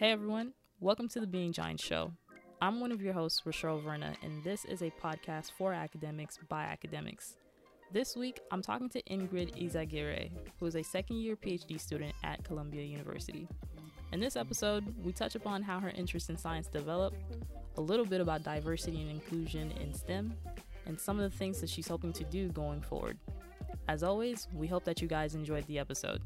Hey 0.00 0.12
everyone, 0.12 0.54
welcome 0.80 1.08
to 1.08 1.20
the 1.20 1.26
Being 1.26 1.52
Giant 1.52 1.78
Show. 1.78 2.10
I'm 2.62 2.80
one 2.80 2.90
of 2.90 3.02
your 3.02 3.12
hosts, 3.12 3.42
Rochelle 3.44 3.80
Verna, 3.80 4.14
and 4.22 4.42
this 4.42 4.64
is 4.64 4.80
a 4.80 4.90
podcast 4.92 5.50
for 5.58 5.74
academics 5.74 6.38
by 6.48 6.62
academics. 6.62 7.36
This 7.92 8.16
week, 8.16 8.40
I'm 8.50 8.62
talking 8.62 8.88
to 8.88 9.02
Ingrid 9.02 9.62
Izagirre, 9.62 10.30
who 10.58 10.64
is 10.64 10.74
a 10.74 10.82
second 10.82 11.18
year 11.18 11.36
PhD 11.36 11.78
student 11.78 12.14
at 12.24 12.42
Columbia 12.44 12.82
University. 12.82 13.46
In 14.12 14.20
this 14.20 14.36
episode, 14.36 14.86
we 15.04 15.12
touch 15.12 15.34
upon 15.34 15.62
how 15.62 15.78
her 15.78 15.90
interest 15.90 16.30
in 16.30 16.38
science 16.38 16.68
developed, 16.68 17.18
a 17.76 17.82
little 17.82 18.06
bit 18.06 18.22
about 18.22 18.42
diversity 18.42 19.02
and 19.02 19.10
inclusion 19.10 19.70
in 19.72 19.92
STEM, 19.92 20.32
and 20.86 20.98
some 20.98 21.20
of 21.20 21.30
the 21.30 21.36
things 21.36 21.60
that 21.60 21.68
she's 21.68 21.88
hoping 21.88 22.14
to 22.14 22.24
do 22.24 22.48
going 22.48 22.80
forward. 22.80 23.18
As 23.86 24.02
always, 24.02 24.48
we 24.54 24.66
hope 24.66 24.84
that 24.84 25.02
you 25.02 25.08
guys 25.08 25.34
enjoyed 25.34 25.66
the 25.66 25.78
episode. 25.78 26.22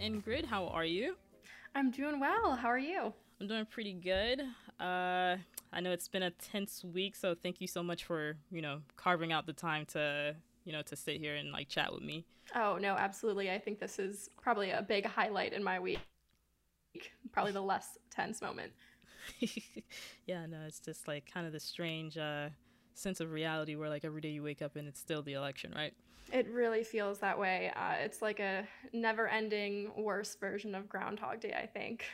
Ingrid. 0.00 0.44
How 0.44 0.66
are 0.68 0.84
you? 0.84 1.16
I'm 1.74 1.90
doing 1.90 2.20
well. 2.20 2.54
How 2.54 2.68
are 2.68 2.78
you? 2.78 3.12
I'm 3.40 3.46
doing 3.46 3.66
pretty 3.66 3.92
good. 3.92 4.40
Uh, 4.80 5.36
I 5.72 5.80
know 5.80 5.92
it's 5.92 6.08
been 6.08 6.22
a 6.22 6.30
tense 6.30 6.84
week, 6.84 7.16
so 7.16 7.34
thank 7.34 7.60
you 7.60 7.66
so 7.66 7.82
much 7.82 8.04
for 8.04 8.36
you 8.50 8.62
know 8.62 8.80
carving 8.96 9.32
out 9.32 9.46
the 9.46 9.52
time 9.52 9.86
to 9.86 10.36
you 10.64 10.72
know 10.72 10.82
to 10.82 10.96
sit 10.96 11.18
here 11.18 11.36
and 11.36 11.52
like 11.52 11.68
chat 11.68 11.92
with 11.92 12.02
me. 12.02 12.24
Oh 12.54 12.78
no, 12.80 12.94
absolutely. 12.94 13.50
I 13.50 13.58
think 13.58 13.78
this 13.78 13.98
is 13.98 14.30
probably 14.40 14.70
a 14.70 14.82
big 14.82 15.06
highlight 15.06 15.52
in 15.52 15.62
my 15.62 15.80
week. 15.80 16.00
Probably 17.32 17.52
the 17.52 17.62
less 17.62 17.98
tense 18.10 18.40
moment. 18.40 18.72
yeah, 20.26 20.46
no, 20.46 20.58
it's 20.66 20.80
just 20.80 21.08
like 21.08 21.30
kind 21.32 21.46
of 21.46 21.52
the 21.52 21.60
strange 21.60 22.16
uh, 22.16 22.48
sense 22.94 23.20
of 23.20 23.32
reality 23.32 23.76
where 23.76 23.88
like 23.88 24.04
every 24.04 24.20
day 24.20 24.30
you 24.30 24.42
wake 24.42 24.62
up 24.62 24.76
and 24.76 24.88
it's 24.88 25.00
still 25.00 25.22
the 25.22 25.34
election, 25.34 25.72
right? 25.74 25.92
It 26.32 26.48
really 26.50 26.82
feels 26.82 27.20
that 27.20 27.38
way. 27.38 27.70
Uh, 27.76 27.94
it's 28.00 28.20
like 28.20 28.40
a 28.40 28.66
never-ending, 28.92 29.92
worse 29.96 30.34
version 30.34 30.74
of 30.74 30.88
Groundhog 30.88 31.40
Day. 31.40 31.54
I 31.56 31.66
think. 31.66 32.04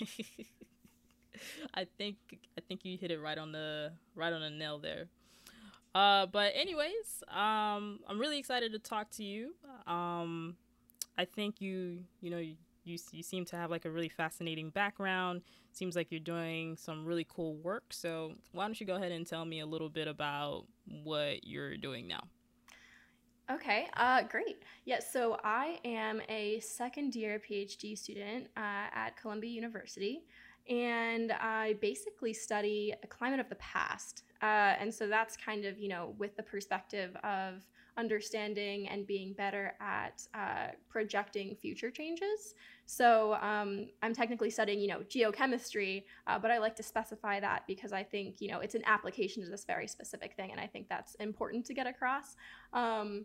I 1.74 1.86
think 1.96 2.16
I 2.58 2.60
think 2.66 2.84
you 2.84 2.98
hit 2.98 3.10
it 3.10 3.20
right 3.20 3.38
on 3.38 3.52
the 3.52 3.92
right 4.14 4.32
on 4.32 4.40
the 4.40 4.50
nail 4.50 4.78
there. 4.78 5.06
Uh, 5.94 6.26
but 6.26 6.52
anyways, 6.54 7.22
um, 7.28 8.00
I'm 8.06 8.18
really 8.18 8.38
excited 8.38 8.72
to 8.72 8.78
talk 8.78 9.10
to 9.12 9.24
you. 9.24 9.54
Um, 9.86 10.56
I 11.18 11.24
think 11.24 11.60
you 11.60 12.04
you 12.20 12.30
know 12.30 12.38
you, 12.38 12.56
you 12.84 12.98
you 13.12 13.22
seem 13.22 13.44
to 13.46 13.56
have 13.56 13.70
like 13.70 13.84
a 13.84 13.90
really 13.90 14.08
fascinating 14.08 14.70
background. 14.70 15.42
Seems 15.72 15.94
like 15.96 16.08
you're 16.10 16.20
doing 16.20 16.76
some 16.76 17.04
really 17.04 17.26
cool 17.28 17.56
work. 17.56 17.84
So 17.90 18.34
why 18.52 18.66
don't 18.66 18.80
you 18.80 18.86
go 18.86 18.96
ahead 18.96 19.12
and 19.12 19.26
tell 19.26 19.44
me 19.44 19.60
a 19.60 19.66
little 19.66 19.88
bit 19.88 20.08
about 20.08 20.66
what 21.02 21.46
you're 21.46 21.76
doing 21.76 22.08
now? 22.08 22.22
Okay, 23.52 23.88
uh, 23.96 24.22
great. 24.22 24.62
Yes, 24.84 25.02
yeah, 25.04 25.12
so 25.12 25.36
I 25.42 25.80
am 25.84 26.22
a 26.28 26.60
second 26.60 27.16
year 27.16 27.40
PhD 27.40 27.98
student 27.98 28.46
uh, 28.56 28.86
at 28.94 29.16
Columbia 29.20 29.50
University, 29.50 30.22
and 30.68 31.32
I 31.32 31.74
basically 31.80 32.32
study 32.32 32.94
a 33.02 33.06
climate 33.08 33.40
of 33.40 33.48
the 33.48 33.56
past. 33.56 34.22
Uh, 34.40 34.76
and 34.78 34.94
so 34.94 35.08
that's 35.08 35.36
kind 35.36 35.64
of, 35.64 35.78
you 35.80 35.88
know, 35.88 36.14
with 36.16 36.36
the 36.36 36.44
perspective 36.44 37.16
of 37.24 37.66
understanding 37.96 38.88
and 38.88 39.04
being 39.04 39.32
better 39.32 39.74
at 39.80 40.22
uh, 40.32 40.68
projecting 40.88 41.56
future 41.56 41.90
changes. 41.90 42.54
So 42.86 43.34
um, 43.34 43.88
I'm 44.02 44.14
technically 44.14 44.50
studying, 44.50 44.78
you 44.78 44.88
know, 44.88 45.00
geochemistry, 45.00 46.04
uh, 46.28 46.38
but 46.38 46.52
I 46.52 46.58
like 46.58 46.76
to 46.76 46.84
specify 46.84 47.40
that 47.40 47.64
because 47.66 47.92
I 47.92 48.04
think, 48.04 48.40
you 48.40 48.48
know, 48.48 48.60
it's 48.60 48.76
an 48.76 48.82
application 48.86 49.42
to 49.42 49.50
this 49.50 49.64
very 49.64 49.88
specific 49.88 50.36
thing, 50.36 50.52
and 50.52 50.60
I 50.60 50.68
think 50.68 50.88
that's 50.88 51.16
important 51.16 51.66
to 51.66 51.74
get 51.74 51.88
across. 51.88 52.36
Um, 52.72 53.24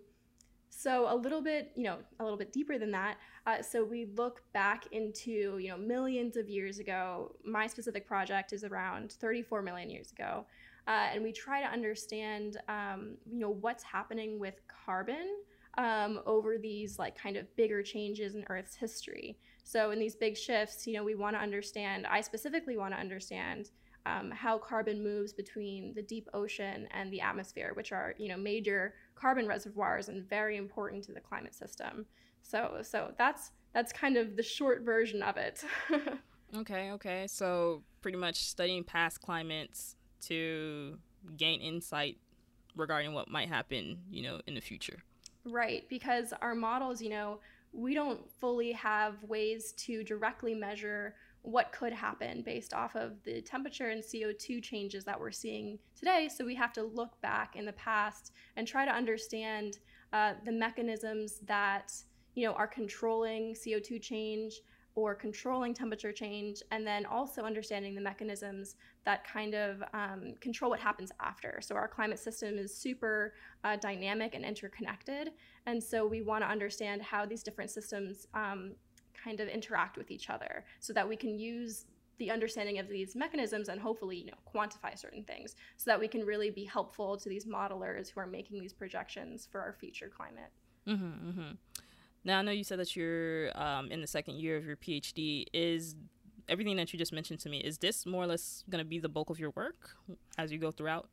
so 0.77 1.07
a 1.11 1.15
little 1.15 1.41
bit, 1.41 1.71
you 1.75 1.83
know, 1.83 1.97
a 2.19 2.23
little 2.23 2.37
bit 2.37 2.51
deeper 2.51 2.77
than 2.77 2.91
that. 2.91 3.17
Uh, 3.47 3.61
so 3.61 3.83
we 3.83 4.07
look 4.17 4.41
back 4.53 4.87
into, 4.91 5.57
you 5.57 5.69
know, 5.69 5.77
millions 5.77 6.35
of 6.35 6.49
years 6.49 6.79
ago. 6.79 7.33
My 7.45 7.65
specific 7.65 8.05
project 8.05 8.51
is 8.51 8.63
around 8.63 9.13
34 9.13 9.61
million 9.61 9.89
years 9.89 10.11
ago, 10.11 10.45
uh, 10.87 11.07
and 11.13 11.23
we 11.23 11.31
try 11.31 11.61
to 11.61 11.67
understand, 11.67 12.57
um, 12.67 13.15
you 13.25 13.39
know, 13.39 13.49
what's 13.49 13.83
happening 13.83 14.37
with 14.37 14.55
carbon 14.85 15.37
um, 15.77 16.19
over 16.25 16.58
these 16.58 16.99
like 16.99 17.17
kind 17.17 17.37
of 17.37 17.53
bigger 17.55 17.81
changes 17.81 18.35
in 18.35 18.43
Earth's 18.49 18.75
history. 18.75 19.37
So 19.64 19.91
in 19.91 19.99
these 19.99 20.15
big 20.15 20.35
shifts, 20.37 20.85
you 20.85 20.93
know, 20.93 21.03
we 21.03 21.15
want 21.15 21.35
to 21.35 21.41
understand. 21.41 22.05
I 22.05 22.21
specifically 22.21 22.77
want 22.77 22.93
to 22.93 22.99
understand 22.99 23.71
um, 24.05 24.31
how 24.31 24.58
carbon 24.58 25.03
moves 25.03 25.33
between 25.33 25.93
the 25.93 26.02
deep 26.02 26.30
ocean 26.33 26.87
and 26.91 27.11
the 27.11 27.21
atmosphere, 27.21 27.71
which 27.73 27.91
are 27.91 28.14
you 28.17 28.30
know 28.30 28.37
major 28.37 28.93
carbon 29.15 29.48
reservoirs 29.48 30.09
and 30.09 30.23
very 30.23 30.58
important 30.58 31.03
to 31.05 31.14
the 31.14 31.20
climate 31.20 31.55
system. 31.55 32.05
So 32.42 32.80
so 32.81 33.14
that's 33.17 33.52
that's 33.73 33.92
kind 33.92 34.17
of 34.17 34.36
the 34.36 34.43
short 34.43 34.83
version 34.83 35.21
of 35.23 35.37
it. 35.37 35.64
okay, 36.55 36.92
okay. 36.92 37.26
So 37.27 37.83
pretty 38.02 38.17
much 38.17 38.45
studying 38.45 38.83
past 38.83 39.21
climates 39.21 39.95
to 40.27 40.98
gain 41.37 41.61
insight 41.61 42.17
regarding 42.76 43.14
what 43.14 43.30
might 43.30 43.49
happen, 43.49 43.99
you 44.09 44.23
know, 44.23 44.42
in 44.48 44.55
the 44.55 44.61
future. 44.61 44.99
Right, 45.45 45.87
because 45.89 46.33
our 46.42 46.55
models, 46.55 47.02
you 47.02 47.09
know, 47.09 47.39
we 47.71 47.93
don't 47.93 48.30
fully 48.39 48.71
have 48.71 49.21
ways 49.23 49.73
to 49.73 50.03
directly 50.03 50.55
measure 50.55 51.15
what 51.45 51.72
could 51.72 51.94
happen 51.94 52.42
based 52.42 52.73
off 52.73 52.95
of 52.95 53.22
the 53.23 53.39
temperature 53.42 53.89
and 53.89 54.04
CO2 54.04 54.61
changes 54.64 55.06
that 55.06 55.20
we're 55.20 55.32
seeing 55.32 55.78
today. 55.95 56.28
So 56.28 56.44
we 56.44 56.56
have 56.56 56.73
to 56.73 56.83
look 56.83 57.22
back 57.22 57.56
in 57.56 57.66
the 57.66 57.73
past 57.73 58.33
and 58.58 58.67
try 58.67 58.83
to 58.83 58.92
understand 58.92 59.78
uh, 60.11 60.33
the 60.44 60.52
mechanisms 60.52 61.39
that 61.45 61.94
you 62.33 62.45
know 62.45 62.54
are 62.54 62.67
controlling 62.67 63.54
CO2 63.54 64.02
change 64.02 64.61
or 64.95 65.14
controlling 65.14 65.73
temperature 65.73 66.14
change, 66.14 66.64
and 66.72 66.88
then 66.88 67.06
also 67.06 67.42
understanding 67.42 67.94
the 67.95 68.02
mechanisms 68.02 68.77
that 69.04 69.27
kind 69.27 69.54
of 69.54 69.83
um, 69.94 70.33
control 70.39 70.72
what 70.72 70.80
happens 70.80 71.12
after. 71.20 71.60
So 71.62 71.76
our 71.76 71.88
climate 71.88 72.17
system 72.17 72.58
is 72.58 72.73
super 72.73 73.33
uh, 73.66 73.76
dynamic 73.76 74.36
and 74.36 74.45
interconnected, 74.45 75.32
and 75.66 75.83
so 75.83 76.08
we 76.08 76.22
want 76.22 76.44
to 76.44 76.48
understand 76.48 77.02
how 77.02 77.26
these 77.26 77.44
different 77.44 77.72
systems 77.72 78.26
um, 78.33 78.72
kind 79.25 79.39
of 79.39 79.47
interact 79.47 79.97
with 79.97 80.11
each 80.11 80.30
other 80.30 80.63
so 80.80 80.93
that 80.93 81.08
we 81.08 81.15
can 81.15 81.37
use 81.37 81.86
the 82.17 82.31
understanding 82.31 82.80
of 82.80 82.87
these 82.87 83.15
mechanisms 83.15 83.67
and 83.67 83.81
hopefully 83.81 84.17
you 84.17 84.25
know 84.27 84.37
quantify 84.53 84.97
certain 84.97 85.23
things 85.23 85.55
so 85.75 85.89
that 85.89 85.99
we 85.99 86.08
can 86.08 86.21
really 86.25 86.49
be 86.49 86.63
helpful 86.63 87.17
to 87.17 87.27
these 87.27 87.45
modelers 87.45 88.09
who 88.09 88.19
are 88.21 88.27
making 88.27 88.59
these 88.59 88.73
projections 88.73 89.47
for 89.52 89.59
our 89.59 89.73
future 89.73 90.09
climate. 90.15 90.52
Mm-hmm, 90.87 91.30
mm-hmm. 91.30 91.52
now 92.23 92.39
i 92.39 92.41
know 92.43 92.52
you 92.52 92.64
said 92.64 92.80
that 92.80 92.95
you're 92.95 93.49
um, 93.59 93.91
in 93.91 94.02
the 94.02 94.08
second 94.08 94.35
year 94.35 94.55
of 94.55 94.65
your 94.65 94.77
phd 94.77 95.45
is 95.52 95.95
everything 96.47 96.75
that 96.77 96.93
you 96.93 96.99
just 96.99 97.11
mentioned 97.11 97.39
to 97.39 97.49
me 97.49 97.58
is 97.58 97.80
this 97.80 98.05
more 98.05 98.23
or 98.23 98.27
less 98.27 98.64
going 98.69 98.83
to 98.83 98.87
be 98.87 98.99
the 98.99 99.09
bulk 99.09 99.31
of 99.31 99.39
your 99.39 99.49
work 99.55 99.95
as 100.37 100.52
you 100.52 100.59
go 100.59 100.69
throughout 100.69 101.09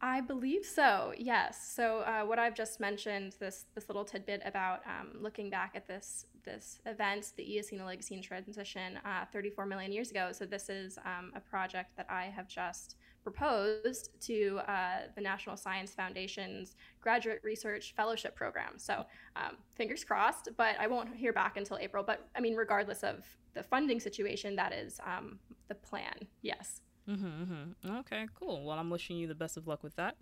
I 0.00 0.20
believe 0.20 0.64
so. 0.64 1.12
Yes. 1.18 1.72
So 1.74 2.00
uh, 2.00 2.22
what 2.22 2.38
I've 2.38 2.54
just 2.54 2.78
mentioned, 2.78 3.34
this 3.40 3.64
this 3.74 3.88
little 3.88 4.04
tidbit 4.04 4.42
about 4.44 4.80
um, 4.86 5.20
looking 5.20 5.50
back 5.50 5.72
at 5.74 5.88
this 5.88 6.26
this 6.44 6.78
event, 6.86 7.32
the 7.36 7.42
Eocene 7.42 7.80
Oligocene 7.80 8.22
transition, 8.22 8.98
uh, 9.04 9.24
34 9.32 9.66
million 9.66 9.92
years 9.92 10.10
ago. 10.10 10.30
So 10.32 10.46
this 10.46 10.68
is 10.68 10.98
um, 11.04 11.32
a 11.34 11.40
project 11.40 11.96
that 11.96 12.06
I 12.08 12.24
have 12.24 12.48
just 12.48 12.96
proposed 13.22 14.10
to 14.20 14.60
uh, 14.68 14.98
the 15.14 15.20
National 15.20 15.56
Science 15.56 15.92
Foundation's 15.92 16.76
Graduate 17.00 17.40
Research 17.42 17.92
Fellowship 17.96 18.34
Program. 18.36 18.74
So 18.78 19.04
um, 19.36 19.56
fingers 19.74 20.04
crossed, 20.04 20.48
but 20.56 20.76
I 20.78 20.86
won't 20.86 21.14
hear 21.14 21.32
back 21.32 21.56
until 21.56 21.76
April. 21.78 22.04
But 22.06 22.28
I 22.36 22.40
mean, 22.40 22.54
regardless 22.54 23.02
of 23.02 23.24
the 23.54 23.62
funding 23.64 23.98
situation, 24.00 24.54
that 24.56 24.72
is 24.72 25.00
um, 25.04 25.40
the 25.66 25.74
plan. 25.74 26.14
Yes. 26.40 26.80
Mm-hmm, 27.08 27.26
mm-hmm. 27.26 27.96
Okay, 27.98 28.26
cool. 28.38 28.64
Well, 28.64 28.78
I'm 28.78 28.90
wishing 28.90 29.16
you 29.16 29.26
the 29.26 29.34
best 29.34 29.56
of 29.56 29.66
luck 29.66 29.82
with 29.82 29.96
that. 29.96 30.16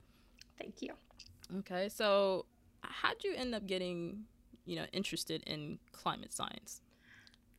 Thank 0.59 0.83
you. 0.83 0.95
Okay, 1.59 1.89
so 1.89 2.47
how'd 2.83 3.23
you 3.25 3.35
end 3.35 3.55
up 3.55 3.67
getting, 3.67 4.25
you 4.65 4.77
know, 4.77 4.87
interested 4.93 5.43
in 5.47 5.79
climate 5.93 6.33
science? 6.33 6.83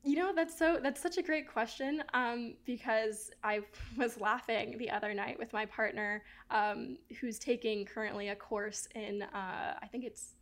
You 0.03 0.15
know, 0.15 0.31
that's 0.33 0.57
so 0.57 0.79
that's 0.81 1.01
such 1.01 1.17
a 1.17 1.21
great 1.21 1.51
question 1.51 2.01
um, 2.13 2.55
because 2.65 3.29
I 3.43 3.59
was 3.97 4.19
laughing 4.19 4.77
the 4.77 4.89
other 4.89 5.13
night 5.13 5.37
with 5.37 5.51
my 5.51 5.65
partner 5.65 6.23
um, 6.49 6.97
who's 7.19 7.39
taking 7.39 7.83
currently 7.83 8.29
a 8.29 8.35
course 8.35 8.87
in 8.95 9.23
uh, 9.23 9.73
I 9.81 9.87
think 9.91 10.05
it's 10.05 10.35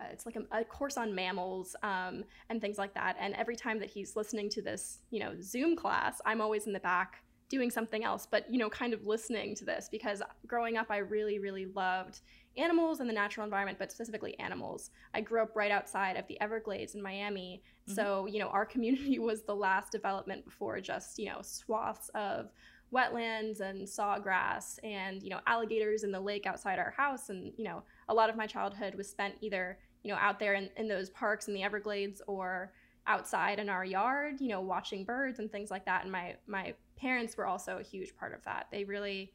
uh, 0.00 0.04
it's 0.10 0.24
like 0.24 0.36
a, 0.36 0.60
a, 0.60 0.64
course 0.64 0.96
on 0.96 1.14
mammals 1.14 1.76
um, 1.82 2.24
and 2.48 2.62
things 2.62 2.78
like 2.78 2.94
that. 2.94 3.16
And 3.20 3.34
every 3.34 3.56
time 3.56 3.78
that 3.80 3.90
he's 3.90 4.16
listening 4.16 4.48
to 4.50 4.62
this, 4.62 5.00
you 5.10 5.20
know, 5.20 5.34
Zoom 5.42 5.76
class, 5.76 6.22
I'm 6.24 6.40
always 6.40 6.66
in 6.66 6.72
the 6.72 6.80
back 6.80 7.22
doing 7.50 7.70
something 7.70 8.04
else, 8.04 8.26
but 8.30 8.50
you 8.50 8.58
know, 8.58 8.70
kind 8.70 8.94
of 8.94 9.04
listening 9.06 9.54
to 9.56 9.64
this 9.64 9.88
because 9.90 10.22
growing 10.46 10.78
up, 10.78 10.86
I 10.88 10.98
really, 10.98 11.38
really 11.38 11.66
loved 11.66 12.20
animals 12.56 13.00
and 13.00 13.10
the 13.10 13.14
natural 13.14 13.44
environment, 13.44 13.78
but 13.78 13.92
specifically 13.92 14.38
animals. 14.38 14.90
I 15.12 15.20
grew 15.20 15.42
up 15.42 15.54
right 15.54 15.70
outside 15.70 16.16
of 16.16 16.26
the 16.28 16.40
Everglades 16.40 16.94
in 16.94 17.02
Miami, 17.02 17.62
mm-hmm. 17.82 17.94
so 17.94 18.26
you 18.26 18.38
know, 18.38 18.48
our 18.48 18.64
community 18.74 19.18
was 19.18 19.42
the 19.42 19.54
last 19.54 19.92
development 19.92 20.44
before 20.44 20.80
just 20.80 21.18
you 21.18 21.26
know 21.26 21.40
swaths 21.42 22.08
of 22.14 22.50
wetlands 22.94 23.60
and 23.60 23.86
sawgrass 23.86 24.78
and 24.82 25.22
you 25.22 25.30
know 25.30 25.40
alligators 25.46 26.02
in 26.02 26.10
the 26.10 26.20
lake 26.20 26.44
outside 26.44 26.76
our 26.76 26.90
house 26.90 27.28
and 27.28 27.52
you 27.56 27.64
know 27.64 27.84
a 28.08 28.14
lot 28.14 28.28
of 28.28 28.36
my 28.36 28.48
childhood 28.48 28.96
was 28.96 29.08
spent 29.08 29.32
either 29.40 29.78
you 30.02 30.10
know 30.10 30.18
out 30.18 30.40
there 30.40 30.54
in, 30.54 30.68
in 30.76 30.88
those 30.88 31.08
parks 31.10 31.46
in 31.46 31.54
the 31.54 31.62
everglades 31.62 32.20
or 32.26 32.72
outside 33.10 33.58
in 33.58 33.68
our 33.68 33.84
yard, 33.84 34.40
you 34.40 34.48
know, 34.48 34.60
watching 34.60 35.04
birds 35.04 35.40
and 35.40 35.50
things 35.50 35.70
like 35.70 35.84
that. 35.84 36.04
And 36.04 36.12
my 36.12 36.36
my 36.46 36.74
parents 36.96 37.36
were 37.36 37.46
also 37.46 37.78
a 37.78 37.82
huge 37.82 38.16
part 38.16 38.32
of 38.32 38.44
that. 38.44 38.68
They 38.70 38.84
really, 38.84 39.32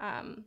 um, 0.00 0.44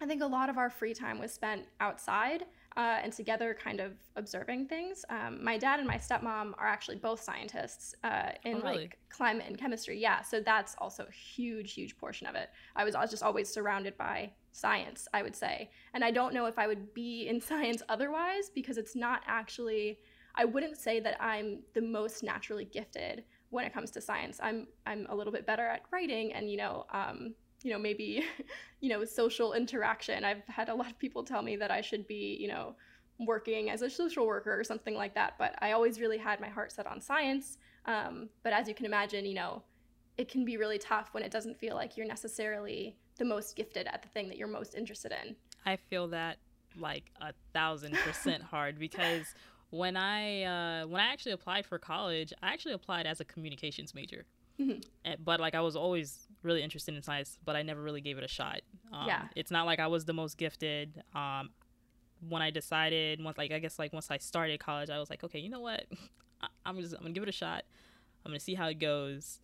I 0.00 0.06
think, 0.06 0.20
a 0.20 0.26
lot 0.26 0.50
of 0.50 0.58
our 0.58 0.68
free 0.68 0.94
time 0.94 1.20
was 1.20 1.32
spent 1.32 1.62
outside 1.80 2.44
uh, 2.76 2.98
and 3.02 3.12
together, 3.12 3.56
kind 3.58 3.80
of 3.80 3.92
observing 4.16 4.66
things. 4.66 5.04
Um, 5.08 5.42
my 5.42 5.56
dad 5.56 5.78
and 5.78 5.88
my 5.88 5.96
stepmom 5.96 6.54
are 6.58 6.66
actually 6.66 6.96
both 6.96 7.22
scientists 7.22 7.94
uh, 8.02 8.30
in 8.44 8.56
oh, 8.56 8.60
really? 8.62 8.78
like 8.78 8.98
climate 9.08 9.46
and 9.46 9.56
chemistry. 9.56 9.98
Yeah, 9.98 10.22
so 10.22 10.40
that's 10.40 10.74
also 10.78 11.04
a 11.04 11.12
huge, 11.12 11.72
huge 11.72 11.96
portion 11.96 12.26
of 12.26 12.34
it. 12.34 12.50
I 12.74 12.84
was, 12.84 12.94
I 12.94 13.00
was 13.00 13.10
just 13.10 13.22
always 13.22 13.48
surrounded 13.48 13.96
by 13.96 14.32
science, 14.52 15.06
I 15.14 15.22
would 15.22 15.36
say, 15.36 15.70
and 15.94 16.04
I 16.04 16.10
don't 16.10 16.34
know 16.34 16.46
if 16.46 16.58
I 16.58 16.66
would 16.66 16.92
be 16.92 17.28
in 17.28 17.40
science 17.50 17.82
otherwise 17.88 18.50
because 18.54 18.76
it's 18.76 18.96
not 18.96 19.22
actually. 19.26 20.00
I 20.36 20.44
wouldn't 20.44 20.76
say 20.76 21.00
that 21.00 21.20
I'm 21.22 21.60
the 21.74 21.82
most 21.82 22.22
naturally 22.22 22.64
gifted 22.64 23.24
when 23.50 23.64
it 23.64 23.72
comes 23.72 23.90
to 23.92 24.00
science. 24.00 24.38
I'm 24.42 24.66
I'm 24.86 25.06
a 25.08 25.14
little 25.14 25.32
bit 25.32 25.46
better 25.46 25.66
at 25.66 25.82
writing 25.90 26.32
and 26.32 26.50
you 26.50 26.56
know 26.56 26.86
um, 26.92 27.34
you 27.62 27.72
know 27.72 27.78
maybe 27.78 28.24
you 28.80 28.88
know 28.88 29.04
social 29.04 29.54
interaction. 29.54 30.24
I've 30.24 30.46
had 30.46 30.68
a 30.68 30.74
lot 30.74 30.90
of 30.90 30.98
people 30.98 31.24
tell 31.24 31.42
me 31.42 31.56
that 31.56 31.70
i 31.70 31.80
should 31.80 32.06
be 32.06 32.36
you 32.40 32.48
know 32.48 32.74
working 33.18 33.70
as 33.70 33.80
a 33.80 33.88
social 33.88 34.26
worker 34.26 34.58
or 34.58 34.62
something 34.62 34.94
like 34.94 35.14
that 35.14 35.32
but 35.38 35.54
i 35.62 35.72
always 35.72 35.98
really 35.98 36.18
had 36.18 36.38
my 36.38 36.48
heart 36.48 36.72
set 36.72 36.86
on 36.86 37.00
science. 37.00 37.58
Um, 37.86 38.28
but 38.42 38.52
as 38.52 38.68
you 38.68 38.74
can 38.74 38.84
imagine 38.84 39.24
you 39.24 39.34
know 39.34 39.62
it 40.18 40.28
can 40.28 40.44
be 40.44 40.56
really 40.56 40.78
tough 40.78 41.08
when 41.12 41.22
it 41.22 41.30
doesn't 41.30 41.58
feel 41.58 41.74
like 41.74 41.96
you're 41.96 42.06
necessarily 42.06 42.96
the 43.18 43.24
most 43.24 43.56
gifted 43.56 43.86
at 43.86 44.02
the 44.02 44.08
thing 44.08 44.28
that 44.28 44.38
you're 44.38 44.48
most 44.48 44.74
interested 44.74 45.12
in. 45.24 45.36
I 45.64 45.76
feel 45.76 46.08
that 46.08 46.38
like 46.78 47.10
a 47.20 47.32
thousand 47.52 47.94
percent 47.94 48.42
hard 48.50 48.78
because 48.78 49.34
when 49.70 49.96
i 49.96 50.42
uh, 50.42 50.86
when 50.86 51.00
i 51.00 51.12
actually 51.12 51.32
applied 51.32 51.66
for 51.66 51.78
college 51.78 52.32
i 52.42 52.52
actually 52.52 52.74
applied 52.74 53.06
as 53.06 53.20
a 53.20 53.24
communications 53.24 53.94
major 53.94 54.24
Mm-hmm. 54.60 55.22
But 55.22 55.40
like 55.40 55.54
I 55.54 55.60
was 55.60 55.76
always 55.76 56.26
really 56.42 56.62
interested 56.62 56.94
in 56.94 57.02
science, 57.02 57.38
but 57.44 57.56
I 57.56 57.62
never 57.62 57.82
really 57.82 58.00
gave 58.00 58.18
it 58.18 58.24
a 58.24 58.28
shot. 58.28 58.60
Um, 58.92 59.06
yeah. 59.06 59.24
It's 59.34 59.50
not 59.50 59.66
like 59.66 59.80
I 59.80 59.86
was 59.86 60.04
the 60.04 60.12
most 60.12 60.38
gifted. 60.38 61.02
Um, 61.14 61.50
when 62.26 62.42
I 62.42 62.50
decided, 62.50 63.22
once 63.22 63.36
like 63.38 63.52
I 63.52 63.58
guess 63.58 63.78
like 63.78 63.92
once 63.92 64.10
I 64.10 64.18
started 64.18 64.58
college, 64.60 64.90
I 64.90 64.98
was 64.98 65.10
like, 65.10 65.24
okay, 65.24 65.38
you 65.38 65.50
know 65.50 65.60
what? 65.60 65.84
I'm 66.66 66.80
just 66.80 66.94
I'm 66.94 67.02
gonna 67.02 67.12
give 67.12 67.22
it 67.22 67.28
a 67.28 67.32
shot. 67.32 67.64
I'm 68.24 68.30
gonna 68.30 68.40
see 68.40 68.54
how 68.54 68.68
it 68.68 68.78
goes. 68.78 69.40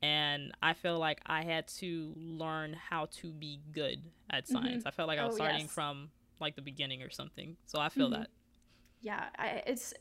And 0.00 0.52
I 0.62 0.74
feel 0.74 0.98
like 0.98 1.20
I 1.26 1.42
had 1.42 1.66
to 1.78 2.14
learn 2.16 2.72
how 2.72 3.06
to 3.06 3.32
be 3.32 3.60
good 3.72 4.00
at 4.30 4.44
mm-hmm. 4.44 4.52
science. 4.52 4.78
Mm-hmm. 4.78 4.88
I 4.88 4.90
felt 4.92 5.08
like 5.08 5.18
I 5.18 5.24
was 5.24 5.34
oh, 5.34 5.38
starting 5.38 5.62
yes. 5.62 5.70
from 5.70 6.10
like 6.40 6.54
the 6.54 6.62
beginning 6.62 7.02
or 7.02 7.10
something. 7.10 7.56
So 7.66 7.80
I 7.80 7.88
feel 7.88 8.06
mm-hmm. 8.06 8.20
that. 8.20 8.30
Yeah, 9.00 9.26
I, 9.38 9.62
it's 9.66 9.94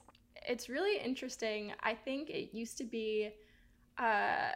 it's 0.47 0.69
really 0.69 0.99
interesting. 0.99 1.73
I 1.81 1.93
think 1.93 2.29
it 2.29 2.55
used 2.55 2.77
to 2.77 2.83
be 2.83 3.29
uh, 3.97 4.51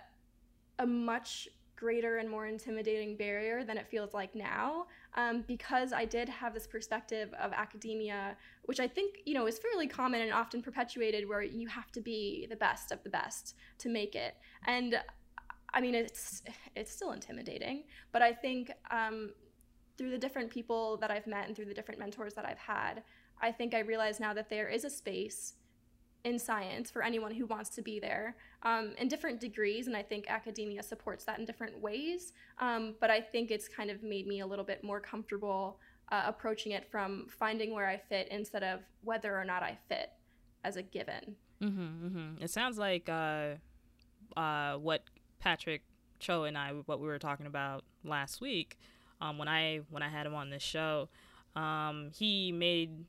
a 0.80 0.86
much 0.86 1.48
greater 1.76 2.18
and 2.18 2.30
more 2.30 2.46
intimidating 2.46 3.18
barrier 3.18 3.64
than 3.64 3.76
it 3.76 3.88
feels 3.88 4.14
like 4.14 4.36
now 4.36 4.86
um, 5.16 5.44
because 5.48 5.92
i 5.92 6.06
did 6.06 6.30
have 6.30 6.54
this 6.54 6.68
perspective 6.68 7.34
of 7.42 7.52
academia 7.54 8.38
which 8.66 8.80
i 8.80 8.88
think 8.88 9.18
you 9.26 9.34
know 9.34 9.48
is 9.48 9.58
fairly 9.58 9.88
common 9.88 10.22
and 10.22 10.32
often 10.32 10.62
perpetuated 10.62 11.28
where 11.28 11.42
you 11.42 11.68
have 11.68 11.92
to 11.92 12.00
be 12.00 12.46
the 12.52 12.56
best 12.56 12.92
of 12.92 13.02
the 13.04 13.10
best 13.10 13.56
to 13.80 13.90
make 13.90 14.14
it 14.14 14.36
and 14.68 14.96
i 15.74 15.82
mean 15.82 15.96
it's 15.96 16.44
it's 16.76 16.92
still 16.92 17.14
intimidating 17.14 17.84
but 18.12 18.22
i 18.22 18.32
think 18.32 18.72
um, 18.92 19.32
through 19.98 20.12
the 20.12 20.20
different 20.20 20.52
people 20.52 20.98
that 20.98 21.10
i've 21.10 21.26
met 21.26 21.48
and 21.48 21.56
through 21.56 21.66
the 21.66 21.74
different 21.74 22.00
mentors 22.00 22.36
that 22.36 22.46
i've 22.46 22.60
had 22.60 23.02
i 23.42 23.52
think 23.52 23.74
i 23.74 23.80
realize 23.80 24.20
now 24.20 24.34
that 24.34 24.50
there 24.50 24.68
is 24.68 24.86
a 24.86 24.90
space 24.90 25.56
in 26.24 26.38
science 26.38 26.92
for 26.92 27.04
anyone 27.04 27.34
who 27.34 27.46
wants 27.46 27.70
to 27.70 27.82
be 27.82 28.00
there 28.00 28.36
um, 28.64 28.94
in 28.98 29.08
different 29.08 29.40
degrees. 29.40 29.88
And 29.88 29.98
I 29.98 30.04
think 30.04 30.26
academia 30.30 30.84
supports 30.84 31.24
that 31.26 31.40
in 31.40 31.46
different 31.46 31.80
ways. 31.80 32.34
Um, 32.60 32.96
but 33.00 33.10
I 33.10 33.22
think 33.22 33.52
it's 33.52 33.68
kind 33.68 33.90
of 33.90 34.04
made 34.04 34.28
me 34.28 34.42
a 34.42 34.46
little 34.46 34.66
bit 34.66 34.84
more 34.84 35.00
comfortable 35.00 35.80
uh, 36.12 36.24
approaching 36.26 36.74
it 36.74 36.90
from 36.92 37.28
finding 37.30 37.74
where 37.74 37.88
I 37.88 37.98
fit 37.98 38.28
instead 38.30 38.64
of 38.64 38.82
whether 39.04 39.36
or 39.38 39.46
not 39.46 39.64
I 39.64 39.78
fit 39.88 40.12
as 40.64 40.76
a 40.76 40.84
given. 40.84 41.36
Mm-hmm, 41.62 42.06
mm-hmm. 42.06 42.44
It 42.44 42.50
sounds 42.50 42.78
like 42.78 43.08
uh, 43.10 43.56
uh, 44.38 44.76
what 44.76 45.04
Patrick 45.40 45.84
Cho 46.20 46.44
and 46.44 46.58
I, 46.58 46.74
what 46.86 47.00
we 47.00 47.08
were 47.08 47.20
talking 47.20 47.46
about 47.46 47.84
last 48.04 48.42
week, 48.42 48.78
um, 49.22 49.38
when 49.38 49.48
I 49.48 49.82
when 49.90 50.04
I 50.04 50.10
had 50.10 50.26
him 50.26 50.36
on 50.36 50.50
this 50.50 50.64
show, 50.64 51.10
um, 51.56 52.10
he 52.14 52.52
made 52.52 53.06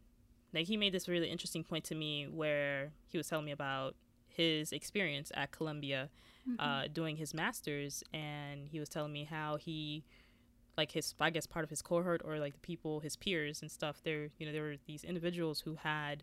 like 0.54 0.66
he 0.66 0.76
made 0.76 0.92
this 0.92 1.08
really 1.08 1.28
interesting 1.28 1.64
point 1.64 1.84
to 1.84 1.94
me 1.94 2.26
where 2.26 2.92
he 3.08 3.16
was 3.16 3.28
telling 3.28 3.44
me 3.44 3.52
about 3.52 3.94
his 4.28 4.72
experience 4.72 5.30
at 5.34 5.50
Columbia 5.50 6.10
mm-hmm. 6.48 6.60
uh, 6.60 6.88
doing 6.92 7.16
his 7.16 7.34
master's, 7.34 8.02
and 8.12 8.68
he 8.68 8.80
was 8.80 8.88
telling 8.88 9.12
me 9.12 9.24
how 9.24 9.56
he, 9.56 10.04
like 10.76 10.92
his, 10.92 11.14
I 11.20 11.30
guess 11.30 11.46
part 11.46 11.64
of 11.64 11.70
his 11.70 11.82
cohort 11.82 12.22
or 12.24 12.38
like 12.38 12.54
the 12.54 12.60
people, 12.60 13.00
his 13.00 13.16
peers 13.16 13.62
and 13.62 13.70
stuff. 13.70 14.02
There, 14.02 14.28
you 14.38 14.46
know, 14.46 14.52
there 14.52 14.62
were 14.62 14.76
these 14.86 15.04
individuals 15.04 15.60
who 15.60 15.76
had 15.76 16.22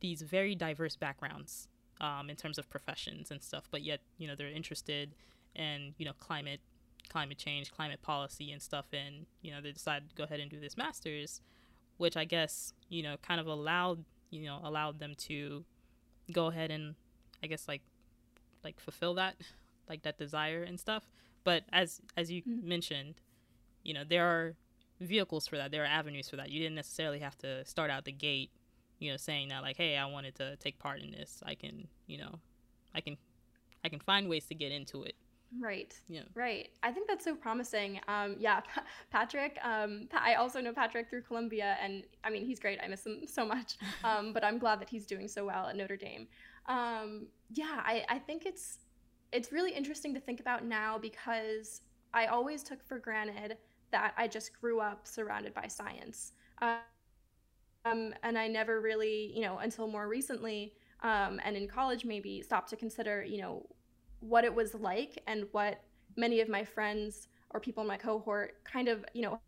these 0.00 0.22
very 0.22 0.54
diverse 0.54 0.96
backgrounds 0.96 1.68
um, 2.00 2.28
in 2.28 2.36
terms 2.36 2.58
of 2.58 2.68
professions 2.68 3.30
and 3.30 3.42
stuff, 3.42 3.64
but 3.70 3.82
yet, 3.82 4.00
you 4.18 4.26
know, 4.26 4.34
they're 4.34 4.50
interested 4.50 5.14
in, 5.54 5.94
you 5.98 6.04
know, 6.04 6.12
climate, 6.18 6.60
climate 7.08 7.38
change, 7.38 7.72
climate 7.72 8.02
policy 8.02 8.52
and 8.52 8.60
stuff, 8.60 8.86
and 8.92 9.26
you 9.42 9.50
know, 9.50 9.60
they 9.60 9.72
decided 9.72 10.08
to 10.10 10.14
go 10.14 10.24
ahead 10.24 10.40
and 10.40 10.50
do 10.50 10.60
this 10.60 10.76
master's 10.76 11.40
which 11.96 12.16
I 12.16 12.24
guess 12.24 12.72
you 12.88 13.02
know 13.02 13.16
kind 13.22 13.40
of 13.40 13.46
allowed 13.46 14.04
you 14.30 14.46
know 14.46 14.60
allowed 14.62 14.98
them 14.98 15.14
to 15.16 15.64
go 16.32 16.46
ahead 16.46 16.70
and 16.70 16.94
I 17.42 17.46
guess 17.46 17.68
like 17.68 17.82
like 18.62 18.80
fulfill 18.80 19.14
that 19.14 19.36
like 19.88 20.02
that 20.02 20.18
desire 20.18 20.62
and 20.62 20.78
stuff. 20.78 21.08
But 21.44 21.64
as 21.72 22.00
as 22.16 22.30
you 22.30 22.42
mm-hmm. 22.42 22.68
mentioned, 22.68 23.14
you 23.82 23.94
know 23.94 24.04
there 24.08 24.26
are 24.26 24.54
vehicles 25.00 25.46
for 25.46 25.56
that. 25.56 25.70
There 25.70 25.82
are 25.82 25.86
avenues 25.86 26.28
for 26.28 26.36
that. 26.36 26.50
You 26.50 26.60
didn't 26.60 26.76
necessarily 26.76 27.18
have 27.20 27.36
to 27.38 27.64
start 27.64 27.90
out 27.90 28.04
the 28.04 28.12
gate, 28.12 28.50
you 28.98 29.10
know, 29.10 29.16
saying 29.16 29.48
that 29.48 29.62
like, 29.62 29.76
hey, 29.76 29.96
I 29.96 30.06
wanted 30.06 30.34
to 30.36 30.56
take 30.56 30.78
part 30.78 31.00
in 31.00 31.10
this. 31.10 31.42
I 31.44 31.54
can, 31.54 31.88
you 32.06 32.18
know, 32.18 32.38
I 32.94 33.00
can, 33.00 33.16
I 33.84 33.88
can 33.88 34.00
find 34.00 34.28
ways 34.28 34.46
to 34.46 34.54
get 34.54 34.72
into 34.72 35.02
it 35.02 35.16
Right. 35.60 35.94
Yeah. 36.08 36.22
Right. 36.34 36.70
I 36.82 36.90
think 36.90 37.06
that's 37.06 37.24
so 37.24 37.36
promising. 37.36 38.00
Um, 38.08 38.34
yeah, 38.38 38.60
Patrick. 39.10 39.58
Um, 39.62 40.08
I 40.12 40.34
also 40.34 40.60
know 40.60 40.72
Patrick 40.72 41.08
through 41.08 41.22
Columbia, 41.22 41.76
and 41.80 42.04
I 42.24 42.30
mean 42.30 42.44
he's 42.44 42.58
great. 42.58 42.80
I 42.82 42.88
miss 42.88 43.06
him 43.06 43.22
so 43.26 43.44
much. 43.46 43.76
Um, 44.04 44.32
but 44.32 44.44
I'm 44.44 44.58
glad 44.58 44.80
that 44.80 44.88
he's 44.88 45.06
doing 45.06 45.28
so 45.28 45.46
well 45.46 45.66
at 45.68 45.76
Notre 45.76 45.96
Dame. 45.96 46.26
Um, 46.66 47.28
yeah, 47.50 47.80
I, 47.84 48.04
I 48.08 48.18
think 48.18 48.44
it's 48.46 48.78
it's 49.32 49.52
really 49.52 49.72
interesting 49.72 50.12
to 50.14 50.20
think 50.20 50.40
about 50.40 50.64
now 50.64 50.98
because 50.98 51.80
I 52.12 52.26
always 52.26 52.62
took 52.62 52.82
for 52.84 52.98
granted 52.98 53.56
that 53.92 54.12
I 54.16 54.28
just 54.28 54.58
grew 54.60 54.80
up 54.80 55.06
surrounded 55.06 55.54
by 55.54 55.68
science, 55.68 56.32
um, 56.60 56.80
and 58.22 58.38
I 58.38 58.48
never 58.48 58.80
really, 58.80 59.32
you 59.34 59.42
know, 59.42 59.58
until 59.58 59.86
more 59.86 60.08
recently. 60.08 60.74
Um, 61.02 61.38
and 61.44 61.54
in 61.56 61.68
college 61.68 62.06
maybe 62.06 62.40
stopped 62.40 62.70
to 62.70 62.76
consider 62.76 63.22
you 63.24 63.38
know 63.42 63.66
what 64.28 64.44
it 64.44 64.54
was 64.54 64.74
like 64.74 65.22
and 65.26 65.46
what 65.52 65.82
many 66.16 66.40
of 66.40 66.48
my 66.48 66.64
friends 66.64 67.28
or 67.50 67.60
people 67.60 67.82
in 67.82 67.88
my 67.88 67.96
cohort 67.96 68.64
kind 68.64 68.88
of, 68.88 69.04
you 69.12 69.22
know, 69.22 69.40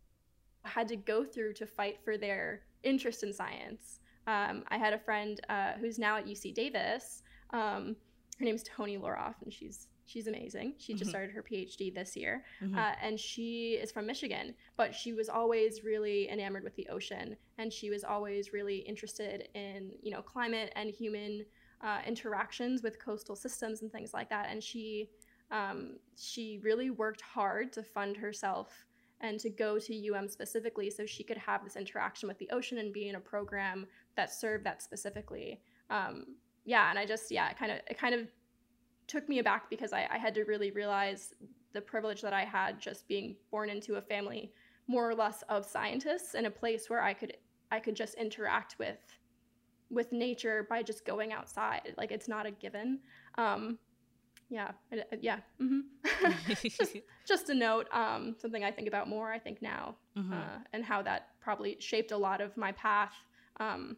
had 0.65 0.89
to 0.89 0.97
go 0.97 1.25
through 1.25 1.55
to 1.55 1.67
fight 1.67 1.99
for 2.05 2.19
their 2.19 2.63
interest 2.83 3.23
in 3.23 3.33
science. 3.33 4.01
Um, 4.27 4.65
I 4.69 4.79
had 4.79 4.93
a 4.93 4.99
friend 4.99 5.41
uh, 5.49 5.73
who's 5.81 5.99
now 5.99 6.17
at 6.17 6.27
UC 6.27 6.55
Davis. 6.55 7.23
Um, 7.51 7.97
her 8.39 8.45
name's 8.45 8.65
Tony 8.65 8.99
Loroff, 8.99 9.35
and 9.43 9.53
she's 9.53 9.89
she's 10.05 10.27
amazing. 10.27 10.75
She 10.79 10.93
just 10.93 11.05
mm-hmm. 11.05 11.11
started 11.11 11.31
her 11.33 11.43
PhD 11.43 11.95
this 11.95 12.17
year, 12.17 12.45
mm-hmm. 12.63 12.77
uh, 12.77 12.93
and 13.01 13.19
she 13.19 13.79
is 13.81 13.93
from 13.93 14.07
Michigan. 14.07 14.55
But 14.77 14.95
she 14.95 15.13
was 15.13 15.29
always 15.29 15.85
really 15.85 16.29
enamored 16.29 16.65
with 16.65 16.75
the 16.77 16.89
ocean, 16.89 17.37
and 17.59 17.73
she 17.73 17.89
was 17.89 18.05
always 18.05 18.53
really 18.53 18.79
interested 18.79 19.49
in 19.55 19.93
you 20.03 20.11
know 20.11 20.23
climate 20.23 20.73
and 20.77 20.91
human 20.91 21.45
uh, 21.83 21.99
interactions 22.07 22.83
with 22.83 22.99
coastal 22.99 23.37
systems 23.37 23.83
and 23.83 23.93
things 23.93 24.15
like 24.15 24.31
that. 24.31 24.49
And 24.51 24.63
she 24.63 25.11
um, 25.51 25.97
she 26.17 26.61
really 26.63 26.91
worked 26.91 27.21
hard 27.21 27.73
to 27.75 27.83
fund 27.83 28.17
herself 28.17 28.87
and 29.21 29.39
to 29.41 29.49
go 29.49 29.79
to 29.79 30.15
UM 30.15 30.29
specifically 30.29 30.91
so 30.91 31.07
she 31.07 31.23
could 31.23 31.37
have 31.39 31.65
this 31.65 31.77
interaction 31.77 32.29
with 32.29 32.39
the 32.39 32.51
ocean 32.51 32.79
and 32.79 32.93
be 32.93 33.09
in 33.09 33.15
a 33.15 33.21
program 33.21 33.87
that 34.17 34.33
served 34.33 34.65
that 34.65 34.83
specifically. 34.83 35.61
Um, 35.89 36.37
yeah, 36.65 36.91
and 36.91 36.99
I 36.99 37.07
just 37.07 37.31
yeah, 37.31 37.51
it 37.51 37.59
kind 37.59 37.73
of 37.73 37.79
it 37.89 37.99
kind 37.99 38.15
of 38.15 38.27
took 39.07 39.29
me 39.29 39.39
aback 39.39 39.71
because 39.71 39.93
I, 39.93 40.09
I 40.11 40.19
had 40.19 40.35
to 40.35 40.45
really 40.45 40.73
realize 40.73 41.35
the 41.73 41.81
privilege 41.81 42.23
that 42.23 42.33
I 42.33 42.45
had 42.45 42.81
just 42.81 43.07
being 43.07 43.37
born 43.51 43.71
into 43.71 43.97
a 43.97 44.03
family 44.03 44.53
more 44.89 45.09
or 45.09 45.15
less 45.15 45.43
of 45.49 45.65
scientists 45.65 46.35
in 46.35 46.47
a 46.47 46.51
place 46.51 46.89
where 46.89 47.03
I 47.03 47.13
could 47.13 47.37
I 47.71 47.81
could 47.81 47.97
just 47.97 48.15
interact 48.15 48.77
with 48.79 48.99
with 49.91 50.13
nature 50.13 50.67
by 50.69 50.83
just 50.83 51.05
going 51.05 51.33
outside. 51.33 51.95
Like 51.97 52.13
it's 52.13 52.29
not 52.29 52.47
a 52.47 52.51
given. 52.51 53.01
Um, 53.39 53.79
yeah, 54.49 54.71
yeah. 55.21 55.39
Mm-hmm. 55.61 56.31
just, 56.63 56.97
just, 57.29 57.49
a 57.49 57.55
note, 57.55 57.89
um, 57.93 58.37
something 58.39 58.63
I 58.63 58.71
think 58.71 58.89
about 58.89 59.09
more. 59.09 59.33
I 59.33 59.39
think 59.39 59.61
now, 59.61 59.97
mm-hmm. 60.17 60.33
uh, 60.33 60.59
and 60.73 60.85
how 60.85 61.03
that 61.03 61.29
probably 61.41 61.77
shaped 61.81 62.13
a 62.13 62.17
lot 62.17 62.41
of 62.41 62.57
my 62.57 62.73
path 62.73 63.13
um, 63.59 63.97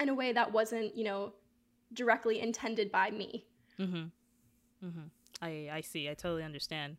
in 0.00 0.08
a 0.08 0.14
way 0.14 0.32
that 0.32 0.52
wasn't, 0.52 0.96
you 0.96 1.04
know, 1.04 1.32
directly 1.94 2.40
intended 2.40 2.92
by 2.92 3.10
me. 3.10 3.46
Mm-hmm. 3.78 4.86
Mm-hmm. 4.86 5.06
I 5.40 5.68
I 5.72 5.80
see. 5.80 6.08
I 6.08 6.14
totally 6.14 6.44
understand. 6.44 6.96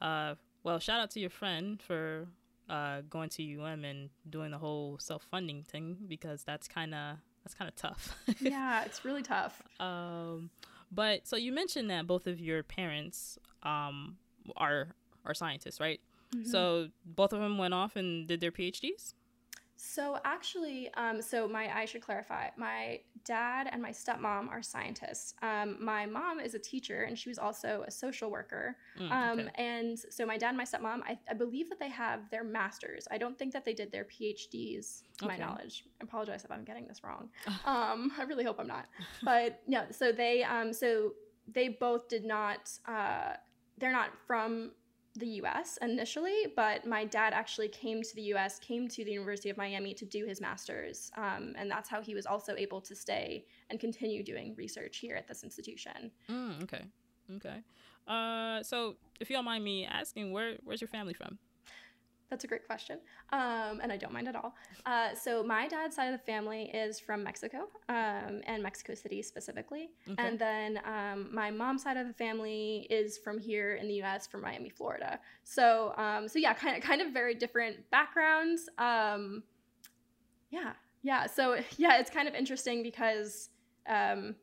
Uh, 0.00 0.34
well, 0.62 0.78
shout 0.78 1.00
out 1.00 1.10
to 1.12 1.20
your 1.20 1.30
friend 1.30 1.80
for 1.80 2.28
uh, 2.68 3.02
going 3.10 3.28
to 3.30 3.60
UM 3.60 3.84
and 3.84 4.10
doing 4.28 4.50
the 4.50 4.58
whole 4.58 4.98
self 4.98 5.24
funding 5.30 5.62
thing 5.64 5.96
because 6.08 6.44
that's 6.44 6.68
kind 6.68 6.94
of 6.94 7.16
that's 7.44 7.54
kind 7.54 7.68
of 7.68 7.76
tough. 7.76 8.16
yeah, 8.40 8.84
it's 8.84 9.04
really 9.04 9.22
tough. 9.22 9.62
Um, 9.80 10.50
but 10.92 11.26
so 11.26 11.34
you 11.34 11.50
mentioned 11.50 11.90
that 11.90 12.06
both 12.06 12.28
of 12.28 12.38
your 12.38 12.62
parents 12.62 13.36
um, 13.64 14.16
are 14.56 14.88
are 15.24 15.34
scientists, 15.34 15.80
right? 15.80 16.00
Mm-hmm. 16.34 16.48
So 16.48 16.88
both 17.04 17.32
of 17.32 17.40
them 17.40 17.58
went 17.58 17.74
off 17.74 17.96
and 17.96 18.28
did 18.28 18.40
their 18.40 18.52
PhDs. 18.52 19.14
So 19.84 20.16
actually, 20.24 20.94
um, 20.94 21.20
so 21.20 21.48
my 21.48 21.76
I 21.76 21.86
should 21.86 22.02
clarify. 22.02 22.50
My 22.56 23.00
dad 23.24 23.68
and 23.72 23.82
my 23.82 23.90
stepmom 23.90 24.48
are 24.48 24.62
scientists. 24.62 25.34
Um, 25.42 25.76
my 25.80 26.06
mom 26.06 26.38
is 26.38 26.54
a 26.54 26.58
teacher, 26.60 27.02
and 27.02 27.18
she 27.18 27.28
was 27.28 27.36
also 27.36 27.82
a 27.84 27.90
social 27.90 28.30
worker. 28.30 28.76
Mm, 28.96 29.10
um, 29.10 29.40
okay. 29.40 29.48
And 29.56 29.98
so 29.98 30.24
my 30.24 30.38
dad 30.38 30.50
and 30.50 30.56
my 30.56 30.64
stepmom, 30.64 31.00
I, 31.04 31.18
I, 31.28 31.34
believe 31.34 31.68
that 31.68 31.80
they 31.80 31.88
have 31.88 32.30
their 32.30 32.44
masters. 32.44 33.08
I 33.10 33.18
don't 33.18 33.36
think 33.36 33.52
that 33.54 33.64
they 33.64 33.74
did 33.74 33.90
their 33.90 34.04
PhDs, 34.04 35.02
to 35.18 35.24
okay. 35.24 35.36
my 35.36 35.36
knowledge. 35.36 35.84
I 36.00 36.04
apologize 36.04 36.44
if 36.44 36.52
I'm 36.52 36.62
getting 36.62 36.86
this 36.86 37.02
wrong. 37.02 37.28
um, 37.64 38.12
I 38.16 38.22
really 38.22 38.44
hope 38.44 38.60
I'm 38.60 38.68
not. 38.68 38.86
But 39.24 39.62
no, 39.66 39.82
so 39.90 40.12
they 40.12 40.44
um, 40.44 40.72
so 40.72 41.14
they 41.52 41.68
both 41.68 42.06
did 42.08 42.24
not. 42.24 42.70
Uh, 42.86 43.32
they're 43.78 43.90
not 43.90 44.10
from 44.28 44.70
the 45.16 45.26
US 45.42 45.78
initially, 45.82 46.52
but 46.56 46.86
my 46.86 47.04
dad 47.04 47.32
actually 47.32 47.68
came 47.68 48.02
to 48.02 48.14
the 48.14 48.22
US, 48.34 48.58
came 48.58 48.88
to 48.88 49.04
the 49.04 49.12
University 49.12 49.50
of 49.50 49.56
Miami 49.56 49.94
to 49.94 50.04
do 50.04 50.24
his 50.24 50.40
master's. 50.40 51.10
Um, 51.16 51.54
and 51.56 51.70
that's 51.70 51.88
how 51.88 52.00
he 52.00 52.14
was 52.14 52.26
also 52.26 52.54
able 52.56 52.80
to 52.80 52.94
stay 52.94 53.46
and 53.70 53.78
continue 53.78 54.22
doing 54.22 54.54
research 54.56 54.98
here 54.98 55.16
at 55.16 55.28
this 55.28 55.44
institution. 55.44 56.10
Mm, 56.30 56.62
okay. 56.62 56.84
Okay. 57.36 57.62
Uh, 58.06 58.62
so, 58.62 58.96
if 59.20 59.30
you 59.30 59.36
don't 59.36 59.44
mind 59.44 59.62
me 59.62 59.86
asking, 59.86 60.32
where, 60.32 60.56
where's 60.64 60.80
your 60.80 60.88
family 60.88 61.14
from? 61.14 61.38
That's 62.32 62.44
a 62.44 62.46
great 62.46 62.66
question, 62.66 62.98
um, 63.30 63.80
and 63.82 63.92
I 63.92 63.98
don't 63.98 64.10
mind 64.10 64.26
at 64.26 64.34
all. 64.34 64.54
Uh, 64.86 65.14
so 65.14 65.42
my 65.42 65.68
dad's 65.68 65.96
side 65.96 66.06
of 66.06 66.18
the 66.18 66.24
family 66.24 66.70
is 66.72 66.98
from 66.98 67.22
Mexico, 67.22 67.68
um, 67.90 68.40
and 68.46 68.62
Mexico 68.62 68.94
City 68.94 69.20
specifically, 69.20 69.90
okay. 70.08 70.26
and 70.26 70.38
then 70.38 70.80
um, 70.86 71.28
my 71.30 71.50
mom's 71.50 71.82
side 71.82 71.98
of 71.98 72.06
the 72.06 72.14
family 72.14 72.86
is 72.88 73.18
from 73.18 73.38
here 73.38 73.74
in 73.74 73.86
the 73.86 73.92
U.S., 73.96 74.26
from 74.26 74.40
Miami, 74.40 74.70
Florida. 74.70 75.20
So, 75.44 75.92
um, 75.98 76.26
so 76.26 76.38
yeah, 76.38 76.54
kind 76.54 76.74
of, 76.74 76.82
kind 76.82 77.02
of 77.02 77.12
very 77.12 77.34
different 77.34 77.90
backgrounds. 77.90 78.66
Um, 78.78 79.42
yeah, 80.50 80.72
yeah. 81.02 81.26
So 81.26 81.58
yeah, 81.76 81.98
it's 81.98 82.10
kind 82.10 82.28
of 82.28 82.34
interesting 82.34 82.82
because 82.82 83.50
um, 83.86 84.36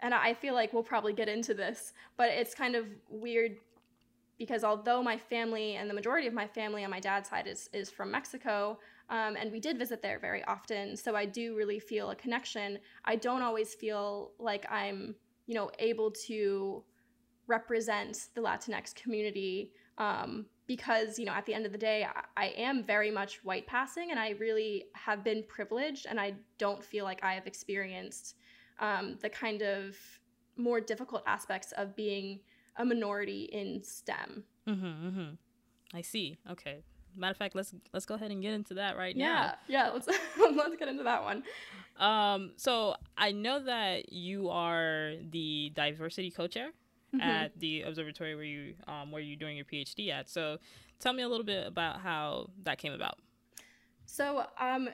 and 0.00 0.12
I 0.12 0.34
feel 0.34 0.52
like 0.52 0.74
we'll 0.74 0.82
probably 0.82 1.14
get 1.14 1.30
into 1.30 1.54
this, 1.54 1.94
but 2.18 2.28
it's 2.28 2.54
kind 2.54 2.76
of 2.76 2.84
weird 3.08 3.56
because 4.38 4.64
although 4.64 5.02
my 5.02 5.16
family 5.16 5.76
and 5.76 5.88
the 5.88 5.94
majority 5.94 6.26
of 6.26 6.34
my 6.34 6.46
family 6.46 6.84
on 6.84 6.90
my 6.90 7.00
dad's 7.00 7.28
side 7.28 7.46
is, 7.46 7.68
is 7.72 7.90
from 7.90 8.10
Mexico, 8.10 8.78
um, 9.10 9.36
and 9.36 9.52
we 9.52 9.60
did 9.60 9.78
visit 9.78 10.02
there 10.02 10.18
very 10.18 10.42
often, 10.44 10.96
so 10.96 11.14
I 11.14 11.26
do 11.26 11.54
really 11.56 11.78
feel 11.78 12.10
a 12.10 12.16
connection. 12.16 12.78
I 13.04 13.16
don't 13.16 13.42
always 13.42 13.74
feel 13.74 14.32
like 14.38 14.66
I'm, 14.70 15.14
you 15.46 15.54
know, 15.54 15.70
able 15.78 16.10
to 16.26 16.82
represent 17.46 18.28
the 18.34 18.40
Latinx 18.40 18.94
community 18.94 19.72
um, 19.98 20.46
because, 20.66 21.18
you 21.18 21.26
know, 21.26 21.32
at 21.32 21.44
the 21.44 21.54
end 21.54 21.66
of 21.66 21.72
the 21.72 21.78
day, 21.78 22.04
I, 22.04 22.44
I 22.44 22.46
am 22.56 22.82
very 22.82 23.10
much 23.10 23.44
white 23.44 23.66
passing, 23.66 24.10
and 24.10 24.18
I 24.18 24.30
really 24.40 24.86
have 24.94 25.22
been 25.22 25.44
privileged, 25.46 26.06
and 26.08 26.18
I 26.18 26.34
don't 26.58 26.82
feel 26.82 27.04
like 27.04 27.22
I 27.22 27.34
have 27.34 27.46
experienced 27.46 28.36
um, 28.80 29.16
the 29.20 29.28
kind 29.28 29.62
of 29.62 29.96
more 30.56 30.80
difficult 30.80 31.22
aspects 31.26 31.72
of 31.72 31.94
being 31.94 32.40
a 32.76 32.84
minority 32.84 33.44
in 33.44 33.82
STEM. 33.82 34.44
Mm-hmm, 34.68 34.86
mm-hmm. 34.86 35.96
I 35.96 36.00
see. 36.02 36.38
Okay. 36.50 36.82
Matter 37.16 37.30
of 37.30 37.36
fact, 37.36 37.54
let's 37.54 37.72
let's 37.92 38.06
go 38.06 38.14
ahead 38.14 38.32
and 38.32 38.42
get 38.42 38.54
into 38.54 38.74
that 38.74 38.96
right 38.96 39.14
yeah, 39.14 39.26
now. 39.26 39.54
Yeah, 39.68 39.86
yeah. 39.86 39.90
let's 39.90 40.08
let's 40.56 40.76
get 40.76 40.88
into 40.88 41.04
that 41.04 41.22
one. 41.22 41.44
Um, 41.98 42.52
so 42.56 42.96
I 43.16 43.30
know 43.30 43.62
that 43.64 44.12
you 44.12 44.48
are 44.50 45.12
the 45.30 45.70
diversity 45.76 46.32
co-chair 46.32 46.70
mm-hmm. 47.14 47.20
at 47.20 47.58
the 47.60 47.82
observatory 47.82 48.34
where 48.34 48.44
you 48.44 48.74
um 48.88 49.12
where 49.12 49.22
you're 49.22 49.36
doing 49.36 49.56
your 49.56 49.64
PhD 49.64 50.10
at. 50.10 50.28
So 50.28 50.58
tell 50.98 51.12
me 51.12 51.22
a 51.22 51.28
little 51.28 51.46
bit 51.46 51.66
about 51.66 52.00
how 52.00 52.50
that 52.64 52.78
came 52.78 52.92
about. 52.92 53.18
So 54.06 54.44
um, 54.60 54.88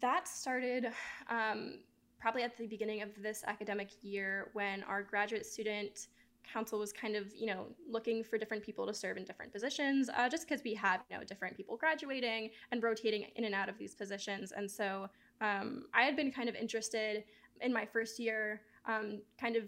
that 0.00 0.28
started 0.28 0.88
um, 1.28 1.80
probably 2.20 2.42
at 2.42 2.56
the 2.56 2.66
beginning 2.66 3.02
of 3.02 3.10
this 3.20 3.44
academic 3.46 3.90
year 4.02 4.50
when 4.52 4.82
our 4.84 5.02
graduate 5.02 5.46
student 5.46 6.08
council 6.52 6.78
was 6.78 6.92
kind 6.92 7.16
of 7.16 7.26
you 7.34 7.46
know 7.46 7.66
looking 7.88 8.22
for 8.24 8.38
different 8.38 8.62
people 8.62 8.86
to 8.86 8.94
serve 8.94 9.16
in 9.16 9.24
different 9.24 9.52
positions 9.52 10.08
uh, 10.16 10.28
just 10.28 10.48
because 10.48 10.62
we 10.64 10.74
have 10.74 11.02
you 11.10 11.16
know 11.16 11.24
different 11.24 11.56
people 11.56 11.76
graduating 11.76 12.50
and 12.70 12.82
rotating 12.82 13.26
in 13.36 13.44
and 13.44 13.54
out 13.54 13.68
of 13.68 13.78
these 13.78 13.94
positions. 13.94 14.52
And 14.52 14.70
so 14.70 15.08
um, 15.40 15.84
i 15.94 16.02
had 16.02 16.16
been 16.16 16.32
kind 16.32 16.48
of 16.48 16.54
interested 16.54 17.24
in 17.60 17.72
my 17.72 17.84
first 17.84 18.18
year 18.18 18.62
um, 18.86 19.20
kind 19.40 19.56
of 19.56 19.64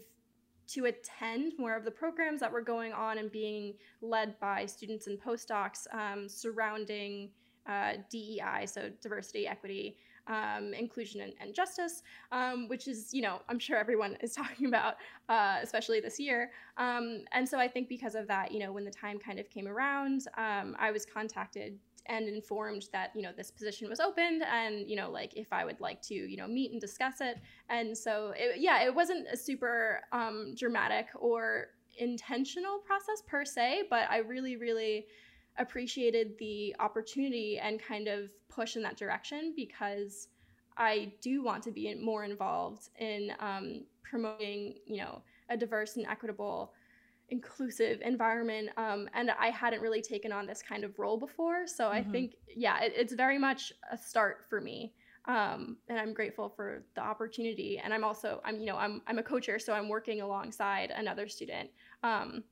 to 0.66 0.84
attend 0.84 1.52
more 1.58 1.74
of 1.74 1.84
the 1.84 1.90
programs 1.90 2.40
that 2.40 2.52
were 2.52 2.62
going 2.62 2.92
on 2.92 3.18
and 3.18 3.32
being 3.32 3.74
led 4.02 4.38
by 4.38 4.64
students 4.64 5.08
and 5.08 5.20
postdocs 5.20 5.86
um, 5.92 6.28
surrounding 6.28 7.28
uh, 7.66 7.94
DEI, 8.08 8.66
so 8.66 8.90
diversity, 9.02 9.46
equity, 9.48 9.96
um, 10.26 10.74
inclusion 10.74 11.20
and, 11.20 11.32
and 11.40 11.54
justice, 11.54 12.02
um, 12.32 12.68
which 12.68 12.88
is, 12.88 13.12
you 13.12 13.22
know, 13.22 13.40
I'm 13.48 13.58
sure 13.58 13.76
everyone 13.76 14.16
is 14.20 14.32
talking 14.34 14.66
about, 14.66 14.96
uh, 15.28 15.58
especially 15.62 16.00
this 16.00 16.18
year. 16.18 16.50
Um, 16.76 17.24
and 17.32 17.48
so 17.48 17.58
I 17.58 17.68
think 17.68 17.88
because 17.88 18.14
of 18.14 18.26
that, 18.28 18.52
you 18.52 18.58
know, 18.58 18.72
when 18.72 18.84
the 18.84 18.90
time 18.90 19.18
kind 19.18 19.38
of 19.38 19.48
came 19.50 19.66
around, 19.66 20.26
um, 20.36 20.76
I 20.78 20.90
was 20.90 21.04
contacted 21.06 21.78
and 22.06 22.28
informed 22.28 22.86
that 22.92 23.10
you 23.14 23.22
know 23.22 23.30
this 23.36 23.50
position 23.50 23.88
was 23.88 24.00
opened 24.00 24.42
and 24.42 24.88
you 24.88 24.96
know 24.96 25.10
like 25.10 25.36
if 25.36 25.52
i 25.52 25.64
would 25.64 25.80
like 25.80 26.00
to 26.00 26.14
you 26.14 26.36
know 26.36 26.46
meet 26.46 26.72
and 26.72 26.80
discuss 26.80 27.20
it 27.20 27.36
and 27.68 27.96
so 27.96 28.32
it, 28.36 28.58
yeah 28.58 28.82
it 28.82 28.94
wasn't 28.94 29.26
a 29.32 29.36
super 29.36 30.00
um, 30.12 30.54
dramatic 30.56 31.06
or 31.14 31.68
intentional 31.98 32.78
process 32.78 33.22
per 33.26 33.44
se 33.44 33.84
but 33.90 34.10
i 34.10 34.18
really 34.18 34.56
really 34.56 35.06
appreciated 35.60 36.36
the 36.38 36.74
opportunity 36.80 37.58
and 37.58 37.80
kind 37.80 38.08
of 38.08 38.30
push 38.48 38.76
in 38.76 38.82
that 38.82 38.96
direction 38.96 39.52
because 39.54 40.28
I 40.76 41.12
do 41.20 41.42
want 41.42 41.62
to 41.64 41.70
be 41.70 41.94
more 41.94 42.24
involved 42.24 42.88
in 42.98 43.32
um, 43.38 43.84
promoting, 44.02 44.74
you 44.86 44.98
know, 44.98 45.22
a 45.50 45.56
diverse 45.56 45.96
and 45.96 46.06
equitable, 46.06 46.72
inclusive 47.28 48.00
environment. 48.02 48.70
Um, 48.76 49.08
and 49.14 49.30
I 49.38 49.50
hadn't 49.50 49.82
really 49.82 50.02
taken 50.02 50.32
on 50.32 50.46
this 50.46 50.62
kind 50.62 50.82
of 50.82 50.98
role 50.98 51.18
before, 51.18 51.66
so 51.66 51.84
mm-hmm. 51.84 51.96
I 51.96 52.02
think, 52.02 52.36
yeah, 52.56 52.80
it, 52.80 52.92
it's 52.96 53.12
very 53.12 53.38
much 53.38 53.72
a 53.92 53.98
start 53.98 54.44
for 54.48 54.60
me. 54.60 54.94
Um, 55.26 55.76
and 55.88 55.98
I'm 55.98 56.14
grateful 56.14 56.48
for 56.48 56.82
the 56.94 57.02
opportunity. 57.02 57.78
And 57.78 57.92
I'm 57.92 58.02
also, 58.02 58.40
I'm, 58.42 58.58
you 58.58 58.66
know, 58.66 58.76
I'm, 58.76 59.02
I'm 59.06 59.18
a 59.18 59.22
co-chair, 59.22 59.58
so 59.58 59.74
I'm 59.74 59.88
working 59.88 60.22
alongside 60.22 60.90
another 60.90 61.28
student 61.28 61.68
um, 62.02 62.42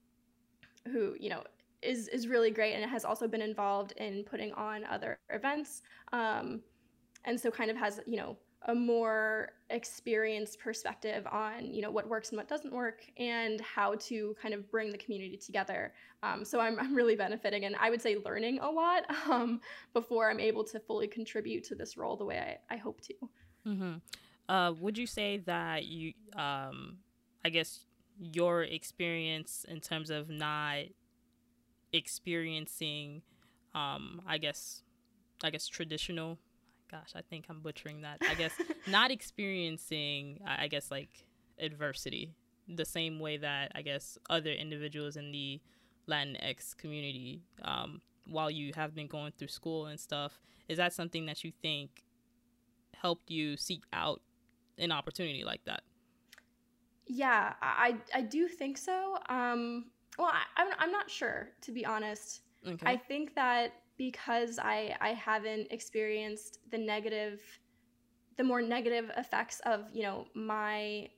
who, 0.93 1.17
you 1.19 1.31
know, 1.31 1.43
is 1.83 2.09
is 2.09 2.29
really 2.29 2.51
great 2.51 2.75
and 2.75 2.83
it 2.83 2.89
has 2.89 3.05
also 3.05 3.29
been 3.29 3.43
involved 3.43 3.93
in 3.93 4.25
putting 4.25 4.53
on 4.53 4.85
other 4.85 5.19
events 5.31 5.83
um, 6.13 6.61
and 7.25 7.39
so 7.39 7.51
kind 7.51 7.71
of 7.71 7.77
has 7.77 8.01
you 8.07 8.17
know 8.17 8.37
a 8.67 8.75
more 8.75 9.51
experienced 9.71 10.59
perspective 10.59 11.25
on 11.31 11.73
you 11.73 11.81
know 11.81 11.91
what 11.91 12.09
works 12.09 12.31
and 12.31 12.37
what 12.37 12.49
doesn't 12.49 12.73
work 12.73 13.05
and 13.17 13.61
how 13.61 13.95
to 13.95 14.35
kind 14.41 14.53
of 14.53 14.69
bring 14.71 14.91
the 14.91 14.99
community 14.99 15.37
together 15.37 15.93
um, 16.25 16.45
so 16.45 16.59
I'm, 16.59 16.79
I'm 16.81 16.95
really 16.95 17.15
benefiting 17.15 17.65
and 17.65 17.77
i 17.77 17.91
would 17.91 18.03
say 18.03 18.17
learning 18.25 18.59
a 18.59 18.69
lot 18.69 19.05
um, 19.31 19.61
before 19.93 20.31
i'm 20.31 20.41
able 20.41 20.65
to 20.65 20.81
fully 20.81 21.07
contribute 21.07 21.63
to 21.65 21.77
this 21.77 21.97
role 21.97 22.17
the 22.17 22.25
way 22.25 22.59
i, 22.71 22.75
I 22.75 22.77
hope 22.79 23.01
to 23.03 23.15
mm-hmm. 23.67 24.53
uh, 24.53 24.73
would 24.73 24.99
you 24.99 25.07
say 25.07 25.39
that 25.47 25.85
you 25.85 26.15
um, 26.37 26.97
i 27.45 27.51
guess 27.51 27.85
your 28.19 28.65
experience 28.65 29.65
in 29.69 29.81
terms 29.81 30.11
of 30.11 30.29
not 30.29 30.79
experiencing 31.93 33.23
um 33.75 34.21
i 34.27 34.39
guess 34.39 34.83
i 35.43 35.51
guess 35.51 35.67
traditional 35.67 36.39
gosh 36.91 37.13
i 37.15 37.23
think 37.23 37.47
i'm 37.49 37.61
butchering 37.61 38.03
that 38.03 38.19
i 38.29 38.35
guess 38.35 38.53
not 38.87 39.11
experiencing 39.11 40.41
i 40.47 40.69
guess 40.69 40.91
like 40.91 41.27
adversity 41.59 42.35
the 42.69 42.85
same 42.85 43.19
way 43.19 43.37
that 43.37 43.73
i 43.75 43.83
guess 43.83 44.19
other 44.29 44.51
individuals 44.51 45.17
in 45.17 45.33
the 45.33 45.61
latinx 46.09 46.77
community 46.77 47.43
um, 47.63 48.01
while 48.27 48.51
you 48.51 48.73
have 48.75 48.95
been 48.95 49.07
going 49.07 49.33
through 49.39 49.49
school 49.49 49.87
and 49.87 49.99
stuff 49.99 50.39
is 50.69 50.77
that 50.77 50.93
something 50.93 51.27
that 51.27 51.45
you 51.45 51.53
think 51.63 52.05
helped 52.95 53.31
you 53.31 53.57
seek 53.57 53.83
out 53.93 54.21
an 54.79 54.93
opportunity 54.93 55.45
like 55.45 55.65
that? 55.65 55.83
Yeah 57.07 57.55
i 57.63 57.97
i 58.15 58.21
do 58.21 58.49
think 58.49 58.77
so 58.77 59.17
um 59.31 59.87
well, 60.19 60.31
I, 60.33 60.63
am 60.63 60.69
I'm, 60.69 60.75
I'm 60.81 60.93
not 60.93 61.11
sure 61.11 61.51
to 61.63 61.73
be 61.73 61.87
honest. 61.87 62.43
Okay. 62.67 62.87
I 62.87 62.97
think 62.97 63.35
that 63.35 63.73
because 63.97 64.59
I 64.59 64.97
I 65.01 65.11
haven't 65.11 65.69
experienced 65.71 66.59
the 66.71 66.79
negative, 66.79 67.41
the 68.37 68.45
more 68.45 68.63
negative 68.63 69.11
effects 69.17 69.61
of 69.67 69.85
you 69.93 70.03
know 70.03 70.27
my 70.35 71.09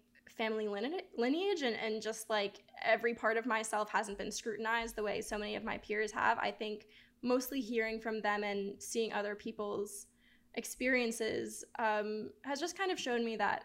family 0.40 0.68
lineage 0.68 1.62
and, 1.62 1.76
and 1.76 2.00
just 2.00 2.30
like 2.30 2.62
every 2.82 3.12
part 3.12 3.36
of 3.36 3.44
myself 3.44 3.90
hasn't 3.90 4.16
been 4.16 4.32
scrutinized 4.32 4.96
the 4.96 5.02
way 5.02 5.20
so 5.20 5.36
many 5.36 5.54
of 5.54 5.64
my 5.64 5.76
peers 5.78 6.10
have. 6.12 6.38
I 6.38 6.50
think 6.50 6.86
mostly 7.22 7.60
hearing 7.60 8.00
from 8.00 8.22
them 8.22 8.42
and 8.42 8.80
seeing 8.80 9.12
other 9.12 9.34
people's 9.34 10.06
experiences 10.54 11.64
um, 11.78 12.30
has 12.42 12.58
just 12.58 12.76
kind 12.76 12.90
of 12.90 12.98
shown 12.98 13.24
me 13.24 13.36
that, 13.36 13.64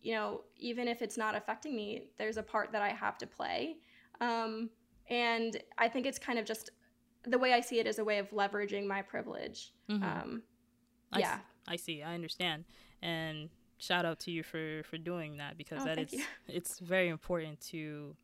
you 0.00 0.14
know, 0.14 0.42
even 0.56 0.86
if 0.86 1.02
it's 1.02 1.16
not 1.16 1.34
affecting 1.34 1.74
me, 1.74 2.04
there's 2.18 2.36
a 2.36 2.42
part 2.42 2.70
that 2.72 2.82
I 2.82 2.90
have 2.90 3.18
to 3.18 3.26
play. 3.26 3.78
Um, 4.22 4.70
and 5.10 5.60
I 5.78 5.88
think 5.88 6.06
it's 6.06 6.18
kind 6.18 6.38
of 6.38 6.46
just 6.46 6.70
the 7.24 7.38
way 7.38 7.52
I 7.52 7.60
see 7.60 7.78
it 7.80 7.86
is 7.86 7.98
a 7.98 8.04
way 8.04 8.18
of 8.18 8.30
leveraging 8.30 8.86
my 8.86 9.02
privilege. 9.02 9.72
Mm-hmm. 9.90 10.02
Um, 10.02 10.42
yeah. 11.16 11.38
I, 11.66 11.74
I 11.74 11.76
see. 11.76 12.02
I 12.02 12.14
understand. 12.14 12.64
And 13.02 13.50
shout 13.78 14.04
out 14.04 14.20
to 14.20 14.30
you 14.30 14.44
for 14.44 14.82
for 14.84 14.96
doing 14.96 15.38
that 15.38 15.58
because 15.58 15.82
oh, 15.82 15.84
that 15.84 15.98
is 15.98 16.14
it's 16.48 16.78
very 16.78 17.08
important 17.08 17.60
to 17.60 18.14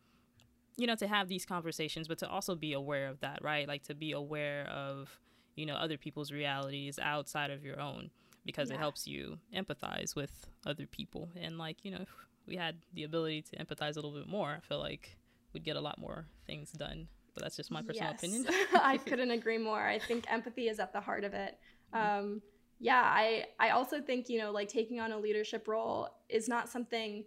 you 0.77 0.87
know 0.87 0.95
to 0.95 1.09
have 1.09 1.27
these 1.27 1.45
conversations 1.45 2.07
but 2.07 2.17
to 2.17 2.29
also 2.29 2.55
be 2.55 2.75
aware 2.75 3.09
of 3.09 3.19
that 3.19 3.41
right 3.43 3.67
like 3.67 3.83
to 3.83 3.93
be 3.93 4.13
aware 4.13 4.69
of 4.69 5.19
you 5.57 5.67
know 5.67 5.75
other 5.75 5.99
people's 5.99 6.31
realities 6.31 7.01
outside 7.03 7.51
of 7.51 7.65
your 7.65 7.81
own 7.81 8.09
because 8.47 8.71
yeah. 8.71 8.77
it 8.77 8.79
helps 8.79 9.09
you 9.09 9.37
empathize 9.53 10.15
with 10.15 10.47
other 10.65 10.87
people 10.87 11.29
and 11.35 11.59
like 11.59 11.79
you 11.83 11.91
know 11.91 12.03
if 12.03 12.09
we 12.47 12.55
had 12.55 12.77
the 12.95 13.03
ability 13.03 13.43
to 13.43 13.57
empathize 13.57 13.93
a 13.93 13.95
little 13.95 14.15
bit 14.15 14.29
more 14.29 14.57
i 14.57 14.61
feel 14.61 14.79
like 14.79 15.18
we'd 15.53 15.65
get 15.65 15.77
a 15.77 15.81
lot 15.81 15.99
more 15.99 16.27
things 16.47 16.71
done 16.73 17.09
but 17.35 17.43
that's 17.43 17.57
just 17.57 17.71
my 17.71 17.83
personal 17.83 18.11
yes. 18.11 18.23
opinion 18.23 18.47
i 18.83 18.97
couldn't 19.07 19.31
agree 19.31 19.59
more 19.59 19.87
i 19.87 19.99
think 19.99 20.25
empathy 20.31 20.69
is 20.69 20.79
at 20.79 20.93
the 20.93 21.01
heart 21.01 21.25
of 21.25 21.35
it 21.35 21.59
mm-hmm. 21.95 22.19
um, 22.19 22.43
yeah, 22.81 23.03
I 23.05 23.47
I 23.59 23.71
also 23.71 24.01
think, 24.01 24.29
you 24.29 24.39
know, 24.39 24.53
like 24.53 24.69
taking 24.69 25.01
on 25.01 25.13
a 25.13 25.19
leadership 25.19 25.67
role 25.67 26.09
is 26.29 26.49
not 26.49 26.69
something 26.69 27.25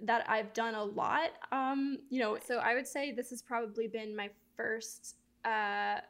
that 0.00 0.28
I've 0.28 0.52
done 0.52 0.74
a 0.74 0.84
lot. 0.84 1.30
Um, 1.52 1.98
you 2.10 2.20
know, 2.20 2.38
so 2.44 2.58
I 2.58 2.74
would 2.74 2.86
say 2.86 3.12
this 3.12 3.30
has 3.30 3.40
probably 3.40 3.86
been 3.86 4.14
my 4.14 4.28
first 4.56 5.16
uh, 5.44 6.00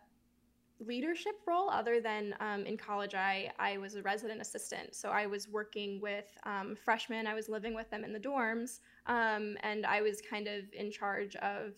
leadership 0.81 1.35
role 1.47 1.71
other 1.71 2.01
than 2.01 2.35
um, 2.41 2.67
in 2.67 2.77
college 2.77 3.15
I, 3.15 3.51
I 3.59 3.79
was 3.79 3.95
a 3.95 4.03
resident 4.03 4.41
assistant. 4.41 4.95
So 4.95 5.11
i 5.11 5.27
was 5.27 5.49
working 5.49 6.01
with 6.01 6.27
um, 6.45 6.77
freshmen. 6.85 7.27
I 7.27 7.35
was 7.35 7.49
living 7.49 7.75
with 7.75 7.89
them 7.91 8.05
in 8.05 8.13
the 8.13 8.19
dorms 8.19 8.81
um, 9.07 9.57
and 9.63 9.87
i 9.87 10.03
was 10.03 10.21
kind 10.21 10.49
of 10.49 10.65
in 10.73 10.91
charge 10.91 11.37
of 11.37 11.75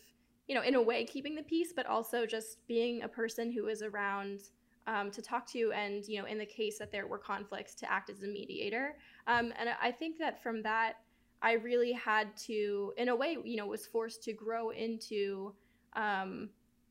you 0.49 0.55
know 0.55 0.63
in 0.63 0.75
a 0.75 0.83
way 0.83 1.05
keeping 1.05 1.35
the 1.35 1.43
peace 1.43 1.73
but 1.75 1.87
also 1.87 2.25
just 2.25 2.67
being 2.67 3.03
a 3.03 3.09
person 3.09 3.53
who 3.53 3.65
was 3.65 3.83
around 3.83 4.41
um, 4.87 5.11
to 5.11 5.21
talk 5.21 5.47
to 5.49 5.73
and 5.73 6.05
you 6.07 6.21
know 6.21 6.27
in 6.27 6.39
the 6.39 6.47
case 6.47 6.79
that 6.79 6.91
there 6.91 7.07
were 7.07 7.19
conflicts 7.19 7.75
to 7.75 7.91
act 7.91 8.09
as 8.09 8.23
a 8.23 8.27
mediator. 8.27 8.97
Um, 9.27 9.53
and 9.59 9.69
i 9.83 9.91
think 9.91 10.19
that 10.19 10.43
from 10.43 10.63
that 10.63 10.95
i 11.43 11.53
really 11.53 11.93
had 11.93 12.35
to 12.37 12.93
in 12.97 13.09
a 13.09 13.17
way 13.17 13.37
you 13.45 13.57
know 13.57 13.67
was 13.67 13.87
forced 13.87 14.23
to 14.25 14.33
grow 14.33 14.71
into 14.71 15.53
um, 15.95 16.51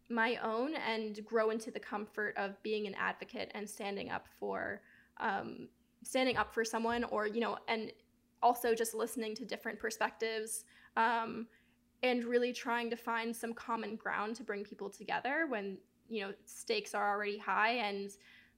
my 0.10 0.38
own 0.44 0.76
and 0.76 1.24
grow 1.26 1.50
into 1.50 1.72
the 1.72 1.80
comfort 1.80 2.36
of 2.38 2.62
being 2.62 2.86
an 2.88 2.96
advocate 2.96 3.52
and 3.56 3.68
standing 3.68 4.10
up 4.10 4.28
for 4.40 4.82
um, 5.18 5.68
standing 6.04 6.38
up 6.38 6.54
for 6.54 6.64
someone 6.64 7.04
or 7.06 7.28
you 7.28 7.40
know 7.40 7.58
and 7.68 7.92
also 8.44 8.76
just 8.76 8.94
listening 8.94 9.36
to 9.36 9.46
different 9.46 9.80
perspectives 9.80 10.66
um, 10.98 11.48
and 12.04 12.24
really 12.26 12.54
trying 12.54 12.90
to 12.90 12.96
find 12.96 13.36
some 13.36 13.54
common 13.54 13.96
ground 13.96 14.36
to 14.36 14.44
bring 14.44 14.64
people 14.64 14.90
together 14.90 15.48
when 15.50 15.78
you 16.08 16.22
know 16.22 16.32
stakes 16.46 16.94
are 16.94 17.10
already 17.10 17.38
high 17.38 17.72
and 17.72 18.12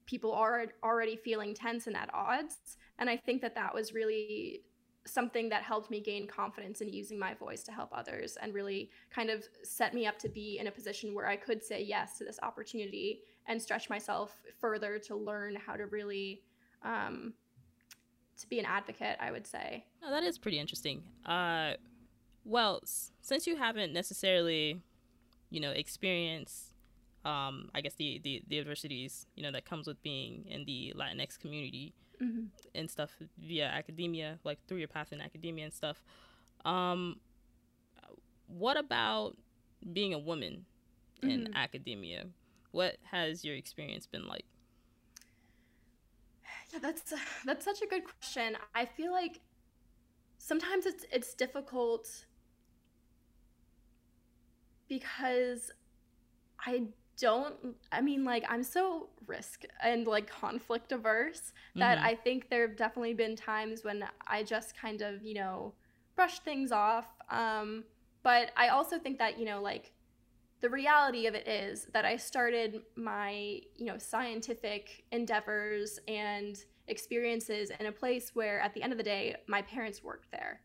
people 0.04 0.32
are 0.32 0.66
already 0.82 1.16
feeling 1.16 1.54
tense 1.54 1.86
and 1.86 1.96
at 1.96 2.10
odds. 2.12 2.76
And 2.98 3.08
i 3.08 3.16
think 3.16 3.40
that 3.42 3.54
that 3.54 3.74
was 3.74 3.94
really 3.94 4.62
something 5.08 5.48
that 5.48 5.62
helped 5.62 5.90
me 5.90 6.00
gain 6.00 6.26
confidence 6.26 6.80
in 6.80 6.92
using 6.92 7.18
my 7.18 7.34
voice 7.34 7.62
to 7.62 7.72
help 7.72 7.90
others 7.92 8.36
and 8.40 8.54
really 8.54 8.90
kind 9.10 9.30
of 9.30 9.44
set 9.62 9.94
me 9.94 10.06
up 10.06 10.18
to 10.18 10.28
be 10.28 10.58
in 10.58 10.66
a 10.66 10.70
position 10.70 11.14
where 11.14 11.26
i 11.26 11.36
could 11.36 11.62
say 11.62 11.82
yes 11.82 12.18
to 12.18 12.24
this 12.24 12.38
opportunity 12.42 13.20
and 13.46 13.60
stretch 13.60 13.88
myself 13.88 14.42
further 14.60 14.98
to 14.98 15.16
learn 15.16 15.56
how 15.56 15.74
to 15.74 15.86
really 15.86 16.42
um, 16.82 17.32
to 18.38 18.48
be 18.48 18.58
an 18.58 18.64
advocate 18.64 19.16
i 19.20 19.30
would 19.30 19.46
say. 19.46 19.84
No, 20.02 20.10
that 20.10 20.22
is 20.22 20.38
pretty 20.38 20.58
interesting. 20.58 21.02
Uh, 21.26 21.72
well 22.44 22.80
since 23.20 23.46
you 23.46 23.56
haven't 23.56 23.92
necessarily 23.92 24.80
you 25.50 25.60
know 25.60 25.70
experienced 25.70 26.74
um, 27.24 27.68
I 27.74 27.80
guess 27.80 27.94
the, 27.94 28.20
the 28.22 28.42
the 28.48 28.58
adversities 28.58 29.26
you 29.34 29.42
know 29.42 29.50
that 29.52 29.64
comes 29.64 29.86
with 29.86 30.00
being 30.02 30.44
in 30.48 30.64
the 30.64 30.94
Latinx 30.96 31.38
community 31.38 31.94
mm-hmm. 32.22 32.44
and 32.74 32.90
stuff 32.90 33.10
via 33.38 33.66
academia, 33.66 34.38
like 34.44 34.58
through 34.66 34.78
your 34.78 34.88
path 34.88 35.12
in 35.12 35.20
academia 35.20 35.64
and 35.64 35.74
stuff. 35.74 36.02
Um, 36.64 37.16
what 38.48 38.76
about 38.76 39.36
being 39.92 40.14
a 40.14 40.18
woman 40.18 40.64
mm-hmm. 41.22 41.30
in 41.30 41.56
academia? 41.56 42.26
What 42.72 42.96
has 43.10 43.44
your 43.44 43.54
experience 43.54 44.06
been 44.06 44.26
like? 44.26 44.44
Yeah, 46.72 46.80
that's 46.80 47.14
that's 47.46 47.64
such 47.64 47.80
a 47.80 47.86
good 47.86 48.02
question. 48.04 48.56
I 48.74 48.84
feel 48.84 49.12
like 49.12 49.40
sometimes 50.38 50.84
it's 50.84 51.04
it's 51.10 51.34
difficult 51.34 52.26
because 54.88 55.70
I 56.60 56.88
don't 57.18 57.54
i 57.92 58.00
mean 58.00 58.24
like 58.24 58.44
i'm 58.48 58.62
so 58.62 59.08
risk 59.26 59.64
and 59.82 60.06
like 60.06 60.28
conflict 60.28 60.92
averse 60.92 61.52
that 61.74 61.98
mm-hmm. 61.98 62.06
i 62.06 62.14
think 62.14 62.48
there 62.48 62.66
have 62.66 62.76
definitely 62.76 63.14
been 63.14 63.34
times 63.34 63.84
when 63.84 64.04
i 64.26 64.42
just 64.42 64.76
kind 64.76 65.02
of 65.02 65.22
you 65.22 65.34
know 65.34 65.74
brush 66.16 66.38
things 66.40 66.72
off 66.72 67.06
um 67.30 67.84
but 68.22 68.50
i 68.56 68.68
also 68.68 68.98
think 68.98 69.18
that 69.18 69.38
you 69.38 69.44
know 69.44 69.60
like 69.60 69.92
the 70.60 70.70
reality 70.70 71.26
of 71.26 71.34
it 71.34 71.46
is 71.46 71.86
that 71.92 72.04
i 72.04 72.16
started 72.16 72.82
my 72.96 73.60
you 73.76 73.84
know 73.84 73.98
scientific 73.98 75.04
endeavors 75.12 75.98
and 76.08 76.64
experiences 76.86 77.70
in 77.78 77.86
a 77.86 77.92
place 77.92 78.30
where 78.34 78.60
at 78.60 78.72
the 78.74 78.82
end 78.82 78.92
of 78.92 78.96
the 78.96 79.04
day 79.04 79.36
my 79.46 79.60
parents 79.62 80.02
worked 80.02 80.30
there 80.30 80.60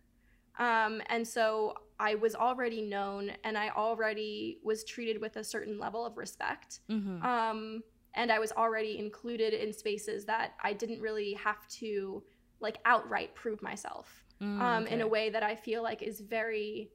um, 0.59 1.01
and 1.09 1.27
so 1.27 1.73
I 2.03 2.15
was 2.15 2.35
already 2.35 2.81
known 2.81 3.31
and 3.45 3.57
I 3.57 3.69
already 3.69 4.59
was 4.61 4.83
treated 4.83 5.21
with 5.21 5.37
a 5.37 5.43
certain 5.43 5.79
level 5.79 6.05
of 6.05 6.17
respect. 6.17 6.81
Mm-hmm. 6.89 7.25
Um, 7.25 7.81
and 8.13 8.29
I 8.29 8.39
was 8.39 8.51
already 8.51 8.99
included 8.99 9.53
in 9.53 9.71
spaces 9.71 10.25
that 10.25 10.51
I 10.61 10.73
didn't 10.73 10.99
really 10.99 11.31
have 11.35 11.65
to 11.79 12.21
like 12.59 12.79
outright 12.83 13.33
prove 13.35 13.61
myself 13.61 14.25
mm, 14.41 14.59
um, 14.59 14.83
okay. 14.83 14.93
in 14.93 14.99
a 14.99 15.07
way 15.07 15.29
that 15.29 15.43
I 15.43 15.55
feel 15.55 15.81
like 15.81 16.03
is 16.03 16.19
very 16.19 16.91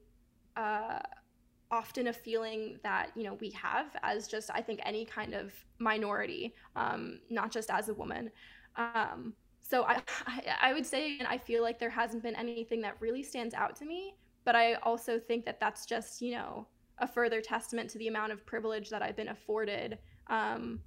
uh, 0.55 0.99
often 1.71 2.09
a 2.09 2.13
feeling 2.13 2.79
that 2.83 3.09
you 3.15 3.23
know 3.23 3.33
we 3.41 3.49
have 3.51 3.87
as 4.03 4.27
just 4.27 4.51
I 4.53 4.61
think 4.61 4.79
any 4.85 5.05
kind 5.05 5.33
of 5.33 5.53
minority, 5.79 6.53
um, 6.75 7.19
not 7.31 7.51
just 7.51 7.71
as 7.71 7.89
a 7.89 7.95
woman. 7.95 8.29
Um, 8.75 9.33
so 9.59 9.85
I, 9.85 10.01
I, 10.27 10.55
I 10.61 10.73
would 10.73 10.85
say, 10.85 11.17
and 11.17 11.27
I 11.27 11.39
feel 11.39 11.63
like 11.63 11.79
there 11.79 11.89
hasn't 11.89 12.21
been 12.21 12.35
anything 12.35 12.81
that 12.81 12.95
really 12.99 13.23
stands 13.23 13.55
out 13.55 13.75
to 13.77 13.85
me. 13.85 14.13
But 14.49 14.55
I 14.55 14.73
also 14.81 15.19
think 15.19 15.45
that 15.45 15.59
that's 15.59 15.85
just 15.85 16.23
you 16.23 16.31
know 16.31 16.65
a 16.97 17.07
further 17.07 17.39
testament 17.39 17.87
to 17.91 17.99
the 17.99 18.07
amount 18.07 18.31
of 18.31 18.43
privilege 18.47 18.89
that 18.89 19.03
I've 19.03 19.15
been 19.15 19.27
afforded 19.27 19.99
um, 20.25 20.79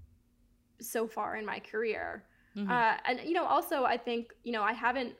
so 0.81 1.07
far 1.07 1.37
in 1.37 1.47
my 1.47 1.61
career. 1.61 2.25
Mm-hmm. 2.57 2.69
Uh, 2.69 2.95
and 3.07 3.21
you 3.21 3.35
know, 3.35 3.45
also 3.45 3.85
I 3.85 3.99
think 3.99 4.33
you 4.43 4.51
know 4.51 4.65
I 4.65 4.73
haven't 4.73 5.15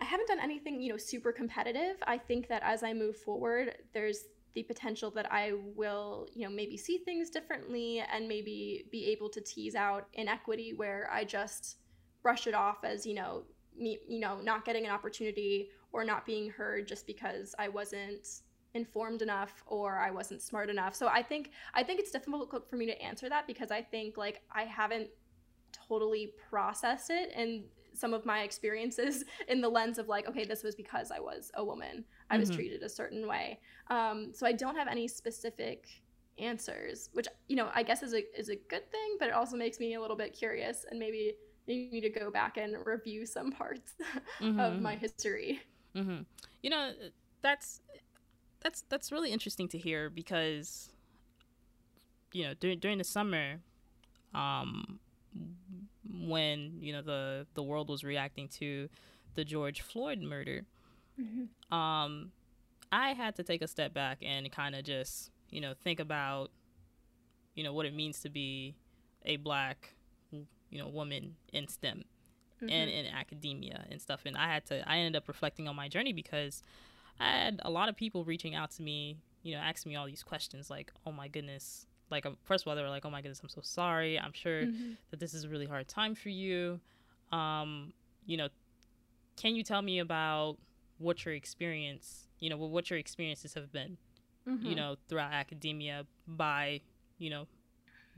I 0.00 0.04
haven't 0.04 0.26
done 0.26 0.40
anything 0.40 0.80
you 0.80 0.90
know 0.90 0.96
super 0.96 1.30
competitive. 1.30 1.94
I 2.08 2.18
think 2.18 2.48
that 2.48 2.64
as 2.64 2.82
I 2.82 2.92
move 2.92 3.16
forward, 3.16 3.76
there's 3.94 4.24
the 4.54 4.64
potential 4.64 5.12
that 5.12 5.30
I 5.30 5.52
will, 5.76 6.26
you 6.34 6.44
know, 6.44 6.52
maybe 6.52 6.76
see 6.76 6.98
things 6.98 7.30
differently 7.30 8.02
and 8.12 8.26
maybe 8.26 8.86
be 8.90 9.12
able 9.12 9.28
to 9.28 9.40
tease 9.40 9.76
out 9.76 10.08
inequity 10.14 10.72
where 10.74 11.08
I 11.12 11.22
just 11.22 11.76
brush 12.24 12.48
it 12.48 12.54
off 12.54 12.78
as 12.82 13.06
you 13.06 13.14
know 13.14 13.44
me 13.78 13.98
you 14.08 14.18
know 14.18 14.40
not 14.40 14.64
getting 14.64 14.84
an 14.84 14.90
opportunity 14.90 15.68
or 15.96 16.04
not 16.04 16.26
being 16.26 16.50
heard 16.50 16.86
just 16.86 17.06
because 17.06 17.54
I 17.58 17.68
wasn't 17.68 18.28
informed 18.74 19.22
enough 19.22 19.64
or 19.66 19.96
I 19.96 20.10
wasn't 20.10 20.42
smart 20.42 20.68
enough. 20.68 20.94
So 20.94 21.08
I 21.08 21.22
think 21.22 21.52
I 21.72 21.82
think 21.82 21.98
it's 21.98 22.10
difficult 22.10 22.68
for 22.68 22.76
me 22.76 22.84
to 22.84 23.02
answer 23.02 23.30
that 23.30 23.46
because 23.46 23.70
I 23.70 23.80
think 23.80 24.18
like 24.18 24.42
I 24.52 24.64
haven't 24.64 25.08
totally 25.72 26.34
processed 26.50 27.08
it 27.08 27.32
and 27.34 27.64
some 27.94 28.12
of 28.12 28.26
my 28.26 28.42
experiences 28.42 29.24
in 29.48 29.62
the 29.62 29.68
lens 29.70 29.98
of 29.98 30.06
like 30.06 30.28
okay 30.28 30.44
this 30.44 30.62
was 30.62 30.74
because 30.74 31.10
I 31.10 31.18
was 31.18 31.50
a 31.54 31.64
woman. 31.64 32.04
I 32.28 32.36
was 32.36 32.50
mm-hmm. 32.50 32.56
treated 32.56 32.82
a 32.82 32.90
certain 32.90 33.26
way. 33.26 33.58
Um, 33.88 34.32
so 34.34 34.46
I 34.46 34.52
don't 34.52 34.76
have 34.76 34.88
any 34.88 35.08
specific 35.08 35.86
answers, 36.38 37.08
which 37.14 37.26
you 37.48 37.56
know 37.56 37.70
I 37.74 37.82
guess 37.82 38.02
is 38.02 38.12
a 38.12 38.22
is 38.38 38.50
a 38.50 38.56
good 38.56 38.90
thing, 38.90 39.16
but 39.18 39.28
it 39.28 39.34
also 39.34 39.56
makes 39.56 39.80
me 39.80 39.94
a 39.94 40.00
little 40.00 40.16
bit 40.16 40.34
curious 40.34 40.84
and 40.90 40.98
maybe 40.98 41.36
you 41.66 41.90
need 41.90 42.02
to 42.02 42.10
go 42.10 42.30
back 42.30 42.58
and 42.58 42.76
review 42.84 43.26
some 43.26 43.50
parts 43.62 43.94
mm-hmm. 44.40 44.60
of 44.60 44.80
my 44.80 44.94
history. 44.96 45.62
Mm-hmm. 45.96 46.22
You 46.62 46.70
know, 46.70 46.92
that's 47.42 47.80
that's 48.60 48.84
that's 48.88 49.10
really 49.10 49.32
interesting 49.32 49.68
to 49.68 49.78
hear 49.78 50.10
because 50.10 50.90
you 52.32 52.44
know 52.44 52.54
during 52.54 52.78
during 52.78 52.98
the 52.98 53.04
summer, 53.04 53.60
um, 54.34 54.98
when 56.20 56.78
you 56.80 56.92
know 56.92 57.02
the 57.02 57.46
the 57.54 57.62
world 57.62 57.88
was 57.88 58.04
reacting 58.04 58.48
to 58.48 58.88
the 59.34 59.44
George 59.44 59.80
Floyd 59.80 60.20
murder, 60.20 60.64
mm-hmm. 61.20 61.74
um, 61.74 62.32
I 62.92 63.12
had 63.12 63.36
to 63.36 63.42
take 63.42 63.62
a 63.62 63.68
step 63.68 63.92
back 63.94 64.18
and 64.22 64.50
kind 64.50 64.74
of 64.74 64.84
just, 64.84 65.30
you 65.50 65.60
know, 65.60 65.74
think 65.84 66.00
about, 66.00 66.50
you 67.54 67.62
know, 67.62 67.72
what 67.72 67.84
it 67.84 67.94
means 67.94 68.20
to 68.20 68.30
be 68.30 68.74
a 69.24 69.36
black, 69.36 69.94
you 70.30 70.78
know, 70.78 70.88
woman 70.88 71.36
in 71.52 71.68
STEM 71.68 72.04
mm-hmm. 72.56 72.70
and 72.70 72.90
in 72.90 73.06
academia 73.06 73.84
and 73.90 74.00
stuff. 74.00 74.22
And 74.26 74.36
I 74.36 74.52
had 74.52 74.66
to, 74.66 74.88
I 74.88 74.98
ended 74.98 75.16
up 75.16 75.28
reflecting 75.28 75.68
on 75.68 75.76
my 75.76 75.88
journey 75.88 76.12
because 76.12 76.62
I 77.20 77.30
had 77.30 77.60
a 77.64 77.70
lot 77.70 77.88
of 77.88 77.96
people 77.96 78.24
reaching 78.24 78.54
out 78.54 78.70
to 78.72 78.82
me, 78.82 79.18
you 79.42 79.54
know, 79.54 79.60
asking 79.60 79.90
me 79.90 79.96
all 79.96 80.06
these 80.06 80.22
questions 80.22 80.70
like, 80.70 80.92
oh 81.06 81.12
my 81.12 81.28
goodness. 81.28 81.86
Like, 82.10 82.24
um, 82.24 82.36
first 82.44 82.64
of 82.64 82.68
all, 82.68 82.76
they 82.76 82.82
were 82.82 82.88
like, 82.88 83.04
oh 83.04 83.10
my 83.10 83.20
goodness, 83.20 83.40
I'm 83.42 83.48
so 83.48 83.62
sorry. 83.62 84.18
I'm 84.18 84.32
sure 84.32 84.62
mm-hmm. 84.62 84.92
that 85.10 85.18
this 85.18 85.34
is 85.34 85.44
a 85.44 85.48
really 85.48 85.66
hard 85.66 85.88
time 85.88 86.14
for 86.14 86.28
you. 86.28 86.80
Um, 87.32 87.92
you 88.26 88.36
know, 88.36 88.48
can 89.36 89.56
you 89.56 89.62
tell 89.62 89.82
me 89.82 89.98
about 89.98 90.56
what 90.98 91.24
your 91.24 91.34
experience, 91.34 92.28
you 92.38 92.48
know, 92.48 92.56
what 92.56 92.90
your 92.90 92.98
experiences 92.98 93.54
have 93.54 93.72
been, 93.72 93.96
mm-hmm. 94.48 94.64
you 94.64 94.74
know, 94.74 94.96
throughout 95.08 95.32
academia 95.32 96.06
by, 96.26 96.80
you 97.18 97.28
know, 97.28 97.46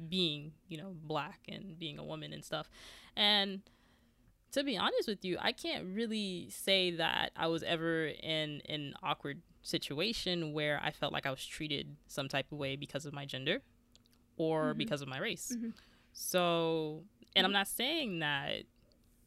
being, 0.08 0.52
you 0.68 0.78
know, 0.78 0.94
black 1.04 1.40
and 1.48 1.78
being 1.78 1.98
a 1.98 2.04
woman 2.04 2.32
and 2.32 2.44
stuff. 2.44 2.70
And 3.16 3.62
to 4.52 4.64
be 4.64 4.76
honest 4.76 5.08
with 5.08 5.24
you, 5.24 5.36
I 5.40 5.52
can't 5.52 5.84
really 5.94 6.48
say 6.50 6.92
that 6.92 7.32
I 7.36 7.48
was 7.48 7.62
ever 7.62 8.06
in 8.06 8.62
an 8.68 8.94
awkward 9.02 9.42
situation 9.62 10.52
where 10.52 10.80
I 10.82 10.90
felt 10.90 11.12
like 11.12 11.26
I 11.26 11.30
was 11.30 11.44
treated 11.44 11.96
some 12.06 12.28
type 12.28 12.50
of 12.50 12.58
way 12.58 12.76
because 12.76 13.04
of 13.04 13.12
my 13.12 13.26
gender 13.26 13.60
or 14.36 14.70
mm-hmm. 14.70 14.78
because 14.78 15.02
of 15.02 15.08
my 15.08 15.18
race. 15.18 15.52
Mm-hmm. 15.54 15.70
So, 16.12 17.02
and 17.36 17.46
I'm 17.46 17.52
not 17.52 17.68
saying 17.68 18.20
that 18.20 18.62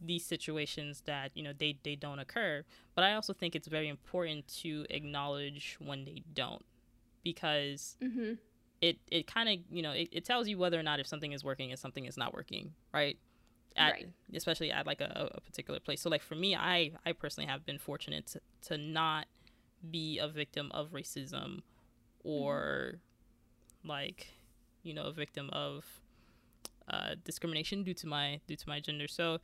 these 0.04 0.26
situations 0.26 1.04
that 1.06 1.32
you 1.36 1.44
know 1.44 1.54
they 1.58 1.78
they 1.84 1.96
don't 1.96 2.20
occur 2.20 2.64
but 2.96 3.04
i 3.04 3.14
also 3.14 3.34
think 3.34 3.56
it's 3.56 3.68
very 3.68 3.88
important 3.88 4.48
to 4.48 4.86
acknowledge 4.90 5.78
when 5.80 6.06
they 6.06 6.24
don't 6.34 6.66
because 7.24 7.98
mm-hmm. 8.02 8.34
it 8.82 8.98
it 9.12 9.28
kind 9.28 9.48
of 9.48 9.60
you 9.70 9.84
know 9.84 9.92
it, 9.92 10.10
it 10.12 10.26
tells 10.26 10.48
you 10.48 10.58
whether 10.58 10.80
or 10.80 10.84
not 10.84 11.00
if 11.00 11.06
something 11.06 11.34
is 11.34 11.44
working 11.44 11.70
and 11.70 11.80
something 11.80 12.06
is 12.06 12.18
not 12.18 12.34
working 12.34 12.72
right 12.94 13.20
at, 13.76 13.92
right. 13.92 14.10
especially 14.34 14.72
at 14.72 14.86
like 14.86 15.02
a, 15.02 15.30
a, 15.36 15.42
particular 15.42 15.80
place 15.80 16.02
so 16.02 16.10
like 16.10 16.22
for 16.22 16.36
me 16.36 16.56
i 16.56 16.92
i 17.06 17.12
personally 17.12 17.48
have 17.48 17.66
been 17.66 17.78
fortunate 17.78 18.28
to, 18.28 18.42
to 18.62 18.78
not 18.78 19.28
be 19.90 20.20
a 20.20 20.28
victim 20.28 20.70
of 20.74 20.92
racism 20.92 21.62
or 22.24 22.96
mm-hmm. 22.96 23.90
like 23.90 24.28
you 24.84 24.94
know 24.94 25.04
a 25.04 25.12
victim 25.12 25.50
of 25.54 25.86
uh, 26.90 27.16
discrimination 27.24 27.84
due 27.84 27.94
to 27.94 28.08
my 28.08 28.42
due 28.48 28.56
to 28.56 28.68
my 28.68 28.80
gender 28.80 29.08
so 29.08 29.40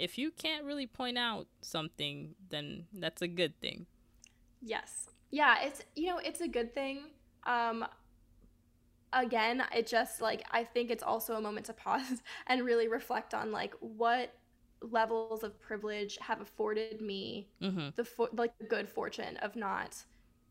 if 0.00 0.16
you 0.16 0.30
can't 0.30 0.64
really 0.64 0.86
point 0.86 1.18
out 1.18 1.46
something, 1.60 2.34
then 2.48 2.86
that's 2.94 3.20
a 3.20 3.28
good 3.28 3.60
thing. 3.60 3.86
Yes. 4.62 5.10
Yeah, 5.30 5.56
it's 5.62 5.82
you 5.94 6.08
know, 6.08 6.18
it's 6.18 6.40
a 6.40 6.48
good 6.48 6.74
thing. 6.74 7.02
Um 7.46 7.84
again, 9.12 9.62
it 9.74 9.86
just 9.86 10.20
like 10.20 10.44
I 10.50 10.64
think 10.64 10.90
it's 10.90 11.02
also 11.02 11.34
a 11.34 11.40
moment 11.40 11.66
to 11.66 11.72
pause 11.72 12.22
and 12.46 12.64
really 12.64 12.88
reflect 12.88 13.34
on 13.34 13.52
like 13.52 13.74
what 13.80 14.34
levels 14.82 15.42
of 15.42 15.60
privilege 15.60 16.18
have 16.22 16.40
afforded 16.40 17.02
me 17.02 17.50
mm-hmm. 17.60 17.88
the 17.96 18.04
for- 18.04 18.30
like 18.32 18.56
the 18.58 18.64
good 18.64 18.88
fortune 18.88 19.36
of 19.38 19.54
not 19.54 19.96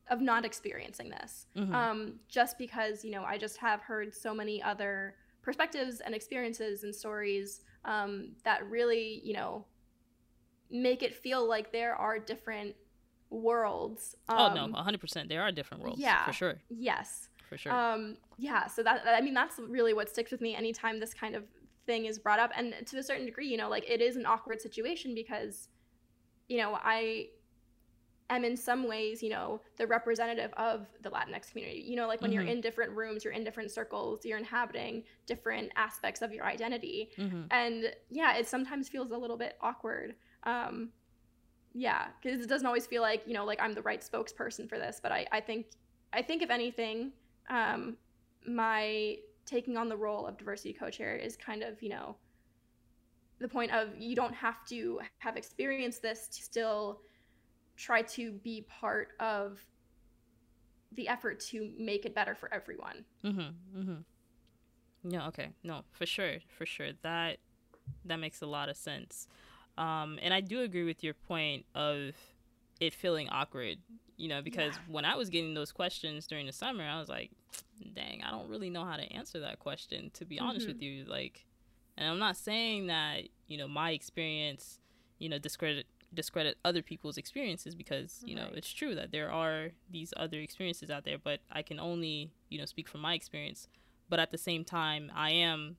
of 0.09 0.21
not 0.21 0.45
experiencing 0.45 1.09
this. 1.09 1.47
Mm-hmm. 1.55 1.73
Um 1.73 2.13
just 2.27 2.57
because, 2.57 3.03
you 3.03 3.11
know, 3.11 3.23
I 3.23 3.37
just 3.37 3.57
have 3.57 3.81
heard 3.81 4.13
so 4.13 4.33
many 4.33 4.61
other 4.61 5.15
perspectives 5.41 5.99
and 5.99 6.13
experiences 6.13 6.83
and 6.83 6.93
stories 6.93 7.61
um, 7.85 8.29
that 8.43 8.69
really, 8.69 9.21
you 9.23 9.33
know, 9.33 9.65
make 10.69 11.01
it 11.01 11.15
feel 11.15 11.47
like 11.47 11.71
there 11.71 11.95
are 11.95 12.19
different 12.19 12.75
worlds. 13.29 14.15
Um, 14.27 14.37
oh 14.57 14.67
no, 14.67 14.73
100%. 14.73 15.21
Um, 15.21 15.27
there 15.27 15.41
are 15.41 15.51
different 15.51 15.83
worlds. 15.83 15.99
Yeah. 15.99 16.25
For 16.25 16.33
sure. 16.33 16.55
Yes. 16.69 17.29
For 17.49 17.57
sure. 17.57 17.73
Um, 17.73 18.17
yeah. 18.37 18.67
So 18.67 18.83
that, 18.83 19.03
I 19.07 19.21
mean, 19.21 19.33
that's 19.33 19.59
really 19.59 19.93
what 19.93 20.07
sticks 20.09 20.31
with 20.31 20.39
me 20.39 20.55
anytime 20.55 20.99
this 20.99 21.13
kind 21.13 21.35
of 21.35 21.43
thing 21.87 22.05
is 22.05 22.19
brought 22.19 22.39
up. 22.39 22.51
And 22.55 22.75
to 22.85 22.97
a 22.99 23.03
certain 23.03 23.25
degree, 23.25 23.47
you 23.47 23.57
know, 23.57 23.69
like 23.69 23.89
it 23.89 24.01
is 24.01 24.15
an 24.15 24.25
awkward 24.25 24.61
situation 24.61 25.15
because, 25.15 25.67
you 26.47 26.57
know, 26.57 26.77
I 26.81 27.29
am 28.29 28.45
in 28.45 28.55
some 28.55 28.87
ways, 28.87 29.23
you 29.23 29.29
know, 29.31 29.59
the 29.77 29.87
representative 29.87 30.53
of 30.57 30.85
the 31.01 31.09
Latinx 31.09 31.49
community. 31.49 31.83
You 31.83 31.95
know, 31.95 32.07
like 32.07 32.21
when 32.21 32.29
mm-hmm. 32.29 32.41
you're 32.41 32.47
in 32.47 32.61
different 32.61 32.91
rooms, 32.91 33.23
you're 33.23 33.33
in 33.33 33.43
different 33.43 33.71
circles, 33.71 34.23
you're 34.23 34.37
inhabiting 34.37 35.03
different 35.25 35.71
aspects 35.75 36.21
of 36.21 36.31
your 36.31 36.45
identity. 36.45 37.09
Mm-hmm. 37.17 37.43
And 37.49 37.85
yeah, 38.11 38.37
it 38.37 38.47
sometimes 38.47 38.87
feels 38.87 39.09
a 39.09 39.17
little 39.17 39.37
bit 39.37 39.57
awkward. 39.59 40.13
Um, 40.43 40.89
yeah, 41.73 42.07
because 42.21 42.39
it 42.39 42.47
doesn't 42.47 42.67
always 42.67 42.85
feel 42.85 43.01
like, 43.01 43.23
you 43.25 43.33
know, 43.33 43.45
like 43.45 43.59
I'm 43.59 43.73
the 43.73 43.81
right 43.81 44.01
spokesperson 44.01 44.69
for 44.69 44.77
this. 44.77 44.99
But 45.01 45.11
I, 45.11 45.25
I 45.31 45.39
think, 45.39 45.65
I 46.13 46.21
think 46.21 46.43
if 46.43 46.51
anything, 46.51 47.11
um, 47.49 47.97
my 48.47 49.17
taking 49.45 49.77
on 49.77 49.89
the 49.89 49.97
role 49.97 50.27
of 50.27 50.37
diversity 50.37 50.73
co-chair 50.73 51.15
is 51.15 51.35
kind 51.35 51.63
of, 51.63 51.81
you 51.81 51.89
know, 51.89 52.15
the 53.39 53.47
point 53.47 53.73
of 53.73 53.89
you 53.97 54.15
don't 54.15 54.35
have 54.35 54.63
to 54.65 54.99
have 55.19 55.37
experienced 55.37 56.01
this 56.01 56.27
to 56.27 56.43
still 56.43 57.01
try 57.77 58.01
to 58.01 58.31
be 58.31 58.65
part 58.69 59.09
of 59.19 59.59
the 60.93 61.07
effort 61.07 61.39
to 61.39 61.71
make 61.77 62.05
it 62.05 62.13
better 62.13 62.35
for 62.35 62.53
everyone. 62.53 63.05
Mm-hmm. 63.23 63.79
Mm-hmm. 63.79 65.11
Yeah. 65.11 65.27
Okay. 65.27 65.49
No, 65.63 65.83
for 65.91 66.05
sure. 66.05 66.35
For 66.49 66.65
sure. 66.65 66.89
That 67.03 67.37
that 68.05 68.17
makes 68.17 68.41
a 68.41 68.45
lot 68.45 68.69
of 68.69 68.77
sense. 68.77 69.27
Um, 69.77 70.19
and 70.21 70.33
I 70.33 70.41
do 70.41 70.61
agree 70.61 70.83
with 70.83 71.03
your 71.03 71.13
point 71.13 71.65
of 71.73 72.15
it 72.79 72.93
feeling 72.93 73.29
awkward. 73.29 73.77
You 74.17 74.27
know, 74.27 74.41
because 74.41 74.73
yeah. 74.73 74.93
when 74.93 75.05
I 75.05 75.15
was 75.15 75.29
getting 75.29 75.53
those 75.53 75.71
questions 75.71 76.27
during 76.27 76.45
the 76.45 76.51
summer, 76.51 76.83
I 76.83 76.99
was 76.99 77.07
like, 77.07 77.31
"Dang, 77.95 78.21
I 78.23 78.31
don't 78.31 78.49
really 78.49 78.69
know 78.69 78.83
how 78.83 78.97
to 78.97 79.13
answer 79.13 79.39
that 79.39 79.59
question." 79.59 80.11
To 80.15 80.25
be 80.25 80.35
mm-hmm. 80.35 80.45
honest 80.45 80.67
with 80.67 80.81
you, 80.81 81.05
like, 81.05 81.45
and 81.97 82.09
I'm 82.09 82.19
not 82.19 82.35
saying 82.35 82.87
that 82.87 83.29
you 83.47 83.57
know 83.57 83.67
my 83.67 83.91
experience, 83.91 84.79
you 85.19 85.29
know, 85.29 85.39
discredit 85.39 85.85
discredit 86.13 86.57
other 86.65 86.81
people's 86.81 87.17
experiences 87.17 87.75
because 87.75 88.21
you 88.25 88.35
right. 88.35 88.45
know 88.45 88.51
it's 88.55 88.71
true 88.71 88.95
that 88.95 89.11
there 89.11 89.31
are 89.31 89.69
these 89.91 90.13
other 90.17 90.39
experiences 90.39 90.89
out 90.89 91.05
there 91.05 91.17
but 91.23 91.39
i 91.51 91.61
can 91.61 91.79
only 91.79 92.31
you 92.49 92.57
know 92.57 92.65
speak 92.65 92.87
from 92.87 93.01
my 93.01 93.13
experience 93.13 93.67
but 94.09 94.19
at 94.19 94.31
the 94.31 94.37
same 94.37 94.63
time 94.63 95.11
i 95.15 95.29
am 95.29 95.77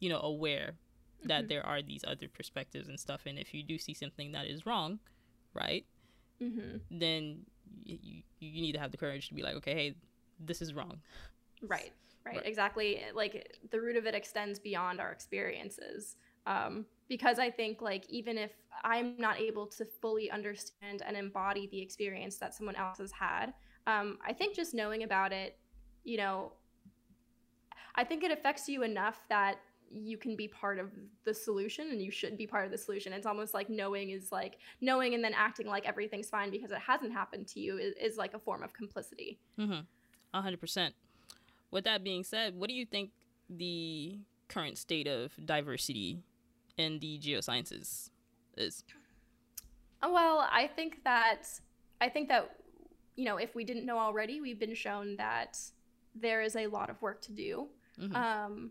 you 0.00 0.08
know 0.08 0.20
aware 0.20 0.72
that 1.24 1.42
mm-hmm. 1.42 1.48
there 1.48 1.66
are 1.66 1.80
these 1.80 2.04
other 2.06 2.28
perspectives 2.28 2.88
and 2.88 3.00
stuff 3.00 3.22
and 3.24 3.38
if 3.38 3.54
you 3.54 3.62
do 3.62 3.78
see 3.78 3.94
something 3.94 4.32
that 4.32 4.46
is 4.46 4.66
wrong 4.66 4.98
right 5.54 5.86
mm-hmm. 6.42 6.76
then 6.90 7.40
you, 7.84 8.22
you 8.38 8.62
need 8.62 8.72
to 8.72 8.78
have 8.78 8.90
the 8.90 8.96
courage 8.96 9.28
to 9.28 9.34
be 9.34 9.42
like 9.42 9.54
okay 9.54 9.74
hey 9.74 9.94
this 10.40 10.60
is 10.62 10.74
wrong 10.74 10.98
right 11.62 11.92
right, 12.24 12.36
right. 12.36 12.46
exactly 12.46 13.02
like 13.14 13.56
the 13.70 13.80
root 13.80 13.96
of 13.96 14.06
it 14.06 14.14
extends 14.14 14.58
beyond 14.58 15.00
our 15.00 15.12
experiences 15.12 16.16
um, 16.46 16.84
because 17.08 17.38
I 17.38 17.50
think 17.50 17.80
like 17.80 18.04
even 18.08 18.38
if 18.38 18.52
I'm 18.82 19.16
not 19.18 19.38
able 19.38 19.66
to 19.68 19.84
fully 19.84 20.30
understand 20.30 21.02
and 21.06 21.16
embody 21.16 21.68
the 21.68 21.80
experience 21.80 22.36
that 22.36 22.54
someone 22.54 22.76
else 22.76 22.98
has 22.98 23.12
had, 23.12 23.54
um, 23.86 24.18
I 24.24 24.32
think 24.32 24.54
just 24.54 24.74
knowing 24.74 25.02
about 25.02 25.32
it, 25.32 25.58
you 26.04 26.16
know, 26.16 26.52
I 27.94 28.04
think 28.04 28.24
it 28.24 28.30
affects 28.30 28.68
you 28.68 28.82
enough 28.82 29.20
that 29.28 29.58
you 29.94 30.16
can 30.16 30.34
be 30.36 30.48
part 30.48 30.78
of 30.78 30.90
the 31.24 31.32
solution 31.32 31.90
and 31.90 32.02
you 32.02 32.10
should 32.10 32.36
be 32.36 32.46
part 32.46 32.64
of 32.64 32.70
the 32.70 32.78
solution. 32.78 33.12
It's 33.12 33.26
almost 33.26 33.54
like 33.54 33.70
knowing 33.70 34.10
is 34.10 34.32
like 34.32 34.58
knowing 34.80 35.14
and 35.14 35.22
then 35.22 35.34
acting 35.34 35.66
like 35.66 35.86
everything's 35.86 36.28
fine 36.28 36.50
because 36.50 36.70
it 36.70 36.78
hasn't 36.78 37.12
happened 37.12 37.46
to 37.48 37.60
you 37.60 37.78
is, 37.78 37.94
is 38.00 38.16
like 38.16 38.34
a 38.34 38.38
form 38.38 38.62
of 38.62 38.72
complicity. 38.72 39.38
Mm-hmm. 39.58 39.80
100%. 40.38 40.90
With 41.70 41.84
that 41.84 42.02
being 42.02 42.24
said, 42.24 42.56
what 42.56 42.68
do 42.68 42.74
you 42.74 42.84
think 42.84 43.10
the 43.48 44.18
current 44.48 44.78
state 44.78 45.06
of 45.06 45.32
diversity 45.44 46.22
in 46.76 46.98
the 46.98 47.18
geosciences 47.18 48.10
is? 48.56 48.84
Well, 50.02 50.46
I 50.50 50.68
think 50.74 51.02
that 51.04 51.48
I 52.00 52.08
think 52.08 52.28
that 52.28 52.56
you 53.16 53.24
know 53.24 53.36
if 53.36 53.54
we 53.54 53.64
didn't 53.64 53.86
know 53.86 53.98
already, 53.98 54.40
we've 54.40 54.58
been 54.58 54.74
shown 54.74 55.16
that 55.16 55.58
there 56.14 56.42
is 56.42 56.56
a 56.56 56.66
lot 56.66 56.90
of 56.90 57.00
work 57.00 57.22
to 57.22 57.32
do, 57.32 57.68
mm-hmm. 58.00 58.14
um, 58.14 58.70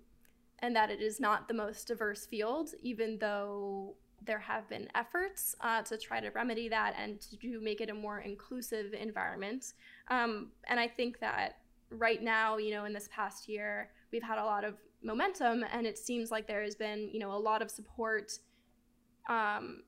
and 0.64 0.76
that 0.76 0.90
it 0.90 1.02
is 1.02 1.20
not 1.20 1.48
the 1.48 1.54
most 1.54 1.88
diverse 1.88 2.26
field, 2.26 2.74
even 2.82 3.20
though 3.20 3.96
there 4.26 4.40
have 4.40 4.68
been 4.70 4.88
efforts 4.96 5.56
uh, 5.62 5.82
to 5.84 5.98
try 5.98 6.20
to 6.20 6.30
remedy 6.30 6.70
that 6.70 6.96
and 6.98 7.20
to 7.20 7.60
make 7.62 7.82
it 7.82 7.90
a 7.90 7.94
more 7.94 8.22
inclusive 8.22 8.94
environment. 8.94 9.74
Um, 10.10 10.52
and 10.68 10.80
I 10.80 10.88
think 10.88 11.20
that 11.20 11.58
right 11.92 12.24
now, 12.24 12.58
you 12.58 12.72
know, 12.72 12.86
in 12.86 12.94
this 12.94 13.10
past 13.12 13.50
year, 13.50 13.90
we've 14.12 14.24
had 14.24 14.38
a 14.38 14.44
lot 14.46 14.64
of 14.64 14.76
momentum 15.04 15.66
and 15.74 15.86
it 15.86 15.98
seems 15.98 16.32
like 16.32 16.48
there 16.48 16.64
has 16.64 16.76
been 16.76 17.10
you 17.12 17.20
know 17.20 17.34
a 17.34 17.38
lot 17.38 17.62
of 17.62 17.70
support 17.70 18.32
um 19.28 19.84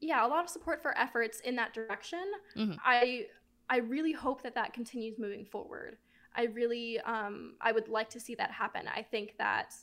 yeah 0.00 0.26
a 0.26 0.28
lot 0.28 0.44
of 0.44 0.50
support 0.50 0.82
for 0.82 0.96
efforts 0.98 1.40
in 1.40 1.56
that 1.56 1.72
direction 1.72 2.22
mm-hmm. 2.56 2.74
i 2.84 3.24
i 3.70 3.78
really 3.78 4.12
hope 4.12 4.42
that 4.42 4.54
that 4.54 4.74
continues 4.74 5.18
moving 5.18 5.44
forward 5.46 5.96
i 6.34 6.44
really 6.44 7.00
um 7.00 7.54
i 7.60 7.72
would 7.72 7.88
like 7.88 8.08
to 8.08 8.20
see 8.20 8.34
that 8.34 8.50
happen 8.50 8.88
i 8.94 9.02
think 9.02 9.34
that 9.38 9.74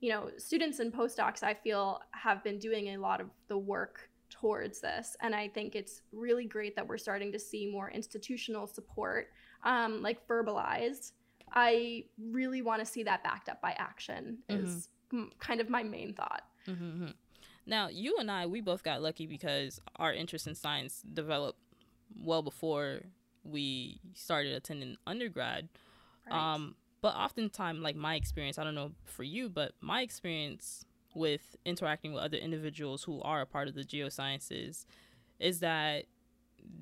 you 0.00 0.10
know 0.10 0.30
students 0.36 0.78
and 0.78 0.92
postdocs 0.92 1.42
i 1.42 1.54
feel 1.54 2.00
have 2.12 2.42
been 2.42 2.58
doing 2.58 2.88
a 2.88 2.96
lot 2.96 3.20
of 3.20 3.28
the 3.48 3.58
work 3.58 4.10
towards 4.30 4.80
this. 4.80 5.16
And 5.20 5.34
I 5.34 5.48
think 5.48 5.74
it's 5.74 6.02
really 6.12 6.46
great 6.46 6.76
that 6.76 6.86
we're 6.86 6.98
starting 6.98 7.32
to 7.32 7.38
see 7.38 7.66
more 7.70 7.90
institutional 7.90 8.66
support, 8.66 9.28
um, 9.64 10.02
like 10.02 10.26
verbalized. 10.26 11.12
I 11.52 12.04
really 12.18 12.62
want 12.62 12.80
to 12.80 12.86
see 12.86 13.02
that 13.04 13.22
backed 13.22 13.48
up 13.48 13.60
by 13.62 13.74
action, 13.78 14.38
is 14.48 14.88
mm-hmm. 15.12 15.28
kind 15.38 15.60
of 15.60 15.70
my 15.70 15.82
main 15.82 16.12
thought. 16.12 16.42
Mm-hmm, 16.66 16.84
mm-hmm. 16.84 17.10
Now, 17.66 17.88
you 17.88 18.16
and 18.18 18.30
I, 18.30 18.46
we 18.46 18.60
both 18.60 18.82
got 18.82 19.02
lucky 19.02 19.26
because 19.26 19.80
our 19.96 20.12
interest 20.12 20.46
in 20.46 20.54
science 20.54 21.02
developed 21.12 21.58
well 22.22 22.42
before 22.42 23.00
we 23.44 24.00
started 24.14 24.52
attending 24.52 24.96
undergrad. 25.06 25.68
Right. 26.30 26.54
Um, 26.54 26.74
but 27.02 27.14
oftentimes, 27.14 27.80
like 27.80 27.96
my 27.96 28.14
experience, 28.14 28.58
I 28.58 28.64
don't 28.64 28.74
know 28.74 28.92
for 29.04 29.22
you, 29.22 29.48
but 29.48 29.72
my 29.80 30.02
experience 30.02 30.84
with 31.14 31.56
interacting 31.64 32.12
with 32.12 32.22
other 32.22 32.36
individuals 32.36 33.04
who 33.04 33.20
are 33.22 33.40
a 33.40 33.46
part 33.46 33.68
of 33.68 33.74
the 33.74 33.84
geosciences 33.84 34.84
is 35.40 35.60
that 35.60 36.04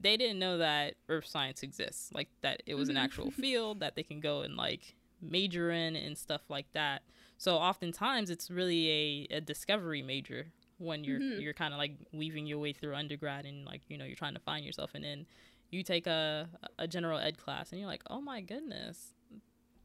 they 0.00 0.16
didn't 0.16 0.38
know 0.38 0.59
that 0.59 0.94
earth 1.09 1.26
science 1.26 1.62
exists 1.62 2.11
like 2.14 2.28
that 2.40 2.62
it 2.66 2.74
was 2.74 2.88
an 2.88 2.96
mm-hmm. 2.96 3.04
actual 3.04 3.30
field 3.30 3.80
that 3.80 3.94
they 3.94 4.02
can 4.02 4.20
go 4.20 4.42
and 4.42 4.57
like 4.57 4.94
major 5.20 5.70
in 5.70 5.94
and 5.96 6.16
stuff 6.18 6.42
like 6.48 6.66
that 6.72 7.02
so 7.38 7.57
oftentimes 7.57 8.30
it's 8.30 8.50
really 8.50 9.28
a, 9.30 9.37
a 9.37 9.40
discovery 9.40 10.02
major 10.02 10.46
when 10.78 11.04
you're 11.04 11.20
mm-hmm. 11.20 11.40
you're 11.40 11.54
kind 11.54 11.72
of 11.72 11.78
like 11.78 11.92
weaving 12.12 12.46
your 12.46 12.59
way 12.59 12.72
through 12.72 12.94
undergrad 12.94 13.44
and 13.44 13.64
like 13.64 13.83
you 13.88 13.96
know 13.96 14.04
you're 14.04 14.16
trying 14.16 14.35
to 14.35 14.40
find 14.40 14.64
yourself 14.64 14.90
and 14.94 15.04
then 15.04 15.26
you 15.70 15.83
take 15.83 16.07
a 16.07 16.48
a 16.78 16.87
general 16.88 17.18
ed 17.18 17.38
class 17.38 17.70
and 17.70 17.80
you're 17.80 17.88
like 17.88 18.02
oh 18.11 18.20
my 18.20 18.40
goodness 18.40 19.14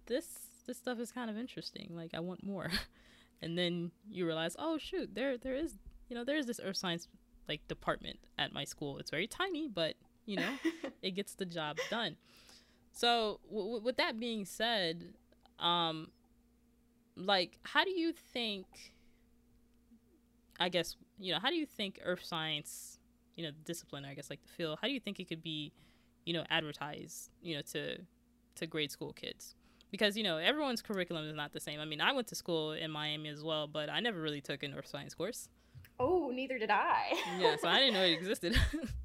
this 0.10 0.28
this 0.68 0.78
stuff 0.78 1.00
is 1.00 1.12
kind 1.12 1.30
of 1.30 1.38
interesting 1.38 1.90
like 1.96 2.12
i 2.14 2.20
want 2.20 2.44
more 2.44 2.70
and 3.42 3.58
then 3.58 3.92
you 4.10 4.26
realize, 4.26 4.56
oh 4.60 4.78
shoot, 4.78 5.14
there 5.14 5.38
there 5.38 5.56
is 5.56 5.76
you 6.10 6.16
know 6.16 6.24
there's 6.24 6.46
this 6.46 6.60
earth 6.64 6.78
science 6.78 7.08
like 7.48 7.68
department 7.68 8.20
at 8.38 8.54
my 8.54 8.64
school. 8.64 8.98
It's 8.98 9.12
very 9.12 9.28
tiny, 9.28 9.68
but 9.68 9.96
you 10.26 10.38
know 10.38 10.52
it 11.02 11.12
gets 11.12 11.34
the 11.36 11.46
job 11.46 11.78
done. 11.90 12.18
So 12.92 13.40
w- 13.50 13.82
with 13.82 13.98
that 13.98 14.20
being 14.20 14.46
said, 14.46 15.14
um, 15.60 16.10
like 17.16 17.58
how 17.64 17.84
do 17.84 17.92
you 17.92 18.12
think? 18.12 18.66
I 20.60 20.68
guess 20.70 20.96
you 21.18 21.34
know 21.34 21.40
how 21.40 21.50
do 21.50 21.56
you 21.56 21.66
think 21.66 22.00
earth 22.04 22.24
science, 22.24 23.00
you 23.36 23.46
know, 23.46 23.52
discipline, 23.64 24.04
I 24.06 24.14
guess 24.14 24.30
like 24.30 24.42
the 24.42 24.50
field, 24.50 24.80
how 24.82 24.88
do 24.88 24.94
you 24.94 25.00
think 25.00 25.20
it 25.20 25.30
could 25.30 25.42
be, 25.42 25.72
you 26.26 26.34
know, 26.34 26.44
advertised, 26.50 27.30
you 27.42 27.56
know, 27.56 27.62
to 27.72 28.00
to 28.56 28.68
grade 28.68 28.92
school 28.92 29.14
kids? 29.14 29.56
Because 29.92 30.18
you 30.18 30.24
know 30.24 30.38
everyone's 30.38 30.82
curriculum 30.82 31.26
is 31.28 31.36
not 31.36 31.54
the 31.54 31.60
same. 31.60 31.80
I 31.80 31.86
mean, 31.86 32.02
I 32.02 32.12
went 32.12 32.28
to 32.28 32.36
school 32.36 32.72
in 32.72 32.92
Miami 32.92 33.30
as 33.30 33.44
well, 33.44 33.68
but 33.68 33.90
I 33.90 34.00
never 34.00 34.22
really 34.22 34.42
took 34.42 34.64
an 34.64 34.74
earth 34.74 34.88
science 34.88 35.14
course. 35.14 35.50
Oh, 36.00 36.32
neither 36.34 36.58
did 36.58 36.70
I. 36.70 37.14
yeah, 37.40 37.56
so 37.62 37.68
I 37.68 37.80
didn't 37.80 37.94
know 37.96 38.04
it 38.04 38.14
existed. 38.14 38.56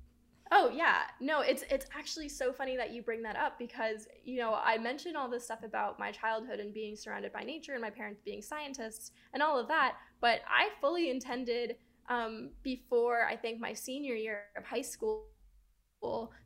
oh 0.52 0.70
yeah, 0.70 1.02
no, 1.20 1.40
it's 1.40 1.64
it's 1.70 1.86
actually 1.96 2.28
so 2.28 2.52
funny 2.52 2.76
that 2.76 2.92
you 2.92 3.02
bring 3.02 3.22
that 3.22 3.36
up 3.36 3.58
because 3.58 4.06
you 4.24 4.38
know 4.38 4.54
I 4.54 4.78
mentioned 4.78 5.16
all 5.16 5.28
this 5.28 5.44
stuff 5.44 5.62
about 5.62 5.98
my 5.98 6.12
childhood 6.12 6.60
and 6.60 6.72
being 6.72 6.96
surrounded 6.96 7.32
by 7.32 7.42
nature 7.42 7.72
and 7.72 7.82
my 7.82 7.90
parents 7.90 8.20
being 8.24 8.42
scientists 8.42 9.12
and 9.32 9.42
all 9.42 9.58
of 9.58 9.68
that, 9.68 9.96
but 10.20 10.40
I 10.48 10.68
fully 10.80 11.10
intended 11.10 11.76
um, 12.08 12.50
before 12.62 13.26
I 13.26 13.36
think 13.36 13.60
my 13.60 13.72
senior 13.72 14.14
year 14.14 14.42
of 14.56 14.64
high 14.64 14.82
school 14.82 15.26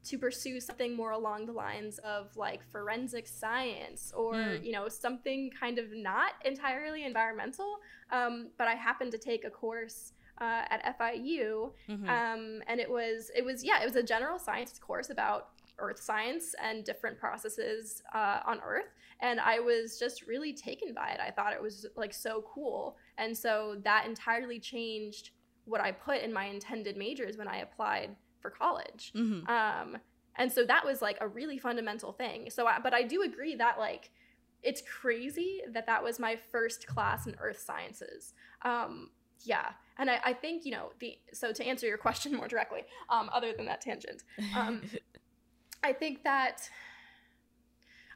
to 0.04 0.18
pursue 0.18 0.60
something 0.60 0.96
more 0.96 1.12
along 1.12 1.46
the 1.46 1.52
lines 1.52 1.98
of 1.98 2.36
like 2.36 2.60
forensic 2.70 3.26
science 3.26 4.12
or 4.16 4.34
mm. 4.34 4.64
you 4.64 4.72
know 4.72 4.88
something 4.88 5.50
kind 5.58 5.78
of 5.78 5.86
not 5.92 6.32
entirely 6.44 7.04
environmental 7.04 7.76
um, 8.10 8.48
but 8.58 8.66
i 8.68 8.74
happened 8.74 9.12
to 9.12 9.18
take 9.18 9.44
a 9.44 9.50
course 9.50 10.12
uh, 10.40 10.62
at 10.70 10.96
fiu 10.98 11.72
mm-hmm. 11.88 12.08
um, 12.08 12.62
and 12.68 12.80
it 12.80 12.90
was 12.90 13.30
it 13.36 13.44
was 13.44 13.64
yeah 13.64 13.80
it 13.82 13.84
was 13.84 13.96
a 13.96 14.02
general 14.02 14.38
science 14.38 14.78
course 14.78 15.10
about 15.10 15.48
earth 15.78 16.00
science 16.00 16.54
and 16.62 16.84
different 16.84 17.18
processes 17.18 18.02
uh, 18.14 18.40
on 18.46 18.60
earth 18.64 18.90
and 19.20 19.40
i 19.40 19.58
was 19.58 19.98
just 19.98 20.26
really 20.26 20.52
taken 20.52 20.94
by 20.94 21.08
it 21.08 21.20
i 21.20 21.30
thought 21.30 21.52
it 21.52 21.62
was 21.62 21.86
like 21.96 22.14
so 22.14 22.44
cool 22.52 22.96
and 23.16 23.36
so 23.36 23.76
that 23.84 24.06
entirely 24.06 24.58
changed 24.60 25.30
what 25.64 25.80
i 25.80 25.90
put 25.90 26.22
in 26.22 26.32
my 26.32 26.46
intended 26.46 26.96
majors 26.96 27.36
when 27.36 27.48
i 27.48 27.58
applied 27.58 28.10
for 28.40 28.50
college. 28.50 29.12
Mm-hmm. 29.14 29.48
Um, 29.48 29.98
and 30.36 30.52
so 30.52 30.64
that 30.64 30.84
was 30.84 31.02
like 31.02 31.18
a 31.20 31.28
really 31.28 31.58
fundamental 31.58 32.12
thing. 32.12 32.50
So, 32.50 32.66
I, 32.66 32.78
but 32.78 32.94
I 32.94 33.02
do 33.02 33.22
agree 33.22 33.56
that 33.56 33.78
like 33.78 34.10
it's 34.62 34.82
crazy 34.82 35.62
that 35.72 35.86
that 35.86 36.02
was 36.02 36.18
my 36.18 36.36
first 36.36 36.86
class 36.86 37.26
in 37.26 37.36
earth 37.40 37.60
sciences. 37.60 38.34
Um, 38.62 39.10
yeah, 39.44 39.70
and 39.98 40.10
I, 40.10 40.20
I 40.24 40.32
think 40.32 40.64
you 40.64 40.72
know 40.72 40.90
the 41.00 41.18
so 41.32 41.52
to 41.52 41.64
answer 41.64 41.86
your 41.86 41.98
question 42.06 42.34
more 42.34 42.48
directly, 42.48 42.82
um, 43.08 43.30
other 43.32 43.52
than 43.52 43.66
that 43.66 43.80
tangent, 43.80 44.22
um, 44.56 44.82
I 45.82 45.92
think 45.92 46.24
that 46.24 46.68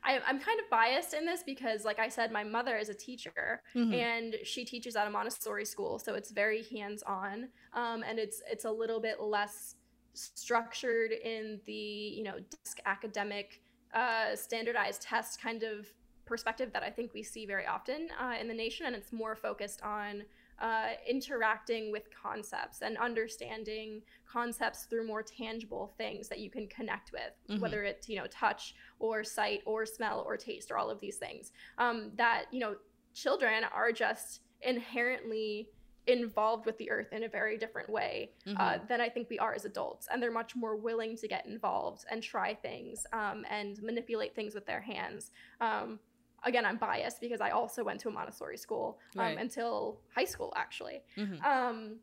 I, 0.04 0.14
am 0.14 0.40
kind 0.40 0.58
of 0.58 0.68
biased 0.68 1.14
in 1.14 1.24
this 1.24 1.42
because, 1.44 1.84
like 1.84 2.00
I 2.00 2.08
said, 2.08 2.32
my 2.32 2.42
mother 2.42 2.76
is 2.76 2.88
a 2.88 2.94
teacher 2.94 3.62
mm-hmm. 3.74 3.94
and 3.94 4.36
she 4.42 4.64
teaches 4.64 4.96
at 4.96 5.06
a 5.06 5.10
Montessori 5.10 5.64
school, 5.64 5.98
so 5.98 6.14
it's 6.14 6.32
very 6.32 6.64
hands 6.64 7.02
on, 7.04 7.48
um, 7.74 8.02
and 8.06 8.18
it's 8.18 8.42
it's 8.50 8.64
a 8.64 8.70
little 8.70 9.00
bit 9.00 9.20
less 9.20 9.76
structured 10.14 11.12
in 11.12 11.60
the 11.66 11.72
you 11.72 12.22
know 12.22 12.38
desk 12.50 12.78
academic 12.86 13.62
uh, 13.94 14.34
standardized 14.34 15.02
test 15.02 15.40
kind 15.40 15.62
of 15.62 15.86
perspective 16.24 16.72
that 16.72 16.82
I 16.82 16.90
think 16.90 17.12
we 17.12 17.22
see 17.22 17.46
very 17.46 17.66
often 17.66 18.08
uh, 18.20 18.34
in 18.40 18.48
the 18.48 18.54
nation, 18.54 18.86
and 18.86 18.96
it's 18.96 19.12
more 19.12 19.34
focused 19.34 19.82
on 19.82 20.22
uh, 20.60 20.90
interacting 21.08 21.90
with 21.90 22.08
concepts 22.14 22.82
and 22.82 22.96
understanding 22.98 24.00
concepts 24.30 24.84
through 24.84 25.06
more 25.06 25.22
tangible 25.22 25.92
things 25.98 26.28
that 26.28 26.38
you 26.38 26.50
can 26.50 26.68
connect 26.68 27.12
with, 27.12 27.32
mm-hmm. 27.50 27.60
whether 27.60 27.82
it's 27.82 28.08
you 28.08 28.16
know 28.16 28.26
touch 28.28 28.74
or 28.98 29.24
sight 29.24 29.60
or 29.66 29.84
smell 29.84 30.22
or 30.26 30.36
taste 30.36 30.70
or 30.70 30.78
all 30.78 30.90
of 30.90 31.00
these 31.00 31.16
things. 31.16 31.52
Um, 31.78 32.12
that 32.16 32.44
you 32.52 32.60
know 32.60 32.76
children 33.14 33.64
are 33.74 33.92
just 33.92 34.40
inherently 34.62 35.68
involved 36.06 36.66
with 36.66 36.76
the 36.78 36.90
earth 36.90 37.12
in 37.12 37.24
a 37.24 37.28
very 37.28 37.56
different 37.56 37.88
way 37.88 38.30
uh, 38.46 38.50
mm-hmm. 38.50 38.60
uh, 38.60 38.78
than 38.88 39.00
I 39.00 39.08
think 39.08 39.30
we 39.30 39.38
are 39.38 39.54
as 39.54 39.64
adults. 39.64 40.08
And 40.10 40.22
they're 40.22 40.32
much 40.32 40.56
more 40.56 40.76
willing 40.76 41.16
to 41.18 41.28
get 41.28 41.46
involved 41.46 42.04
and 42.10 42.22
try 42.22 42.54
things 42.54 43.06
um, 43.12 43.44
and 43.48 43.80
manipulate 43.82 44.34
things 44.34 44.54
with 44.54 44.66
their 44.66 44.80
hands. 44.80 45.30
Um, 45.60 46.00
again, 46.44 46.64
I'm 46.64 46.76
biased 46.76 47.20
because 47.20 47.40
I 47.40 47.50
also 47.50 47.84
went 47.84 48.00
to 48.00 48.08
a 48.08 48.12
Montessori 48.12 48.56
school 48.56 48.98
um, 49.16 49.20
right. 49.20 49.38
until 49.38 50.00
high 50.14 50.24
school, 50.24 50.52
actually. 50.56 51.02
Mm-hmm. 51.16 51.44
Um, 51.44 51.96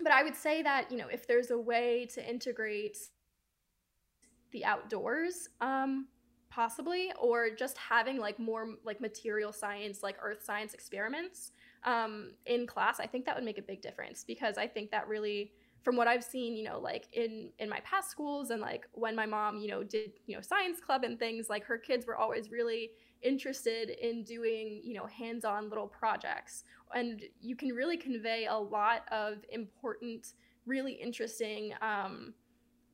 but 0.00 0.12
I 0.12 0.22
would 0.22 0.36
say 0.36 0.62
that, 0.62 0.90
you 0.90 0.96
know, 0.96 1.08
if 1.08 1.26
there's 1.26 1.50
a 1.50 1.58
way 1.58 2.06
to 2.14 2.28
integrate 2.28 2.98
the 4.52 4.64
outdoors, 4.64 5.48
um, 5.60 6.06
possibly, 6.50 7.12
or 7.20 7.50
just 7.50 7.76
having 7.78 8.18
like 8.18 8.38
more 8.38 8.74
like 8.84 9.00
material 9.00 9.52
science, 9.52 10.04
like 10.04 10.16
earth 10.22 10.44
science 10.44 10.72
experiments 10.72 11.50
um, 11.84 12.32
in 12.46 12.66
class, 12.66 13.00
I 13.00 13.06
think 13.06 13.26
that 13.26 13.34
would 13.34 13.44
make 13.44 13.58
a 13.58 13.62
big 13.62 13.82
difference 13.82 14.24
because 14.24 14.58
I 14.58 14.66
think 14.66 14.90
that 14.90 15.08
really, 15.08 15.52
from 15.82 15.96
what 15.96 16.08
I've 16.08 16.24
seen, 16.24 16.56
you 16.56 16.64
know, 16.64 16.78
like 16.78 17.06
in 17.12 17.50
in 17.58 17.68
my 17.68 17.80
past 17.80 18.10
schools 18.10 18.50
and 18.50 18.60
like 18.60 18.86
when 18.92 19.14
my 19.14 19.26
mom, 19.26 19.58
you 19.58 19.68
know, 19.68 19.82
did 19.82 20.12
you 20.26 20.34
know 20.34 20.40
science 20.40 20.80
club 20.80 21.04
and 21.04 21.18
things, 21.18 21.48
like 21.48 21.64
her 21.64 21.78
kids 21.78 22.06
were 22.06 22.16
always 22.16 22.50
really 22.50 22.90
interested 23.24 23.90
in 23.90 24.22
doing 24.22 24.80
you 24.84 24.94
know 24.94 25.06
hands-on 25.06 25.68
little 25.70 25.88
projects 25.88 26.64
and 26.94 27.22
you 27.40 27.56
can 27.56 27.70
really 27.70 27.96
convey 27.96 28.46
a 28.46 28.56
lot 28.56 29.02
of 29.10 29.38
important 29.50 30.34
really 30.66 30.92
interesting 30.92 31.72
um, 31.80 32.34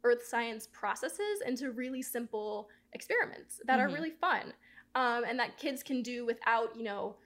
earth 0.05 0.25
science 0.25 0.69
processes 0.73 1.43
into 1.45 1.73
really 1.73 2.01
simple 2.01 2.69
experiments 2.93 3.61
that 3.67 3.79
mm-hmm. 3.79 3.91
are 3.91 3.95
really 3.95 4.13
fun 4.21 4.53
um, 4.95 5.25
and 5.29 5.39
that 5.39 5.59
kids 5.59 5.83
can 5.83 6.01
do 6.01 6.25
without 6.25 6.77
you 6.77 6.85
know 6.85 7.17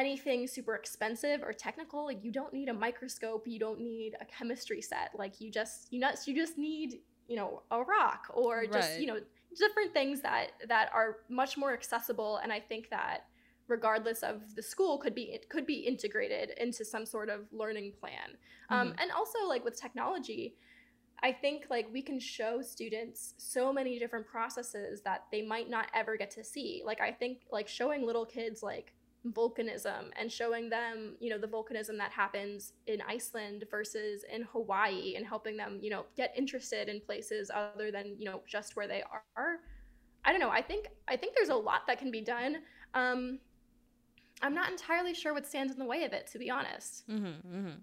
anything 0.00 0.46
super 0.46 0.74
expensive 0.74 1.42
or 1.42 1.52
technical 1.52 2.06
like 2.06 2.24
you 2.24 2.32
don't 2.32 2.54
need 2.54 2.68
a 2.68 2.72
microscope 2.72 3.46
you 3.46 3.58
don't 3.58 3.80
need 3.80 4.14
a 4.20 4.24
chemistry 4.24 4.80
set 4.80 5.10
like 5.16 5.40
you 5.40 5.50
just 5.50 5.86
you 5.90 6.00
know 6.00 6.10
you 6.26 6.34
just 6.34 6.56
need 6.56 7.00
you 7.28 7.36
know 7.36 7.62
a 7.70 7.78
rock 7.78 8.26
or 8.32 8.64
just 8.66 8.90
right. 8.90 9.00
you 9.00 9.06
know 9.06 9.18
different 9.58 9.92
things 9.92 10.22
that 10.22 10.52
that 10.68 10.90
are 10.94 11.18
much 11.28 11.58
more 11.58 11.74
accessible 11.74 12.38
and 12.42 12.52
i 12.52 12.58
think 12.58 12.88
that 12.88 13.26
regardless 13.68 14.22
of 14.22 14.40
the 14.56 14.62
school 14.62 14.96
could 14.98 15.14
be 15.14 15.24
it 15.24 15.48
could 15.50 15.66
be 15.66 15.74
integrated 15.74 16.50
into 16.58 16.84
some 16.84 17.04
sort 17.04 17.28
of 17.28 17.40
learning 17.52 17.92
plan 18.00 18.30
um, 18.70 18.78
mm-hmm. 18.78 18.88
um, 18.88 18.94
and 19.00 19.12
also 19.12 19.38
like 19.46 19.64
with 19.64 19.78
technology 19.78 20.54
i 21.22 21.30
think 21.30 21.66
like 21.68 21.86
we 21.92 22.00
can 22.00 22.18
show 22.18 22.62
students 22.62 23.34
so 23.36 23.70
many 23.72 23.98
different 23.98 24.26
processes 24.26 25.02
that 25.02 25.24
they 25.30 25.42
might 25.42 25.68
not 25.68 25.88
ever 25.94 26.16
get 26.16 26.30
to 26.30 26.42
see 26.42 26.82
like 26.86 27.00
i 27.00 27.12
think 27.12 27.42
like 27.52 27.68
showing 27.68 28.06
little 28.06 28.24
kids 28.24 28.62
like 28.62 28.92
volcanism 29.28 30.10
and 30.18 30.32
showing 30.32 30.70
them, 30.70 31.14
you 31.20 31.28
know, 31.28 31.38
the 31.38 31.46
volcanism 31.46 31.98
that 31.98 32.10
happens 32.10 32.72
in 32.86 33.02
Iceland 33.06 33.64
versus 33.70 34.24
in 34.32 34.42
Hawaii 34.42 35.14
and 35.16 35.26
helping 35.26 35.56
them, 35.56 35.78
you 35.82 35.90
know, 35.90 36.06
get 36.16 36.32
interested 36.36 36.88
in 36.88 37.00
places 37.00 37.50
other 37.54 37.90
than, 37.90 38.14
you 38.18 38.24
know, 38.24 38.42
just 38.46 38.76
where 38.76 38.88
they 38.88 39.02
are. 39.36 39.58
I 40.24 40.32
don't 40.32 40.40
know. 40.40 40.50
I 40.50 40.62
think 40.62 40.88
I 41.08 41.16
think 41.16 41.34
there's 41.34 41.48
a 41.50 41.54
lot 41.54 41.86
that 41.86 41.98
can 41.98 42.10
be 42.10 42.20
done. 42.20 42.58
Um, 42.94 43.38
I'm 44.42 44.54
not 44.54 44.70
entirely 44.70 45.14
sure 45.14 45.34
what 45.34 45.46
stands 45.46 45.72
in 45.72 45.78
the 45.78 45.84
way 45.84 46.04
of 46.04 46.12
it, 46.12 46.26
to 46.28 46.38
be 46.38 46.50
honest. 46.50 47.08
Mm-hmm, 47.08 47.26
mm-hmm. 47.26 47.78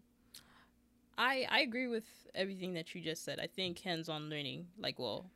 I 1.17 1.45
I 1.50 1.60
agree 1.62 1.88
with 1.88 2.06
everything 2.34 2.73
that 2.73 2.93
you 2.95 3.02
just 3.02 3.23
said. 3.23 3.39
I 3.39 3.47
think 3.47 3.80
hands-on 3.80 4.30
learning, 4.30 4.67
like 4.80 4.97
well, 4.97 5.30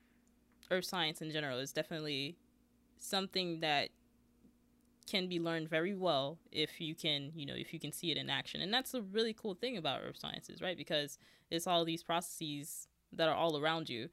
earth 0.71 0.85
science 0.85 1.21
in 1.21 1.31
general, 1.31 1.59
is 1.59 1.71
definitely 1.71 2.37
something 2.97 3.59
that 3.61 3.89
can 5.11 5.27
be 5.27 5.39
learned 5.39 5.67
very 5.69 5.93
well 5.93 6.39
if 6.51 6.79
you 6.79 6.95
can, 6.95 7.31
you 7.35 7.45
know, 7.45 7.53
if 7.55 7.73
you 7.73 7.79
can 7.79 7.91
see 7.91 8.11
it 8.11 8.17
in 8.17 8.29
action. 8.29 8.61
And 8.61 8.73
that's 8.73 8.93
a 8.93 9.01
really 9.01 9.33
cool 9.33 9.53
thing 9.53 9.75
about 9.75 9.99
earth 10.03 10.17
sciences, 10.17 10.61
right? 10.61 10.77
Because 10.77 11.17
it's 11.49 11.67
all 11.67 11.83
these 11.83 12.01
processes 12.01 12.87
that 13.11 13.27
are 13.27 13.35
all 13.35 13.57
around 13.57 13.89
you. 13.89 14.07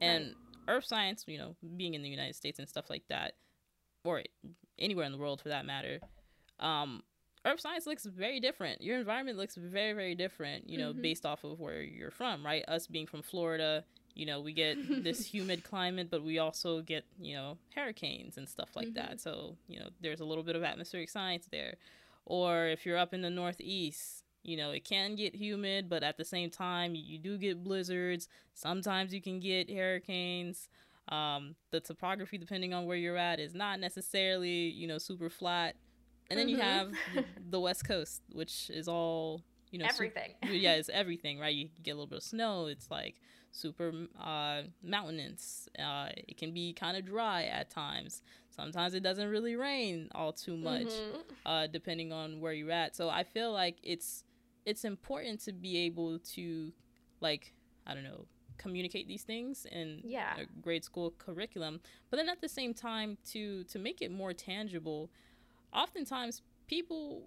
And 0.00 0.26
right. 0.26 0.76
earth 0.76 0.84
science, 0.84 1.24
you 1.26 1.38
know, 1.38 1.56
being 1.76 1.94
in 1.94 2.02
the 2.02 2.08
United 2.08 2.36
States 2.36 2.60
and 2.60 2.68
stuff 2.68 2.88
like 2.88 3.02
that, 3.08 3.34
or 4.04 4.22
anywhere 4.78 5.06
in 5.06 5.12
the 5.12 5.18
world 5.18 5.40
for 5.40 5.48
that 5.48 5.66
matter, 5.66 5.98
um, 6.60 7.02
earth 7.44 7.60
science 7.60 7.86
looks 7.86 8.04
very 8.04 8.38
different. 8.38 8.80
Your 8.80 8.98
environment 8.98 9.36
looks 9.36 9.56
very, 9.56 9.92
very 9.92 10.14
different, 10.14 10.70
you 10.70 10.78
know, 10.78 10.92
mm-hmm. 10.92 11.02
based 11.02 11.26
off 11.26 11.42
of 11.42 11.58
where 11.58 11.82
you're 11.82 12.12
from, 12.12 12.46
right? 12.46 12.64
Us 12.68 12.86
being 12.86 13.06
from 13.06 13.22
Florida, 13.22 13.84
you 14.14 14.26
know, 14.26 14.40
we 14.40 14.52
get 14.52 15.04
this 15.04 15.26
humid 15.34 15.64
climate, 15.64 16.08
but 16.10 16.22
we 16.22 16.38
also 16.38 16.80
get, 16.80 17.04
you 17.20 17.34
know, 17.34 17.58
hurricanes 17.74 18.36
and 18.36 18.48
stuff 18.48 18.70
like 18.74 18.88
mm-hmm. 18.88 19.06
that. 19.06 19.20
So, 19.20 19.56
you 19.68 19.80
know, 19.80 19.88
there's 20.00 20.20
a 20.20 20.24
little 20.24 20.44
bit 20.44 20.56
of 20.56 20.62
atmospheric 20.62 21.10
science 21.10 21.48
there. 21.50 21.74
Or 22.26 22.66
if 22.66 22.86
you're 22.86 22.98
up 22.98 23.12
in 23.12 23.22
the 23.22 23.30
Northeast, 23.30 24.24
you 24.42 24.56
know, 24.56 24.70
it 24.70 24.84
can 24.84 25.14
get 25.14 25.34
humid, 25.34 25.88
but 25.88 26.02
at 26.02 26.16
the 26.16 26.24
same 26.24 26.50
time, 26.50 26.94
you 26.94 27.18
do 27.18 27.36
get 27.38 27.64
blizzards. 27.64 28.28
Sometimes 28.54 29.12
you 29.12 29.20
can 29.20 29.40
get 29.40 29.70
hurricanes. 29.70 30.68
Um, 31.08 31.54
the 31.70 31.80
topography, 31.80 32.38
depending 32.38 32.72
on 32.72 32.86
where 32.86 32.96
you're 32.96 33.16
at, 33.16 33.40
is 33.40 33.54
not 33.54 33.80
necessarily, 33.80 34.70
you 34.70 34.86
know, 34.86 34.98
super 34.98 35.28
flat 35.28 35.76
and 36.30 36.38
then 36.38 36.46
mm-hmm. 36.46 36.56
you 36.56 36.62
have 36.62 36.92
the 37.50 37.60
West 37.60 37.86
Coast, 37.86 38.22
which 38.32 38.70
is 38.70 38.88
all 38.88 39.42
you 39.70 39.78
know, 39.78 39.86
everything. 39.88 40.34
Super, 40.42 40.54
yeah, 40.54 40.74
it's 40.74 40.88
everything, 40.88 41.38
right? 41.38 41.54
You 41.54 41.68
get 41.82 41.92
a 41.92 41.94
little 41.94 42.06
bit 42.06 42.18
of 42.18 42.22
snow. 42.22 42.66
It's 42.66 42.90
like 42.90 43.16
super 43.54 43.92
uh, 44.20 44.62
mountainous. 44.82 45.68
Uh, 45.78 46.08
it 46.16 46.36
can 46.36 46.52
be 46.52 46.72
kind 46.72 46.96
of 46.96 47.06
dry 47.06 47.44
at 47.44 47.70
times. 47.70 48.22
Sometimes 48.50 48.94
it 48.94 49.02
doesn't 49.02 49.28
really 49.28 49.56
rain 49.56 50.08
all 50.14 50.32
too 50.32 50.56
much, 50.56 50.88
mm-hmm. 50.88 51.20
uh, 51.46 51.66
depending 51.66 52.12
on 52.12 52.40
where 52.40 52.52
you're 52.52 52.70
at. 52.70 52.94
So 52.94 53.08
I 53.08 53.24
feel 53.24 53.52
like 53.52 53.78
it's 53.82 54.24
it's 54.66 54.84
important 54.84 55.40
to 55.40 55.52
be 55.52 55.76
able 55.78 56.18
to, 56.18 56.72
like, 57.20 57.52
I 57.86 57.92
don't 57.92 58.04
know, 58.04 58.26
communicate 58.56 59.06
these 59.06 59.22
things 59.22 59.66
in 59.70 60.00
yeah. 60.04 60.36
a 60.38 60.60
grade 60.62 60.84
school 60.84 61.12
curriculum, 61.18 61.80
but 62.10 62.16
then 62.16 62.28
at 62.28 62.40
the 62.40 62.48
same 62.48 62.74
time 62.74 63.18
to 63.32 63.64
to 63.64 63.78
make 63.78 64.02
it 64.02 64.10
more 64.10 64.32
tangible 64.32 65.10
oftentimes 65.72 66.42
people 66.66 67.24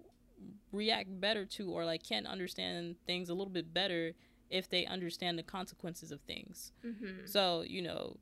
react 0.72 1.20
better 1.20 1.44
to 1.44 1.70
or 1.70 1.84
like 1.84 2.02
can 2.02 2.26
understand 2.26 2.96
things 3.06 3.28
a 3.28 3.34
little 3.34 3.52
bit 3.52 3.72
better 3.74 4.12
if 4.50 4.68
they 4.68 4.86
understand 4.86 5.38
the 5.38 5.42
consequences 5.42 6.10
of 6.10 6.20
things. 6.22 6.72
Mm-hmm. 6.84 7.26
So, 7.26 7.64
you 7.66 7.82
know, 7.82 8.16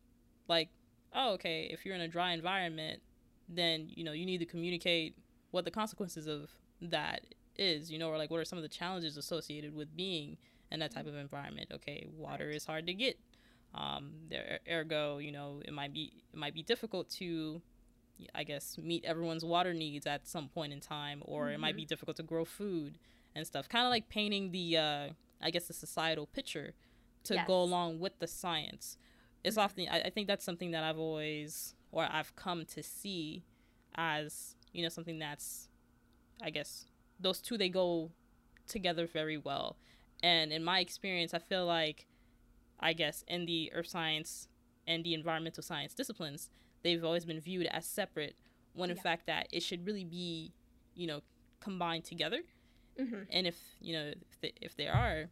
like, 0.49 0.69
oh, 1.15 1.33
okay, 1.35 1.69
if 1.71 1.85
you're 1.85 1.95
in 1.95 2.01
a 2.01 2.09
dry 2.09 2.33
environment, 2.33 3.01
then, 3.49 3.89
you 3.89 4.05
know, 4.05 4.13
you 4.13 4.27
need 4.27 4.39
to 4.39 4.47
communicate 4.47 5.17
what 5.51 5.65
the 5.65 5.71
consequences 5.71 6.27
of 6.27 6.51
that 6.83 7.23
is, 7.57 7.91
you 7.91 7.99
know, 7.99 8.09
or 8.09 8.19
like 8.19 8.31
what 8.31 8.41
are 8.41 8.45
some 8.45 8.59
of 8.59 8.63
the 8.63 8.69
challenges 8.69 9.17
associated 9.17 9.75
with 9.75 9.97
being 9.97 10.37
in 10.71 10.81
that 10.81 10.91
type 10.91 11.07
of 11.07 11.15
environment. 11.15 11.71
Okay, 11.73 12.07
water 12.17 12.51
is 12.51 12.67
hard 12.67 12.87
to 12.87 12.95
get. 12.95 13.19
Um, 13.75 14.13
there, 14.31 14.61
ergo, 14.71 15.19
you 15.19 15.33
know, 15.33 15.61
it 15.65 15.73
might 15.73 15.93
be 15.93 16.25
it 16.33 16.39
might 16.39 16.55
be 16.55 16.63
difficult 16.63 17.09
to 17.11 17.61
I 18.35 18.45
guess, 18.45 18.79
meet 18.79 19.05
everyone's 19.05 19.45
water 19.45 19.75
needs 19.75 20.07
at 20.07 20.27
some 20.27 20.49
point 20.49 20.73
in 20.73 20.81
time, 20.81 21.23
or 21.25 21.45
mm-hmm. 21.45 21.55
it 21.55 21.61
might 21.61 21.71
mm-hmm. 21.71 21.77
be 21.77 21.85
difficult 21.85 22.17
to 22.19 22.23
grow 22.23 22.45
food 22.45 22.99
and 23.35 23.47
stuff. 23.47 23.69
Kind 23.69 23.85
of 23.85 23.91
like 23.91 24.09
painting 24.09 24.53
the, 24.53 24.77
uh, 24.77 25.09
I 25.41 25.51
guess, 25.51 25.67
the 25.67 25.75
societal 25.75 26.27
picture 26.27 26.75
to 27.25 27.35
yes. 27.35 27.47
go 27.47 27.61
along 27.61 27.99
with 27.99 28.19
the 28.19 28.27
science. 28.27 28.99
It's 29.45 29.57
mm-hmm. 29.57 29.65
often, 29.65 29.89
I, 29.91 30.03
I 30.03 30.11
think 30.11 30.29
that's 30.29 30.45
something 30.45 30.71
that 30.73 30.85
I've 30.85 30.99
always, 30.99 31.75
or 31.93 32.07
I've 32.11 32.35
come 32.37 32.65
to 32.67 32.83
see 32.83 33.45
as, 33.95 34.57
you 34.73 34.83
know, 34.83 34.89
something 34.89 35.19
that's, 35.19 35.69
I 36.43 36.51
guess, 36.51 36.87
those 37.19 37.41
two, 37.41 37.57
they 37.57 37.69
go 37.69 38.11
together 38.67 39.07
very 39.07 39.39
well. 39.39 39.77
And 40.23 40.53
in 40.53 40.65
my 40.65 40.81
experience, 40.81 41.35
I 41.35 41.39
feel 41.39 41.67
like, 41.67 42.07
I 42.81 42.93
guess, 42.93 43.25
in 43.29 43.47
the 43.47 43.73
earth 43.75 43.89
science 43.89 44.49
and 44.87 45.05
the 45.05 45.15
environmental 45.15 45.63
science 45.63 45.95
disciplines, 45.95 46.51
they've 46.83 47.05
always 47.05 47.25
been 47.25 47.41
viewed 47.41 47.67
as 47.67 47.85
separate 47.85 48.37
when 48.77 48.91
in 48.91 48.97
yeah. 48.97 49.03
fact 49.03 49.27
that 49.27 49.49
it 49.51 49.63
should 49.63 49.87
really 49.87 50.05
be 50.05 50.53
you 50.95 51.07
know 51.07 51.21
combined 51.61 52.05
together 52.05 52.41
mm-hmm. 52.99 53.23
and 53.31 53.47
if 53.47 53.59
you 53.81 53.93
know 53.95 54.13
if 54.31 54.41
they, 54.41 54.53
if 54.61 54.77
they 54.77 54.89
are 54.89 55.29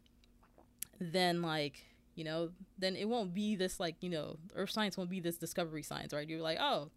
then 0.99 1.41
like 1.41 1.83
you 2.15 2.23
know 2.23 2.49
then 2.77 2.95
it 2.95 3.07
won't 3.07 3.33
be 3.33 3.55
this 3.55 3.79
like 3.79 3.95
you 4.01 4.09
know 4.09 4.37
earth 4.55 4.71
science 4.71 4.97
won't 4.97 5.09
be 5.09 5.19
this 5.19 5.37
discovery 5.37 5.83
science 5.83 6.13
right? 6.13 6.27
You're 6.27 6.41
like 6.41 6.57
oh 6.59 6.89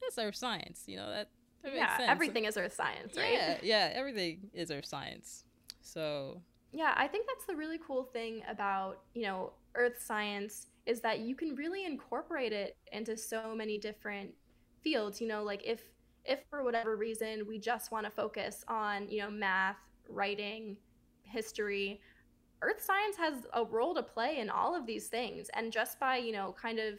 that's 0.00 0.18
earth 0.18 0.36
science 0.36 0.84
you 0.86 0.96
know 0.96 1.08
that, 1.10 1.28
that 1.62 1.74
yeah 1.74 1.98
everything 2.00 2.44
is 2.44 2.56
earth 2.56 2.74
science 2.74 3.16
right? 3.16 3.32
Yeah 3.32 3.58
yeah 3.62 3.90
everything 3.94 4.50
is 4.52 4.70
earth 4.70 4.86
science. 4.86 5.44
So 5.82 6.40
yeah 6.72 6.92
i 6.96 7.06
think 7.06 7.26
that's 7.26 7.46
the 7.46 7.56
really 7.56 7.78
cool 7.84 8.04
thing 8.04 8.42
about 8.48 9.00
you 9.14 9.22
know 9.22 9.52
earth 9.74 10.00
science 10.00 10.66
is 10.84 11.00
that 11.00 11.20
you 11.20 11.34
can 11.34 11.54
really 11.54 11.84
incorporate 11.84 12.52
it 12.52 12.76
into 12.92 13.16
so 13.16 13.54
many 13.54 13.78
different 13.78 14.30
fields 14.82 15.20
you 15.20 15.26
know 15.26 15.42
like 15.42 15.62
if 15.64 15.80
if 16.24 16.40
for 16.50 16.62
whatever 16.62 16.96
reason 16.96 17.46
we 17.48 17.58
just 17.58 17.90
want 17.90 18.04
to 18.04 18.10
focus 18.10 18.64
on 18.68 19.08
you 19.08 19.20
know 19.20 19.30
math 19.30 19.76
writing 20.08 20.76
history 21.22 22.00
earth 22.62 22.82
science 22.82 23.16
has 23.16 23.46
a 23.54 23.64
role 23.64 23.94
to 23.94 24.02
play 24.02 24.38
in 24.38 24.48
all 24.48 24.74
of 24.74 24.86
these 24.86 25.08
things 25.08 25.48
and 25.54 25.72
just 25.72 25.98
by 26.00 26.16
you 26.16 26.32
know 26.32 26.54
kind 26.60 26.78
of 26.78 26.98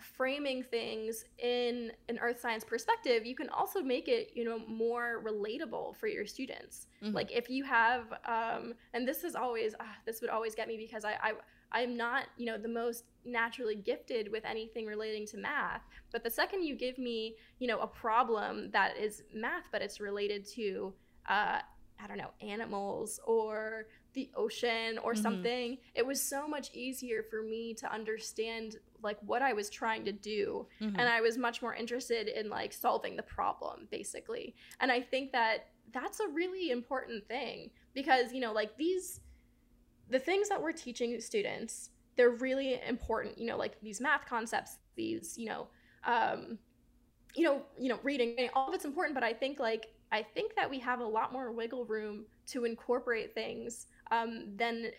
framing 0.00 0.64
things 0.64 1.24
in 1.38 1.92
an 2.08 2.18
earth 2.20 2.40
science 2.40 2.64
perspective 2.64 3.24
you 3.24 3.36
can 3.36 3.48
also 3.50 3.80
make 3.80 4.08
it 4.08 4.30
you 4.34 4.44
know 4.44 4.58
more 4.66 5.22
relatable 5.24 5.96
for 5.96 6.08
your 6.08 6.26
students 6.26 6.88
mm-hmm. 7.02 7.14
like 7.14 7.30
if 7.30 7.48
you 7.48 7.62
have 7.62 8.12
um, 8.26 8.74
and 8.94 9.06
this 9.06 9.22
is 9.22 9.34
always 9.36 9.74
uh, 9.74 9.84
this 10.04 10.20
would 10.20 10.30
always 10.30 10.54
get 10.54 10.66
me 10.66 10.76
because 10.76 11.04
I, 11.04 11.12
I 11.22 11.32
I'm 11.72 11.96
not, 11.96 12.24
you 12.36 12.46
know, 12.46 12.58
the 12.58 12.68
most 12.68 13.04
naturally 13.24 13.74
gifted 13.74 14.30
with 14.30 14.44
anything 14.44 14.86
relating 14.86 15.26
to 15.28 15.38
math. 15.38 15.82
But 16.10 16.22
the 16.22 16.30
second 16.30 16.64
you 16.64 16.76
give 16.76 16.98
me, 16.98 17.36
you 17.58 17.66
know, 17.66 17.78
a 17.80 17.86
problem 17.86 18.70
that 18.72 18.96
is 18.96 19.22
math, 19.34 19.64
but 19.72 19.80
it's 19.82 19.98
related 19.98 20.46
to, 20.50 20.92
uh, 21.28 21.58
I 22.02 22.06
don't 22.08 22.18
know, 22.18 22.32
animals 22.40 23.20
or 23.24 23.86
the 24.14 24.30
ocean 24.34 24.98
or 25.02 25.12
mm-hmm. 25.12 25.22
something, 25.22 25.78
it 25.94 26.06
was 26.06 26.20
so 26.20 26.46
much 26.46 26.70
easier 26.74 27.24
for 27.30 27.42
me 27.42 27.74
to 27.74 27.92
understand 27.92 28.76
like 29.02 29.18
what 29.24 29.40
I 29.40 29.52
was 29.52 29.70
trying 29.70 30.04
to 30.04 30.12
do. 30.12 30.66
Mm-hmm. 30.80 30.98
And 30.98 31.08
I 31.08 31.20
was 31.20 31.38
much 31.38 31.62
more 31.62 31.74
interested 31.74 32.28
in 32.28 32.50
like 32.50 32.72
solving 32.72 33.16
the 33.16 33.22
problem, 33.22 33.88
basically. 33.90 34.54
And 34.80 34.90
I 34.90 35.00
think 35.00 35.32
that 35.32 35.68
that's 35.92 36.20
a 36.20 36.28
really 36.28 36.70
important 36.70 37.26
thing 37.28 37.70
because, 37.94 38.32
you 38.32 38.40
know, 38.40 38.52
like 38.52 38.76
these 38.76 39.20
the 40.10 40.18
things 40.18 40.48
that 40.48 40.60
we're 40.60 40.72
teaching 40.72 41.18
students 41.20 41.90
they're 42.16 42.30
really 42.30 42.80
important 42.86 43.38
you 43.38 43.46
know 43.46 43.56
like 43.56 43.80
these 43.80 44.00
math 44.00 44.26
concepts 44.26 44.78
these 44.96 45.36
you 45.36 45.46
know 45.46 45.66
um, 46.04 46.58
you 47.34 47.44
know 47.44 47.62
you 47.78 47.88
know 47.88 47.98
reading 48.02 48.48
all 48.54 48.68
of 48.68 48.74
it's 48.74 48.84
important 48.84 49.14
but 49.14 49.24
i 49.24 49.32
think 49.32 49.58
like 49.58 49.86
i 50.12 50.22
think 50.22 50.54
that 50.54 50.68
we 50.68 50.78
have 50.78 51.00
a 51.00 51.04
lot 51.04 51.32
more 51.32 51.52
wiggle 51.52 51.84
room 51.84 52.24
to 52.46 52.64
incorporate 52.64 53.34
things 53.34 53.86
um, 54.10 54.48
than 54.56 54.90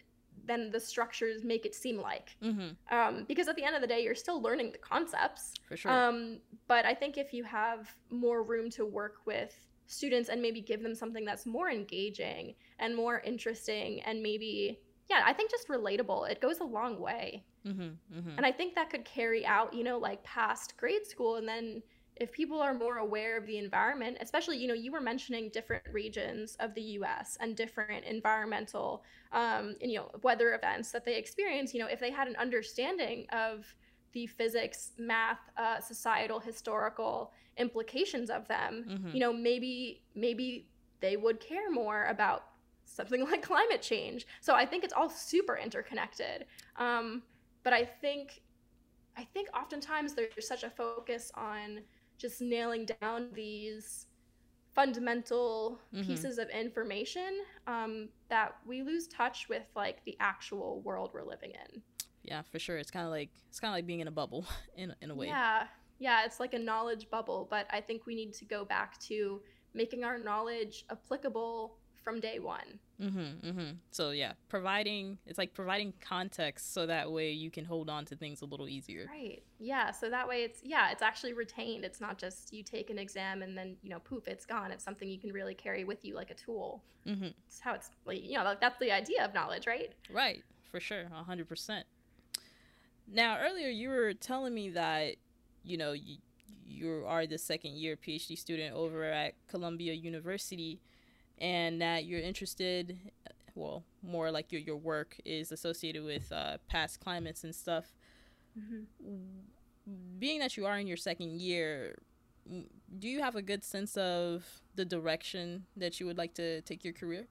than 0.46 0.72
the 0.72 0.80
structures 0.80 1.44
make 1.44 1.66
it 1.66 1.74
seem 1.74 1.98
like 1.98 2.36
mm-hmm. 2.44 2.70
um, 2.96 3.24
because 3.28 3.48
at 3.48 3.56
the 3.56 3.64
end 3.64 3.76
of 3.76 3.82
the 3.82 3.88
day 3.88 4.04
you're 4.04 4.16
still 4.16 4.42
learning 4.42 4.72
the 4.72 4.78
concepts 4.78 5.54
for 5.68 5.78
sure 5.78 5.92
um, 5.92 6.40
but 6.68 6.86
i 6.86 6.94
think 6.94 7.18
if 7.18 7.34
you 7.34 7.44
have 7.44 7.94
more 8.10 8.44
room 8.44 8.70
to 8.70 8.86
work 8.86 9.18
with 9.26 9.56
students 9.88 10.30
and 10.30 10.42
maybe 10.42 10.60
give 10.60 10.82
them 10.82 10.96
something 10.96 11.24
that's 11.24 11.46
more 11.46 11.70
engaging 11.70 12.56
and 12.80 12.96
more 12.96 13.20
interesting 13.20 14.02
and 14.04 14.22
maybe 14.22 14.80
yeah, 15.10 15.22
I 15.26 15.34
think 15.34 15.52
just 15.52 15.68
relatable. 15.68 16.30
It 16.30 16.42
goes 16.42 16.60
a 16.60 16.64
long 16.64 17.00
way. 17.00 17.44
Mm-hmm, 17.68 18.18
mm-hmm. 18.18 18.38
And 18.38 18.46
I 18.46 18.52
think 18.52 18.76
that 18.76 18.90
could 18.90 19.06
carry 19.06 19.46
out, 19.46 19.74
you 19.74 19.84
know, 19.84 19.98
like 19.98 20.24
past 20.24 20.76
grade 20.78 21.06
school. 21.06 21.36
And 21.36 21.48
then 21.48 21.82
if 22.18 22.32
people 22.32 22.62
are 22.62 22.74
more 22.74 22.98
aware 22.98 23.38
of 23.38 23.46
the 23.46 23.58
environment, 23.58 24.18
especially, 24.22 24.58
you 24.58 24.68
know, 24.68 24.74
you 24.74 24.92
were 24.92 25.02
mentioning 25.02 25.50
different 25.50 25.84
regions 25.92 26.56
of 26.60 26.74
the 26.76 26.82
US 26.82 27.38
and 27.40 27.56
different 27.56 28.06
environmental, 28.06 29.04
um, 29.32 29.76
and, 29.82 29.92
you 29.92 29.98
know, 29.98 30.12
weather 30.22 30.54
events 30.54 30.92
that 30.92 31.06
they 31.06 31.16
experience, 31.16 31.74
you 31.74 31.80
know, 31.80 31.88
if 31.88 32.00
they 32.00 32.12
had 32.12 32.28
an 32.28 32.36
understanding 32.36 33.26
of 33.32 33.74
the 34.12 34.28
physics, 34.28 34.92
math, 34.98 35.40
uh, 35.58 35.80
societal, 35.80 36.40
historical 36.40 37.32
implications 37.58 38.30
of 38.30 38.48
them, 38.48 38.86
mm-hmm. 38.88 39.10
you 39.10 39.20
know, 39.20 39.34
maybe, 39.34 40.04
maybe 40.14 40.68
they 41.00 41.18
would 41.18 41.40
care 41.40 41.72
more 41.72 42.06
about 42.06 42.46
something 42.86 43.24
like 43.30 43.42
climate 43.42 43.82
change. 43.82 44.28
So 44.40 44.54
I 44.54 44.66
think 44.66 44.84
it's 44.84 44.94
all 44.94 45.10
super 45.10 45.58
interconnected. 45.58 46.46
Um, 46.78 47.24
but 47.64 47.74
I 47.74 47.86
think 47.86 48.42
I 49.16 49.24
think 49.24 49.48
oftentimes 49.56 50.14
there's 50.14 50.48
such 50.48 50.64
a 50.64 50.70
focus 50.70 51.32
on 51.36 51.82
just 52.24 52.42
nailing 52.42 52.88
down 53.02 53.30
these 53.34 54.08
fundamental 54.74 55.80
Mhm. 55.94 56.06
pieces 56.08 56.38
of 56.40 56.50
information 56.50 57.32
um, 57.68 58.10
that 58.30 58.56
we 58.66 58.82
lose 58.82 59.08
touch 59.08 59.48
with 59.50 59.64
like 59.76 60.04
the 60.06 60.18
actual 60.20 60.82
world 60.82 61.12
we're 61.14 61.24
living 61.24 61.52
in. 61.52 61.84
Yeah, 62.24 62.42
for 62.42 62.58
sure. 62.60 62.78
It's 62.78 62.92
kind 62.92 63.06
of 63.06 63.12
like 63.12 63.30
it's 63.50 63.60
kind 63.60 63.72
of 63.72 63.76
like 63.78 63.86
being 63.86 64.00
in 64.00 64.08
a 64.08 64.12
bubble 64.12 64.46
in 64.76 64.96
in 65.02 65.12
a 65.12 65.16
way. 65.16 65.28
Yeah, 65.28 65.68
yeah, 66.00 66.26
it's 66.26 66.40
like 66.40 66.54
a 66.54 66.60
knowledge 66.60 67.10
bubble, 67.12 67.48
but 67.50 67.68
I 67.72 67.82
think 67.82 68.06
we 68.06 68.16
need 68.16 68.34
to 68.36 68.46
go 68.46 68.66
back 68.66 69.00
to 69.02 69.42
making 69.74 70.04
our 70.04 70.18
knowledge 70.18 70.86
applicable 70.90 71.78
from 72.04 72.20
day 72.20 72.40
one. 72.40 72.80
Mm-hmm. 73.04 73.48
Mm-hmm. 73.48 73.72
So 73.92 74.12
yeah, 74.12 74.34
providing 74.50 75.18
it's 75.26 75.38
like 75.38 75.54
providing 75.54 75.94
context 76.00 76.74
so 76.74 76.86
that 76.86 77.12
way 77.12 77.32
you 77.32 77.52
can 77.52 77.66
hold 77.66 77.90
on 77.90 78.06
to 78.06 78.16
things 78.16 78.42
a 78.42 78.46
little 78.46 78.70
easier. 78.70 79.08
Right. 79.12 79.44
Yeah. 79.60 79.92
So 79.92 80.10
that 80.10 80.28
way 80.28 80.44
it's 80.44 80.62
yeah, 80.64 80.92
it's 80.92 81.02
actually 81.02 81.34
retained. 81.34 81.84
It's 81.84 82.00
not 82.00 82.18
just 82.18 82.54
you 82.54 82.64
take 82.64 82.90
an 82.90 82.98
exam 82.98 83.42
and 83.42 83.58
then 83.58 83.76
you 83.82 83.90
know 83.90 84.00
poof, 84.00 84.28
it's 84.28 84.46
gone. 84.46 84.72
It's 84.72 84.84
something 84.84 85.10
you 85.10 85.20
can 85.20 85.34
really 85.34 85.56
carry 85.56 85.84
with 85.84 86.06
you 86.06 86.16
like 86.16 86.32
a 86.32 86.36
tool. 86.36 86.84
Mm-hmm. 87.08 87.30
It's 87.48 87.60
how 87.60 87.74
it's 87.74 87.90
like 88.06 88.24
you 88.24 88.38
know 88.38 88.44
like, 88.44 88.62
that's 88.62 88.80
the 88.80 88.92
idea 88.92 89.26
of 89.26 89.34
knowledge, 89.34 89.68
right? 89.68 89.92
Right, 90.12 90.44
for 90.72 90.80
sure, 90.80 91.06
a 91.14 91.24
hundred 91.24 91.50
percent. 91.50 91.86
Now, 93.12 93.38
earlier 93.40 93.68
you 93.68 93.90
were 93.90 94.14
telling 94.14 94.54
me 94.54 94.70
that 94.70 95.16
you 95.64 95.78
know 95.78 95.92
you, 95.92 96.18
you 96.66 97.04
are 97.06 97.28
the 97.28 97.38
second 97.38 97.76
year 97.76 97.98
PhD 97.98 98.38
student 98.38 98.74
over 98.74 99.04
at 99.04 99.34
Columbia 99.48 99.94
University, 99.94 100.80
and 101.40 101.82
that 101.82 102.06
you're 102.06 102.20
interested, 102.20 102.98
well, 103.56 103.84
more 104.02 104.32
like 104.32 104.52
your 104.52 104.62
your 104.62 104.78
work 104.78 105.18
is 105.26 105.52
associated 105.52 106.04
with 106.04 106.32
uh, 106.32 106.58
past 106.68 107.00
climates 107.00 107.44
and 107.44 107.54
stuff. 107.54 107.94
Being 110.20 110.40
that 110.40 110.56
you 110.58 110.66
are 110.66 110.78
in 110.78 110.88
your 110.88 110.98
second 110.98 111.42
year, 111.42 111.98
do 113.00 113.08
you 113.08 113.22
have 113.22 113.36
a 113.36 113.42
good 113.42 113.64
sense 113.64 113.98
of 113.98 114.46
the 114.76 114.86
direction 114.86 115.66
that 115.76 116.00
you 116.00 116.06
would 116.06 116.18
like 116.18 116.34
to 116.36 116.62
take 116.62 116.84
your 116.84 116.94
career? 116.94 117.28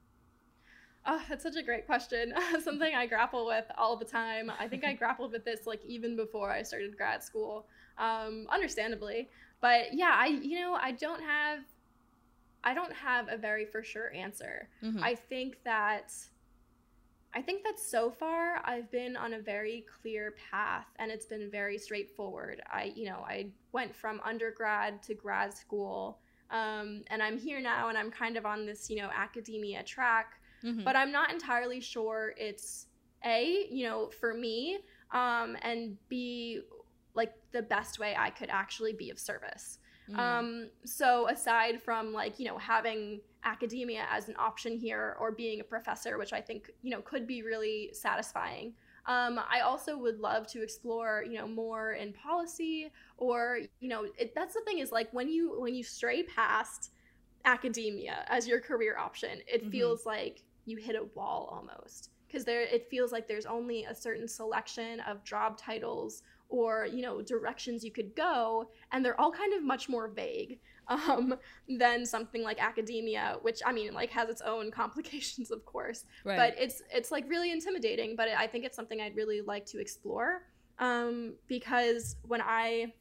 Oh, 1.04 1.20
that's 1.28 1.42
such 1.42 1.56
a 1.56 1.62
great 1.62 1.86
question. 1.86 2.32
Something 2.62 2.94
I 2.94 3.06
grapple 3.06 3.46
with 3.46 3.64
all 3.76 3.96
the 3.96 4.04
time. 4.04 4.52
I 4.58 4.68
think 4.68 4.84
I 4.84 4.92
grappled 5.02 5.32
with 5.32 5.44
this 5.44 5.66
like 5.66 5.84
even 5.84 6.16
before 6.16 6.50
I 6.50 6.62
started 6.62 6.96
grad 6.96 7.22
school, 7.22 7.66
um, 7.98 8.46
understandably. 8.50 9.28
But 9.60 9.94
yeah, 9.94 10.14
I 10.14 10.26
you 10.26 10.60
know 10.60 10.74
I 10.74 10.92
don't 10.92 11.22
have, 11.22 11.60
I 12.64 12.74
don't 12.74 12.92
have 12.92 13.28
a 13.28 13.36
very 13.36 13.64
for 13.66 13.82
sure 13.82 14.12
answer. 14.12 14.68
Mhm. 14.82 15.02
I 15.02 15.14
think 15.14 15.62
that, 15.64 16.12
I 17.34 17.40
think 17.42 17.64
that 17.64 17.78
so 17.80 18.10
far 18.10 18.60
I've 18.64 18.90
been 18.90 19.16
on 19.16 19.32
a 19.34 19.40
very 19.40 19.86
clear 20.00 20.34
path 20.50 20.86
and 20.96 21.10
it's 21.10 21.26
been 21.26 21.50
very 21.50 21.78
straightforward. 21.78 22.60
I 22.70 22.92
you 22.94 23.06
know 23.06 23.24
I 23.26 23.50
went 23.72 23.94
from 23.94 24.20
undergrad 24.24 25.02
to 25.04 25.14
grad 25.14 25.54
school, 25.54 26.20
um, 26.50 27.02
and 27.08 27.22
I'm 27.22 27.38
here 27.38 27.60
now 27.60 27.88
and 27.88 27.96
I'm 27.96 28.10
kind 28.10 28.36
of 28.36 28.44
on 28.44 28.66
this 28.66 28.90
you 28.90 28.96
know 28.96 29.10
academia 29.14 29.82
track 29.82 30.38
Mhm. 30.62 30.84
but 30.84 30.94
I'm 30.94 31.10
not 31.10 31.32
entirely 31.32 31.80
sure 31.80 32.34
it's 32.36 32.86
a 33.24 33.66
you 33.70 33.84
know 33.88 34.10
for 34.10 34.34
me 34.34 34.78
um, 35.10 35.56
and 35.62 35.96
b 36.08 36.62
like 37.14 37.34
the 37.52 37.62
best 37.62 37.98
way 37.98 38.14
I 38.16 38.30
could 38.30 38.50
actually 38.50 38.92
be 38.92 39.10
of 39.10 39.18
service. 39.18 39.78
Um, 40.14 40.70
so 40.84 41.28
aside 41.28 41.82
from 41.82 42.12
like 42.12 42.38
you 42.38 42.46
know 42.46 42.58
having 42.58 43.20
academia 43.44 44.06
as 44.10 44.28
an 44.28 44.36
option 44.38 44.76
here 44.78 45.16
or 45.18 45.32
being 45.32 45.60
a 45.60 45.64
professor, 45.64 46.18
which 46.18 46.32
I 46.32 46.40
think 46.40 46.70
you 46.82 46.90
know 46.90 47.00
could 47.02 47.26
be 47.26 47.42
really 47.42 47.90
satisfying. 47.92 48.74
Um, 49.06 49.40
I 49.50 49.60
also 49.60 49.98
would 49.98 50.20
love 50.20 50.46
to 50.52 50.62
explore, 50.62 51.24
you 51.28 51.36
know, 51.38 51.48
more 51.48 51.92
in 51.94 52.12
policy, 52.12 52.92
or 53.16 53.58
you 53.80 53.88
know, 53.88 54.06
it, 54.16 54.32
that's 54.34 54.54
the 54.54 54.62
thing 54.66 54.78
is 54.78 54.92
like 54.92 55.12
when 55.12 55.28
you 55.28 55.60
when 55.60 55.74
you 55.74 55.82
stray 55.82 56.22
past 56.24 56.90
academia 57.44 58.24
as 58.28 58.46
your 58.46 58.60
career 58.60 58.96
option, 58.98 59.40
it 59.46 59.62
Mhm. 59.62 59.70
feels 59.70 60.06
like 60.06 60.44
you 60.64 60.76
hit 60.76 60.94
a 60.96 61.04
wall 61.14 61.48
almost 61.52 62.10
because 62.26 62.44
there 62.44 62.62
it 62.62 62.88
feels 62.90 63.12
like 63.12 63.26
there's 63.26 63.46
only 63.46 63.84
a 63.84 63.94
certain 63.94 64.28
selection 64.28 65.00
of 65.00 65.24
job 65.24 65.58
titles 65.58 66.22
or 66.52 66.86
you 66.86 67.02
know 67.02 67.22
directions 67.22 67.82
you 67.82 67.90
could 67.90 68.14
go 68.14 68.68
and 68.92 69.04
they're 69.04 69.18
all 69.20 69.32
kind 69.32 69.52
of 69.54 69.62
much 69.64 69.88
more 69.88 70.08
vague 70.08 70.58
um, 70.88 71.34
than 71.78 72.04
something 72.04 72.42
like 72.42 72.62
academia 72.62 73.36
which 73.42 73.60
i 73.64 73.72
mean 73.72 73.92
like 73.94 74.10
has 74.10 74.28
its 74.28 74.42
own 74.42 74.70
complications 74.82 75.50
of 75.50 75.64
course 75.64 76.04
right. 76.24 76.36
but 76.36 76.54
it's 76.62 76.82
it's 76.92 77.10
like 77.10 77.24
really 77.28 77.50
intimidating 77.50 78.14
but 78.16 78.28
i 78.28 78.46
think 78.46 78.64
it's 78.64 78.76
something 78.76 79.00
i'd 79.00 79.16
really 79.16 79.40
like 79.40 79.64
to 79.64 79.80
explore 79.80 80.42
um, 80.78 81.34
because 81.48 82.16
when 82.26 82.40
i 82.42 82.92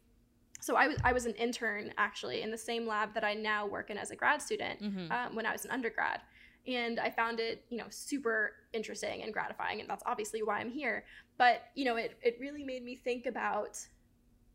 so 0.63 0.75
I 0.75 0.87
was, 0.89 0.97
I 1.03 1.11
was 1.11 1.25
an 1.25 1.33
intern 1.33 1.91
actually 1.97 2.43
in 2.43 2.51
the 2.51 2.57
same 2.57 2.85
lab 2.85 3.15
that 3.15 3.23
i 3.23 3.33
now 3.33 3.65
work 3.65 3.89
in 3.89 3.97
as 3.97 4.11
a 4.11 4.15
grad 4.15 4.41
student 4.41 4.79
Mhm. 4.81 5.11
um, 5.11 5.35
when 5.35 5.45
I 5.47 5.51
was 5.51 5.65
an 5.65 5.71
undergrad. 5.71 6.21
And 6.67 6.99
I 6.99 7.09
found 7.09 7.39
it, 7.39 7.65
you 7.69 7.77
know, 7.77 7.87
super 7.89 8.51
interesting 8.73 9.23
and 9.23 9.33
gratifying. 9.33 9.81
And 9.81 9.89
that's 9.89 10.03
obviously 10.05 10.43
why 10.43 10.59
I'm 10.59 10.69
here. 10.69 11.05
But, 11.37 11.63
you 11.75 11.85
know, 11.85 11.95
it, 11.95 12.17
it 12.21 12.37
really 12.39 12.63
made 12.63 12.83
me 12.83 12.95
think 12.95 13.25
about 13.25 13.79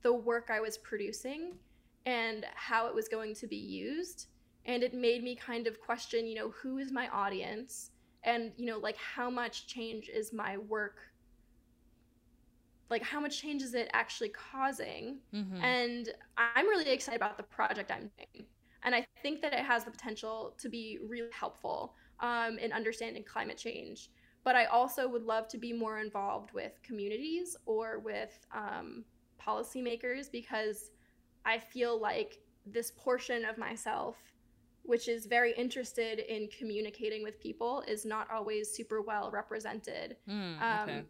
the 0.02 0.12
work 0.12 0.48
I 0.50 0.60
was 0.60 0.78
producing 0.78 1.54
and 2.04 2.46
how 2.54 2.86
it 2.86 2.94
was 2.94 3.08
going 3.08 3.34
to 3.34 3.46
be 3.48 3.56
used. 3.56 4.26
And 4.66 4.82
it 4.82 4.94
made 4.94 5.22
me 5.24 5.34
kind 5.34 5.66
of 5.66 5.80
question, 5.80 6.26
you 6.26 6.36
know, 6.36 6.50
who 6.50 6.78
is 6.78 6.92
my 6.92 7.08
audience? 7.08 7.90
And, 8.22 8.52
you 8.56 8.66
know, 8.66 8.78
like 8.78 8.96
how 8.96 9.30
much 9.30 9.66
change 9.66 10.08
is 10.08 10.32
my 10.32 10.58
work, 10.58 10.98
like 12.88 13.02
how 13.02 13.20
much 13.20 13.40
change 13.40 13.62
is 13.62 13.74
it 13.74 13.88
actually 13.92 14.30
causing? 14.30 15.18
Mhm. 15.32 15.60
And 15.62 16.08
I'm 16.36 16.66
really 16.68 16.88
excited 16.90 17.16
about 17.16 17.36
the 17.36 17.42
project 17.42 17.90
I'm 17.90 18.10
doing. 18.16 18.46
And 18.86 18.94
I 18.94 19.04
think 19.20 19.42
that 19.42 19.52
it 19.52 19.64
has 19.64 19.84
the 19.84 19.90
potential 19.90 20.54
to 20.58 20.68
be 20.68 20.98
really 21.06 21.28
helpful 21.32 21.94
um, 22.20 22.58
in 22.58 22.72
understanding 22.72 23.24
climate 23.24 23.58
change. 23.58 24.10
But 24.44 24.54
I 24.54 24.66
also 24.66 25.08
would 25.08 25.24
love 25.24 25.48
to 25.48 25.58
be 25.58 25.72
more 25.72 25.98
involved 25.98 26.52
with 26.52 26.80
communities 26.84 27.56
or 27.66 27.98
with 27.98 28.38
um, 28.54 29.04
policymakers 29.44 30.30
because 30.30 30.92
I 31.44 31.58
feel 31.58 32.00
like 32.00 32.38
this 32.64 32.92
portion 32.96 33.44
of 33.44 33.58
myself, 33.58 34.16
which 34.84 35.08
is 35.08 35.26
very 35.26 35.52
interested 35.54 36.20
in 36.20 36.48
communicating 36.56 37.24
with 37.24 37.40
people, 37.40 37.82
is 37.88 38.04
not 38.04 38.30
always 38.30 38.70
super 38.70 39.02
well 39.02 39.30
represented 39.32 40.16
Mm, 40.28 40.62
um, 40.62 41.04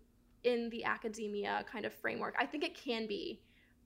in 0.45 0.71
the 0.71 0.85
academia 0.85 1.63
kind 1.71 1.85
of 1.85 1.93
framework. 1.93 2.35
I 2.39 2.47
think 2.47 2.65
it 2.65 2.75
can 2.75 3.07
be. 3.07 3.43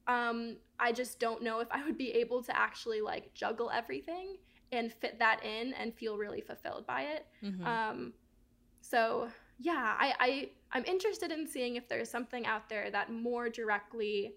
Um, 0.06 0.56
I 0.78 0.92
just 0.92 1.20
don't 1.20 1.42
know 1.42 1.60
if 1.60 1.68
I 1.70 1.84
would 1.84 1.98
be 1.98 2.10
able 2.12 2.42
to 2.44 2.56
actually 2.56 3.00
like 3.00 3.32
juggle 3.34 3.70
everything 3.70 4.36
and 4.72 4.92
fit 4.92 5.18
that 5.18 5.44
in 5.44 5.74
and 5.74 5.94
feel 5.94 6.16
really 6.16 6.40
fulfilled 6.40 6.86
by 6.86 7.02
it. 7.02 7.26
Mhm. 7.42 7.66
Um, 7.66 8.12
so 8.80 9.28
yeah, 9.58 9.96
I, 9.98 10.14
I 10.18 10.50
I'm 10.72 10.84
interested 10.84 11.30
in 11.30 11.46
seeing 11.46 11.76
if 11.76 11.88
there's 11.88 12.10
something 12.10 12.46
out 12.46 12.68
there 12.68 12.90
that 12.90 13.12
more 13.12 13.48
directly 13.50 14.34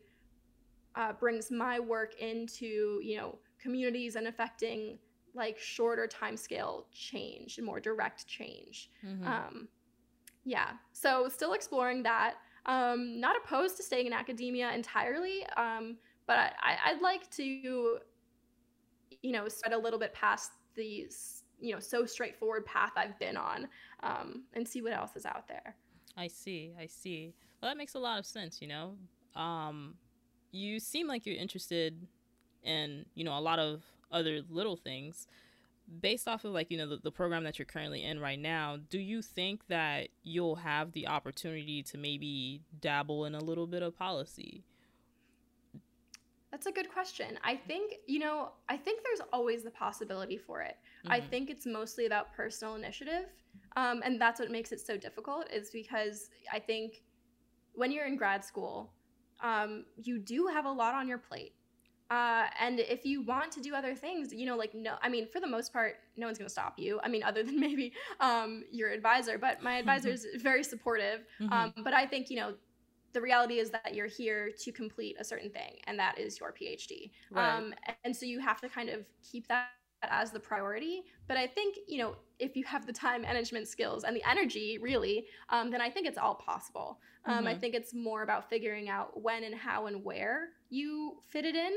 uh, 0.95 1.13
brings 1.13 1.49
my 1.49 1.79
work 1.79 2.19
into 2.19 2.99
you 3.03 3.17
know 3.17 3.39
communities 3.59 4.15
and 4.15 4.27
affecting 4.27 4.99
like 5.33 5.57
shorter 5.57 6.07
timescale 6.07 6.83
change 6.91 7.57
and 7.57 7.65
more 7.65 7.79
direct 7.79 8.27
change. 8.27 8.91
Mhm. 9.03 9.25
Um, 9.25 9.67
yeah, 10.45 10.73
so 10.91 11.29
still 11.29 11.53
exploring 11.53 12.03
that. 12.03 12.35
Um, 12.65 13.19
not 13.19 13.35
opposed 13.35 13.77
to 13.77 13.83
staying 13.83 14.07
in 14.07 14.13
academia 14.13 14.71
entirely, 14.71 15.45
um, 15.57 15.97
but 16.27 16.53
I, 16.61 16.77
I'd 16.85 17.01
like 17.01 17.29
to, 17.31 17.43
you 17.43 17.99
know, 19.31 19.47
spread 19.49 19.73
a 19.73 19.77
little 19.77 19.99
bit 19.99 20.13
past 20.13 20.51
the, 20.75 21.07
you 21.59 21.73
know, 21.73 21.79
so 21.79 22.05
straightforward 22.05 22.65
path 22.65 22.91
I've 22.95 23.19
been 23.19 23.35
on, 23.35 23.67
um, 24.01 24.43
and 24.53 24.67
see 24.67 24.81
what 24.81 24.93
else 24.93 25.15
is 25.15 25.25
out 25.25 25.47
there. 25.47 25.75
I 26.15 26.27
see. 26.27 26.73
I 26.79 26.85
see. 26.85 27.33
Well, 27.61 27.71
that 27.71 27.77
makes 27.77 27.95
a 27.95 27.99
lot 27.99 28.19
of 28.19 28.25
sense. 28.25 28.61
You 28.61 28.67
know, 28.67 28.95
um, 29.35 29.95
you 30.51 30.79
seem 30.79 31.07
like 31.07 31.25
you're 31.25 31.35
interested 31.35 32.07
in 32.63 33.05
you 33.15 33.25
know 33.25 33.37
a 33.37 33.41
lot 33.41 33.59
of 33.59 33.83
other 34.11 34.41
little 34.49 34.77
things. 34.77 35.27
Based 35.99 36.27
off 36.27 36.45
of 36.45 36.51
like 36.51 36.71
you 36.71 36.77
know 36.77 36.87
the, 36.87 36.97
the 36.97 37.11
program 37.11 37.43
that 37.43 37.59
you're 37.59 37.65
currently 37.65 38.03
in 38.03 38.19
right 38.19 38.39
now, 38.39 38.77
do 38.89 38.99
you 38.99 39.21
think 39.21 39.67
that 39.67 40.09
you'll 40.23 40.55
have 40.55 40.91
the 40.93 41.07
opportunity 41.07 41.83
to 41.83 41.97
maybe 41.97 42.61
dabble 42.79 43.25
in 43.25 43.35
a 43.35 43.39
little 43.39 43.67
bit 43.67 43.83
of 43.83 43.95
policy? 43.97 44.63
That's 46.51 46.67
a 46.67 46.71
good 46.71 46.91
question. 46.91 47.39
I 47.43 47.55
think, 47.55 47.95
you 48.05 48.19
know, 48.19 48.51
I 48.69 48.77
think 48.77 49.01
there's 49.03 49.27
always 49.33 49.63
the 49.63 49.71
possibility 49.71 50.37
for 50.37 50.61
it. 50.61 50.77
I 51.07 51.19
Mhm. 51.19 51.29
think 51.29 51.49
it's 51.49 51.65
mostly 51.65 52.05
about 52.05 52.31
personal 52.31 52.75
initiative. 52.75 53.25
Um, 53.75 54.03
and 54.05 54.21
that's 54.21 54.39
what 54.39 54.51
makes 54.51 54.71
it 54.71 54.79
so 54.79 54.95
difficult, 54.95 55.51
is 55.51 55.71
because 55.71 56.29
I 56.51 56.59
think 56.59 57.03
when 57.73 57.91
you're 57.91 58.05
in 58.05 58.17
grad 58.17 58.45
school, 58.45 58.93
um, 59.39 59.85
you 59.97 60.19
do 60.19 60.45
have 60.45 60.65
a 60.65 60.71
lot 60.71 60.93
on 60.93 61.07
your 61.07 61.17
plate. 61.17 61.55
Uh, 62.13 62.45
and 62.59 62.79
if 62.79 63.05
you 63.05 63.23
want 63.23 63.51
to 63.51 63.59
do 63.59 63.73
other 63.73 63.95
things, 63.95 64.31
you 64.31 64.45
know, 64.45 64.55
like, 64.55 64.75
no, 64.75 64.95
I 65.01 65.09
mean, 65.09 65.27
for 65.27 65.39
the 65.39 65.47
most 65.47 65.73
part, 65.73 65.95
no 66.15 66.27
one's 66.27 66.37
going 66.37 66.47
to 66.47 66.53
stop 66.53 66.77
you. 66.77 66.99
I 67.03 67.07
mean, 67.07 67.23
other 67.23 67.41
than 67.41 67.59
maybe 67.67 67.91
um, 68.19 68.63
your 68.71 68.91
advisor, 68.91 69.39
but 69.39 69.63
my 69.63 69.77
advisor 69.81 70.09
is 70.09 70.27
very 70.35 70.63
supportive. 70.63 71.21
Mhm. 71.41 71.51
Um, 71.51 71.73
but 71.83 71.93
I 71.93 72.05
think, 72.05 72.29
you 72.29 72.37
know, 72.37 72.53
the 73.13 73.21
reality 73.21 73.57
is 73.57 73.71
that 73.71 73.95
you're 73.95 74.07
here 74.07 74.51
to 74.59 74.71
complete 74.71 75.15
a 75.19 75.23
certain 75.23 75.49
thing, 75.49 75.77
and 75.85 75.97
that 75.97 76.19
is 76.19 76.39
your 76.39 76.53
PhD. 76.53 77.11
Right. 77.31 77.57
Um, 77.57 77.73
and 78.03 78.15
so 78.15 78.27
you 78.27 78.39
have 78.39 78.61
to 78.61 78.69
kind 78.69 78.89
of 78.89 79.05
keep 79.23 79.47
that 79.47 79.69
as 80.03 80.31
the 80.31 80.39
priority. 80.39 81.03
But 81.27 81.37
I 81.37 81.47
think, 81.47 81.77
you 81.87 81.99
know, 81.99 82.15
if 82.39 82.55
you 82.55 82.63
have 82.65 82.85
the 82.85 82.93
time 82.93 83.21
management 83.21 83.67
skills 83.67 84.03
and 84.03 84.15
the 84.15 84.23
energy, 84.29 84.77
really, 84.81 85.25
um, 85.49 85.71
then 85.71 85.81
I 85.81 85.89
think 85.89 86.07
it's 86.07 86.17
all 86.17 86.35
possible. 86.35 86.99
Um, 87.25 87.39
mm-hmm. 87.39 87.47
I 87.47 87.55
think 87.55 87.73
it's 87.73 87.93
more 87.93 88.23
about 88.23 88.49
figuring 88.49 88.89
out 88.89 89.21
when 89.21 89.43
and 89.43 89.55
how 89.55 89.85
and 89.85 90.03
where 90.03 90.49
you 90.69 91.17
fit 91.27 91.45
it 91.45 91.55
in. 91.55 91.71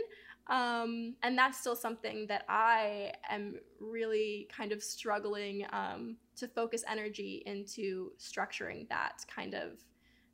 Um, 0.49 1.15
and 1.23 1.37
that's 1.37 1.59
still 1.59 1.75
something 1.75 2.27
that 2.29 2.45
I 2.49 3.13
am 3.29 3.57
really 3.81 4.49
kind 4.55 4.71
of 4.73 4.83
struggling 4.83 5.67
um, 5.73 6.17
to 6.37 6.47
focus 6.47 6.85
energy 6.89 7.43
into 7.47 8.13
structuring 8.19 8.89
that 8.89 9.25
kind 9.35 9.55
of 9.55 9.81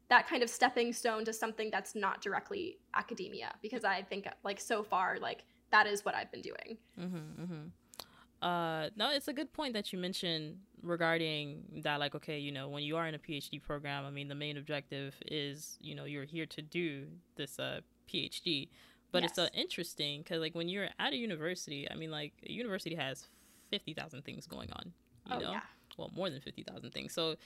that 0.08 0.28
kind 0.28 0.42
of 0.42 0.50
stepping 0.50 0.92
stone 0.92 1.24
to 1.24 1.32
something 1.32 1.70
that's 1.70 1.94
not 1.94 2.20
directly 2.20 2.78
academia 2.94 3.54
because 3.62 3.82
I 3.82 4.02
think 4.02 4.28
like 4.44 4.60
so 4.60 4.82
far 4.82 5.16
like 5.18 5.44
that 5.70 5.86
is 5.86 6.04
what 6.04 6.14
I've 6.14 6.30
been 6.30 6.42
doing. 6.42 6.76
Mm-hmm, 7.00 7.42
mm-hmm. 7.42 8.46
Uh, 8.46 8.90
no, 8.96 9.10
it's 9.10 9.28
a 9.28 9.32
good 9.32 9.52
point 9.52 9.72
that 9.72 9.92
you 9.92 9.98
mentioned 9.98 10.56
regarding 10.82 11.62
that. 11.84 12.00
Like, 12.00 12.14
okay, 12.16 12.38
you 12.38 12.50
know, 12.50 12.68
when 12.68 12.82
you 12.82 12.96
are 12.96 13.06
in 13.06 13.14
a 13.14 13.18
PhD 13.18 13.62
program, 13.62 14.04
I 14.04 14.10
mean, 14.10 14.26
the 14.26 14.34
main 14.34 14.56
objective 14.58 15.14
is, 15.26 15.78
you 15.80 15.94
know, 15.94 16.04
you're 16.04 16.24
here 16.24 16.46
to 16.46 16.60
do 16.60 17.06
this 17.36 17.58
uh, 17.60 17.80
PhD. 18.12 18.68
But 19.12 19.22
yes. 19.22 19.30
it's 19.30 19.38
uh, 19.38 19.48
interesting 19.54 20.22
because, 20.22 20.40
like, 20.40 20.54
when 20.54 20.68
you're 20.68 20.88
at 20.98 21.12
a 21.12 21.16
university, 21.16 21.86
I 21.90 21.94
mean, 21.94 22.10
like, 22.10 22.32
a 22.46 22.52
university 22.52 22.94
has 22.96 23.26
fifty 23.70 23.94
thousand 23.94 24.24
things 24.24 24.46
going 24.46 24.70
on. 24.72 24.92
You 25.26 25.36
oh, 25.36 25.38
know, 25.38 25.50
yeah. 25.52 25.60
well, 25.96 26.10
more 26.16 26.30
than 26.30 26.40
fifty 26.40 26.62
thousand 26.62 26.92
things. 26.92 27.12
So, 27.12 27.36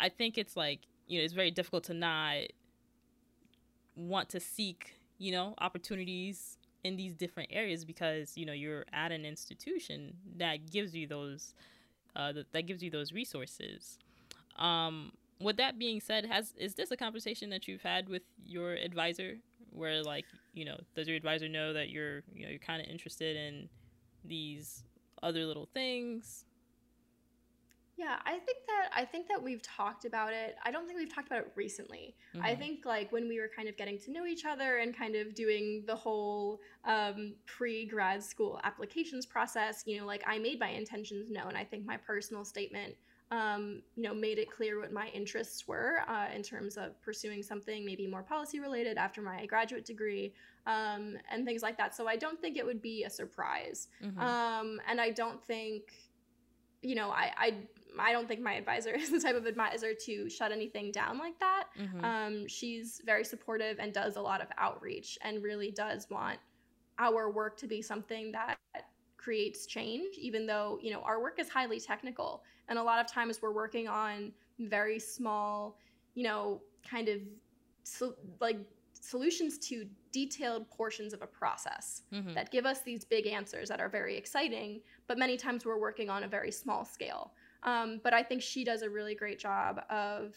I 0.00 0.08
think 0.08 0.38
it's 0.38 0.56
like 0.56 0.80
you 1.06 1.18
know, 1.18 1.24
it's 1.24 1.34
very 1.34 1.50
difficult 1.50 1.84
to 1.84 1.94
not 1.94 2.36
want 3.96 4.28
to 4.30 4.40
seek, 4.40 4.94
you 5.18 5.32
know, 5.32 5.54
opportunities 5.58 6.58
in 6.82 6.96
these 6.96 7.14
different 7.14 7.48
areas 7.52 7.84
because 7.84 8.36
you 8.36 8.44
know 8.44 8.52
you're 8.52 8.84
at 8.92 9.10
an 9.10 9.24
institution 9.24 10.14
that 10.36 10.70
gives 10.70 10.94
you 10.94 11.06
those 11.06 11.54
uh, 12.16 12.32
that 12.52 12.66
gives 12.66 12.82
you 12.82 12.90
those 12.90 13.12
resources. 13.12 13.98
Um, 14.56 15.12
with 15.40 15.56
that 15.56 15.78
being 15.78 16.00
said, 16.00 16.26
has 16.26 16.52
is 16.56 16.74
this 16.74 16.90
a 16.90 16.96
conversation 16.96 17.50
that 17.50 17.66
you've 17.66 17.82
had 17.82 18.08
with 18.08 18.22
your 18.44 18.72
advisor, 18.72 19.36
where 19.70 20.02
like 20.02 20.26
you 20.54 20.64
know, 20.64 20.80
does 20.94 21.08
your 21.08 21.16
advisor 21.16 21.48
know 21.48 21.72
that 21.72 21.90
you're 21.90 22.22
you 22.32 22.44
know 22.44 22.50
you're 22.50 22.58
kind 22.58 22.80
of 22.80 22.88
interested 22.88 23.36
in 23.36 23.68
these 24.24 24.84
other 25.22 25.44
little 25.44 25.68
things? 25.74 26.44
Yeah, 27.96 28.16
I 28.24 28.32
think 28.32 28.58
that 28.66 28.90
I 28.92 29.04
think 29.04 29.28
that 29.28 29.40
we've 29.40 29.62
talked 29.62 30.04
about 30.04 30.32
it. 30.32 30.56
I 30.64 30.72
don't 30.72 30.86
think 30.86 30.98
we've 30.98 31.14
talked 31.14 31.28
about 31.28 31.40
it 31.40 31.52
recently. 31.54 32.16
Mm-hmm. 32.34 32.44
I 32.44 32.56
think 32.56 32.84
like 32.84 33.12
when 33.12 33.28
we 33.28 33.38
were 33.38 33.48
kind 33.54 33.68
of 33.68 33.76
getting 33.76 33.98
to 34.00 34.10
know 34.10 34.26
each 34.26 34.44
other 34.44 34.78
and 34.78 34.96
kind 34.96 35.14
of 35.14 35.34
doing 35.34 35.84
the 35.86 35.94
whole 35.94 36.60
um, 36.84 37.34
pre-grad 37.46 38.22
school 38.22 38.60
applications 38.64 39.26
process, 39.26 39.84
you 39.86 40.00
know, 40.00 40.06
like 40.06 40.24
I 40.26 40.38
made 40.38 40.58
my 40.58 40.70
intentions 40.70 41.30
known. 41.30 41.54
I 41.54 41.62
think 41.62 41.86
my 41.86 41.96
personal 41.96 42.44
statement, 42.44 42.94
um, 43.30 43.82
you 43.96 44.02
know, 44.02 44.14
made 44.14 44.38
it 44.38 44.50
clear 44.50 44.80
what 44.80 44.92
my 44.92 45.08
interests 45.08 45.66
were 45.66 46.00
uh, 46.08 46.26
in 46.34 46.42
terms 46.42 46.76
of 46.76 47.00
pursuing 47.02 47.42
something 47.42 47.84
maybe 47.84 48.06
more 48.06 48.22
policy 48.22 48.60
related 48.60 48.96
after 48.96 49.22
my 49.22 49.46
graduate 49.46 49.84
degree 49.84 50.32
um, 50.66 51.16
and 51.30 51.44
things 51.44 51.62
like 51.62 51.76
that. 51.78 51.94
So 51.96 52.06
I 52.06 52.16
don't 52.16 52.40
think 52.40 52.56
it 52.56 52.64
would 52.64 52.82
be 52.82 53.04
a 53.04 53.10
surprise, 53.10 53.88
mm-hmm. 54.02 54.20
Um, 54.20 54.80
and 54.88 55.00
I 55.00 55.10
don't 55.10 55.42
think 55.42 55.92
you 56.84 56.94
know, 56.94 57.10
I, 57.10 57.32
I 57.36 57.54
I 57.98 58.12
don't 58.12 58.28
think 58.28 58.40
my 58.40 58.54
advisor 58.54 58.90
is 58.94 59.10
the 59.10 59.20
type 59.20 59.36
of 59.36 59.46
advisor 59.46 59.94
to 59.94 60.28
shut 60.28 60.52
anything 60.52 60.92
down 60.92 61.18
like 61.18 61.38
that. 61.40 61.64
Mm-hmm. 61.80 62.04
Um, 62.04 62.46
she's 62.46 63.00
very 63.04 63.24
supportive 63.24 63.78
and 63.80 63.92
does 63.92 64.16
a 64.16 64.20
lot 64.20 64.40
of 64.40 64.48
outreach 64.58 65.18
and 65.22 65.42
really 65.42 65.70
does 65.70 66.08
want 66.10 66.38
our 66.98 67.30
work 67.30 67.56
to 67.56 67.66
be 67.66 67.82
something 67.82 68.32
that 68.32 68.58
creates 69.24 69.66
change, 69.66 70.16
even 70.18 70.46
though, 70.46 70.78
you 70.82 70.92
know, 70.92 71.00
our 71.00 71.20
work 71.20 71.38
is 71.38 71.48
highly 71.48 71.80
technical. 71.80 72.42
And 72.68 72.78
a 72.78 72.82
lot 72.82 73.00
of 73.00 73.06
times 73.06 73.40
we're 73.40 73.54
working 73.54 73.88
on 73.88 74.32
very 74.58 74.98
small, 74.98 75.78
you 76.14 76.24
know, 76.24 76.60
kind 76.88 77.08
of 77.08 77.20
so, 77.84 78.14
like 78.40 78.58
solutions 79.00 79.58
to 79.58 79.86
detailed 80.12 80.68
portions 80.70 81.12
of 81.12 81.22
a 81.22 81.26
process 81.26 82.02
mm-hmm. 82.12 82.34
that 82.34 82.50
give 82.50 82.66
us 82.66 82.82
these 82.82 83.04
big 83.04 83.26
answers 83.26 83.68
that 83.68 83.80
are 83.80 83.88
very 83.88 84.16
exciting, 84.16 84.80
but 85.06 85.18
many 85.18 85.36
times 85.36 85.64
we're 85.64 85.80
working 85.80 86.08
on 86.10 86.24
a 86.24 86.28
very 86.28 86.50
small 86.50 86.84
scale. 86.84 87.32
Um, 87.62 88.00
but 88.04 88.12
I 88.12 88.22
think 88.22 88.42
she 88.42 88.62
does 88.62 88.82
a 88.82 88.90
really 88.90 89.14
great 89.14 89.38
job 89.38 89.80
of 89.90 90.36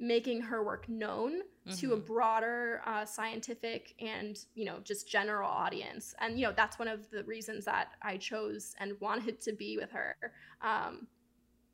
making 0.00 0.40
her 0.40 0.64
work 0.64 0.88
known 0.88 1.40
mm-hmm. 1.40 1.74
to 1.74 1.92
a 1.92 1.96
mm-hmm. 1.96 2.06
broader 2.06 2.80
uh, 2.86 3.04
scientific 3.04 3.94
and 4.00 4.44
you 4.54 4.64
know 4.64 4.78
just 4.82 5.06
general 5.06 5.48
audience. 5.48 6.14
And 6.18 6.40
you 6.40 6.46
know 6.46 6.52
that's 6.56 6.78
one 6.78 6.88
of 6.88 7.08
the 7.10 7.22
reasons 7.24 7.66
that 7.66 7.88
i 8.02 8.16
chose 8.16 8.74
and 8.80 8.98
wanted 9.00 9.40
to 9.42 9.52
be 9.52 9.76
with 9.76 9.90
her. 9.92 10.16
Um, 10.62 11.06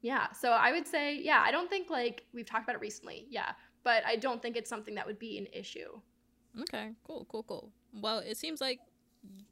yeah. 0.02 0.30
So 0.32 0.50
i 0.50 0.72
would 0.72 0.86
say 0.86 1.18
yeah 1.18 1.42
i 1.44 1.50
don't 1.50 1.70
think 1.70 1.88
like 1.88 2.24
we've 2.34 2.46
talked 2.46 2.64
about 2.64 2.74
it 2.74 2.80
recently. 2.80 3.26
Yeah. 3.30 3.52
But 3.84 4.04
i 4.04 4.16
don't 4.16 4.42
think 4.42 4.56
it's 4.56 4.68
something 4.68 4.96
that 4.96 5.06
would 5.06 5.20
be 5.20 5.38
an 5.38 5.46
issue. 5.52 6.00
Okay. 6.62 6.90
Cool 7.06 7.26
cool 7.30 7.44
cool. 7.44 7.70
Well 7.94 8.18
it 8.18 8.36
seems 8.36 8.60
like 8.60 8.80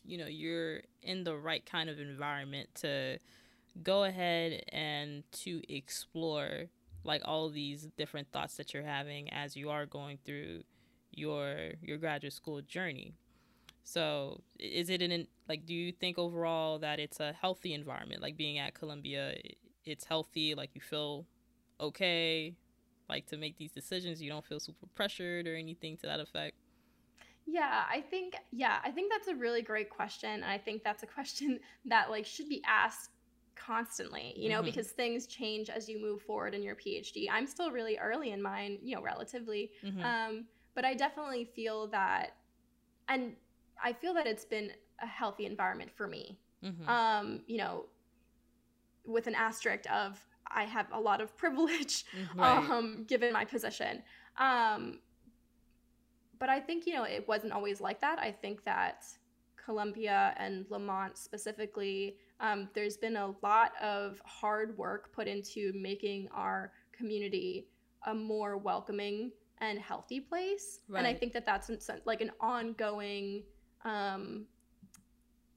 you 0.04 0.18
know 0.18 0.26
you're 0.26 0.80
in 1.02 1.22
the 1.24 1.36
right 1.36 1.64
kind 1.64 1.88
of 1.88 2.00
environment 2.00 2.68
to 2.76 3.18
go 3.82 4.04
ahead 4.04 4.64
and 4.68 5.24
to 5.32 5.60
explore 5.72 6.66
like 7.04 7.22
all 7.24 7.48
these 7.50 7.88
different 7.96 8.30
thoughts 8.32 8.56
that 8.56 8.74
you're 8.74 8.82
having 8.82 9.30
as 9.30 9.56
you 9.56 9.70
are 9.70 9.86
going 9.86 10.18
through 10.24 10.62
your 11.12 11.72
your 11.82 11.98
graduate 11.98 12.32
school 12.32 12.60
journey. 12.62 13.14
So, 13.84 14.40
is 14.58 14.88
it 14.88 15.02
an 15.02 15.26
like 15.48 15.66
do 15.66 15.74
you 15.74 15.92
think 15.92 16.18
overall 16.18 16.78
that 16.78 16.98
it's 16.98 17.20
a 17.20 17.32
healthy 17.32 17.74
environment 17.74 18.22
like 18.22 18.36
being 18.36 18.58
at 18.58 18.74
Columbia 18.74 19.34
it's 19.84 20.04
healthy 20.06 20.54
like 20.54 20.70
you 20.74 20.80
feel 20.80 21.26
okay 21.78 22.54
like 23.08 23.26
to 23.26 23.36
make 23.36 23.58
these 23.58 23.70
decisions 23.70 24.22
you 24.22 24.30
don't 24.30 24.44
feel 24.44 24.58
super 24.58 24.86
pressured 24.94 25.46
or 25.46 25.54
anything 25.54 25.96
to 25.98 26.06
that 26.06 26.20
effect? 26.20 26.56
Yeah, 27.46 27.82
I 27.90 28.00
think 28.00 28.36
yeah, 28.52 28.78
I 28.82 28.90
think 28.90 29.12
that's 29.12 29.28
a 29.28 29.34
really 29.34 29.62
great 29.62 29.90
question 29.90 30.30
and 30.30 30.44
I 30.44 30.58
think 30.58 30.82
that's 30.82 31.02
a 31.02 31.06
question 31.06 31.60
that 31.84 32.10
like 32.10 32.24
should 32.24 32.48
be 32.48 32.62
asked 32.66 33.10
constantly, 33.56 34.34
you 34.36 34.48
know, 34.48 34.56
mm-hmm. 34.56 34.66
because 34.66 34.88
things 34.88 35.26
change 35.26 35.70
as 35.70 35.88
you 35.88 36.00
move 36.00 36.22
forward 36.22 36.54
in 36.54 36.62
your 36.62 36.74
PhD. 36.74 37.26
I'm 37.30 37.46
still 37.46 37.70
really 37.70 37.98
early 37.98 38.30
in 38.30 38.42
mine, 38.42 38.78
you 38.82 38.94
know, 38.94 39.02
relatively. 39.02 39.70
Mm-hmm. 39.84 40.04
Um, 40.04 40.44
but 40.74 40.84
I 40.84 40.94
definitely 40.94 41.44
feel 41.44 41.86
that, 41.88 42.36
and 43.08 43.34
I 43.82 43.92
feel 43.92 44.14
that 44.14 44.26
it's 44.26 44.44
been 44.44 44.70
a 45.02 45.06
healthy 45.06 45.46
environment 45.46 45.90
for 45.94 46.06
me. 46.06 46.38
Mm-hmm. 46.64 46.88
Um, 46.88 47.40
you 47.46 47.58
know, 47.58 47.86
with 49.06 49.26
an 49.26 49.34
asterisk 49.34 49.84
of 49.92 50.18
I 50.46 50.64
have 50.64 50.86
a 50.92 51.00
lot 51.00 51.20
of 51.20 51.36
privilege 51.36 52.04
mm, 52.16 52.36
right. 52.36 52.70
um, 52.70 53.04
given 53.06 53.32
my 53.32 53.44
position. 53.44 54.02
Um, 54.38 55.00
but 56.38 56.48
I 56.48 56.60
think, 56.60 56.86
you 56.86 56.94
know, 56.94 57.04
it 57.04 57.26
wasn't 57.28 57.52
always 57.52 57.80
like 57.80 58.00
that. 58.00 58.18
I 58.18 58.30
think 58.32 58.64
that 58.64 59.04
Columbia 59.64 60.34
and 60.36 60.66
Lamont 60.68 61.16
specifically 61.16 62.16
um, 62.40 62.68
there's 62.74 62.96
been 62.96 63.16
a 63.16 63.34
lot 63.42 63.72
of 63.82 64.20
hard 64.24 64.76
work 64.76 65.12
put 65.12 65.26
into 65.28 65.72
making 65.74 66.28
our 66.32 66.72
community 66.92 67.68
a 68.06 68.14
more 68.14 68.56
welcoming 68.56 69.30
and 69.58 69.78
healthy 69.78 70.20
place 70.20 70.80
right. 70.88 70.98
and 70.98 71.06
i 71.06 71.14
think 71.14 71.32
that 71.32 71.46
that's 71.46 71.70
like 72.04 72.20
an 72.20 72.30
ongoing 72.40 73.42
um, 73.84 74.44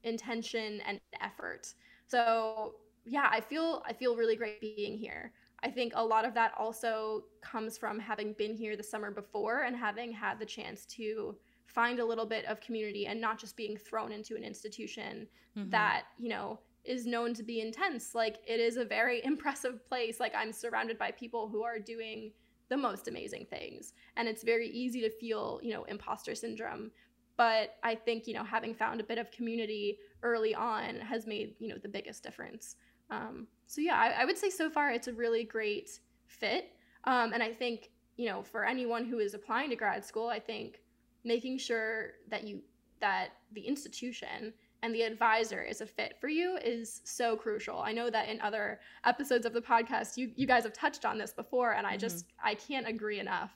intention 0.04 0.82
and 0.88 1.00
effort 1.22 1.74
so 2.08 2.76
yeah 3.06 3.28
i 3.32 3.42
feel 3.42 3.84
i 3.86 3.94
feel 3.94 4.16
really 4.16 4.36
great 4.36 4.62
being 4.62 4.98
here 4.98 5.34
i 5.64 5.70
think 5.70 5.94
a 5.96 6.04
lot 6.04 6.26
of 6.26 6.34
that 6.34 6.52
also 6.58 7.24
comes 7.42 7.78
from 7.78 8.00
having 8.00 8.34
been 8.34 8.56
here 8.56 8.78
the 8.78 8.84
summer 8.84 9.12
before 9.12 9.64
and 9.64 9.76
having 9.76 10.12
had 10.12 10.40
the 10.40 10.46
chance 10.46 10.86
to 10.86 11.36
find 11.66 12.00
a 12.00 12.06
little 12.06 12.26
bit 12.26 12.46
of 12.46 12.62
community 12.62 13.08
and 13.08 13.20
not 13.20 13.38
just 13.38 13.58
being 13.58 13.78
thrown 13.78 14.12
into 14.12 14.36
an 14.36 14.44
institution 14.44 15.28
mm-hmm. 15.58 15.70
that 15.70 16.04
you 16.18 16.30
know 16.30 16.60
is 16.88 17.06
known 17.06 17.34
to 17.36 17.44
be 17.44 17.62
intense. 17.62 18.16
Like 18.16 18.38
it 18.48 18.60
is 18.60 18.78
a 18.78 18.86
very 18.86 19.22
impressive 19.24 19.88
place. 19.88 20.20
Like 20.20 20.34
I'm 20.36 20.52
surrounded 20.52 20.98
by 20.98 21.12
people 21.12 21.48
who 21.48 21.64
are 21.64 21.80
doing 21.80 22.32
the 22.70 22.78
most 22.78 23.08
amazing 23.08 23.48
things. 23.50 23.94
And 24.16 24.28
it's 24.28 24.44
very 24.44 24.68
easy 24.70 25.02
to 25.02 25.10
feel, 25.10 25.60
you 25.64 25.74
know, 25.74 25.84
imposter 25.86 26.36
syndrome. 26.36 26.92
But 27.38 27.76
I 27.84 27.96
think, 27.96 28.28
you 28.28 28.34
know, 28.34 28.44
having 28.44 28.74
found 28.74 29.00
a 29.00 29.04
bit 29.04 29.20
of 29.20 29.32
community 29.32 30.00
early 30.24 30.56
on 30.56 30.96
has 30.96 31.28
made, 31.28 31.54
you 31.60 31.70
know, 31.70 31.78
the 31.82 31.88
biggest 31.88 32.24
difference. 32.24 32.76
Um, 33.10 33.48
so 33.68 33.80
yeah, 33.80 33.96
I, 33.96 34.22
I, 34.22 34.26
would 34.26 34.38
say 34.38 34.50
so 34.50 34.70
far 34.70 34.92
it's 34.92 35.08
a 35.08 35.14
really 35.14 35.44
great 35.44 36.00
fit. 36.26 36.74
Um, 37.06 37.32
and 37.32 37.42
I 37.42 37.54
think, 37.54 37.92
you 38.18 38.28
know, 38.28 38.42
for 38.42 38.66
anyone 38.66 39.06
who 39.06 39.20
is 39.20 39.34
applying 39.34 39.70
to 39.70 39.78
grad 39.78 40.04
school, 40.04 40.28
I 40.28 40.40
think 40.40 40.82
making 41.24 41.58
sure 41.60 42.14
that 42.30 42.46
you 42.46 42.62
that 43.00 43.30
the 43.54 43.62
institution 43.62 44.54
and 44.84 44.94
the 44.94 45.02
advisor 45.02 45.62
is 45.62 45.82
a 45.82 45.86
fit 45.86 46.16
for 46.20 46.28
you 46.28 46.58
is 46.64 47.02
so 47.04 47.36
crucial. 47.36 47.80
I 47.80 47.92
know 47.92 48.10
that 48.10 48.30
in 48.30 48.40
other 48.42 48.80
episodes 49.06 49.46
of 49.46 49.54
the 49.54 49.62
podcast 49.62 50.18
you 50.18 50.32
you 50.36 50.48
guys 50.48 50.64
have 50.64 50.74
touched 50.74 51.06
on 51.06 51.18
this 51.18 51.34
before 51.34 51.74
and 51.74 51.86
I 51.86 51.92
mm-hmm. 51.92 52.00
just 52.00 52.26
I 52.44 52.56
can't 52.56 52.88
agree 52.88 53.20
enough. 53.20 53.52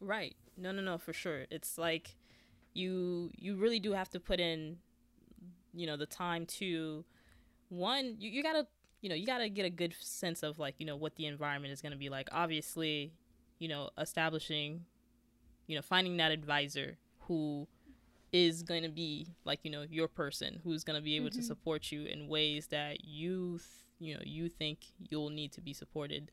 Right. 0.00 0.34
No, 0.56 0.72
no, 0.72 0.82
no, 0.82 0.98
for 0.98 1.12
sure. 1.12 1.46
It's 1.50 1.78
like 1.78 2.16
you 2.74 3.30
you 3.36 3.56
really 3.56 3.80
do 3.80 3.92
have 3.92 4.10
to 4.10 4.20
put 4.20 4.40
in 4.40 4.76
you 5.74 5.86
know 5.86 5.96
the 5.96 6.06
time 6.06 6.46
to 6.46 7.04
one 7.68 8.16
you, 8.18 8.30
you 8.30 8.42
gotta 8.42 8.66
you 9.00 9.08
know 9.08 9.14
you 9.14 9.26
gotta 9.26 9.48
get 9.48 9.64
a 9.64 9.70
good 9.70 9.94
sense 10.00 10.42
of 10.42 10.58
like 10.58 10.74
you 10.78 10.86
know 10.86 10.96
what 10.96 11.16
the 11.16 11.26
environment 11.26 11.72
is 11.72 11.80
going 11.82 11.92
to 11.92 11.98
be 11.98 12.08
like 12.08 12.28
obviously 12.32 13.12
you 13.58 13.68
know 13.68 13.90
establishing 13.98 14.84
you 15.66 15.76
know 15.76 15.82
finding 15.82 16.16
that 16.18 16.30
advisor 16.30 16.98
who 17.20 17.66
is 18.32 18.62
going 18.62 18.82
to 18.82 18.88
be 18.88 19.26
like 19.44 19.60
you 19.62 19.70
know 19.70 19.84
your 19.90 20.08
person 20.08 20.60
who's 20.64 20.84
going 20.84 20.98
to 20.98 21.02
be 21.02 21.16
able 21.16 21.28
mm-hmm. 21.28 21.38
to 21.38 21.44
support 21.44 21.92
you 21.92 22.04
in 22.04 22.28
ways 22.28 22.68
that 22.68 23.04
you 23.04 23.58
th- 23.58 23.60
you 23.98 24.14
know 24.14 24.20
you 24.24 24.48
think 24.48 24.78
you'll 24.98 25.30
need 25.30 25.52
to 25.52 25.60
be 25.60 25.72
supported 25.72 26.30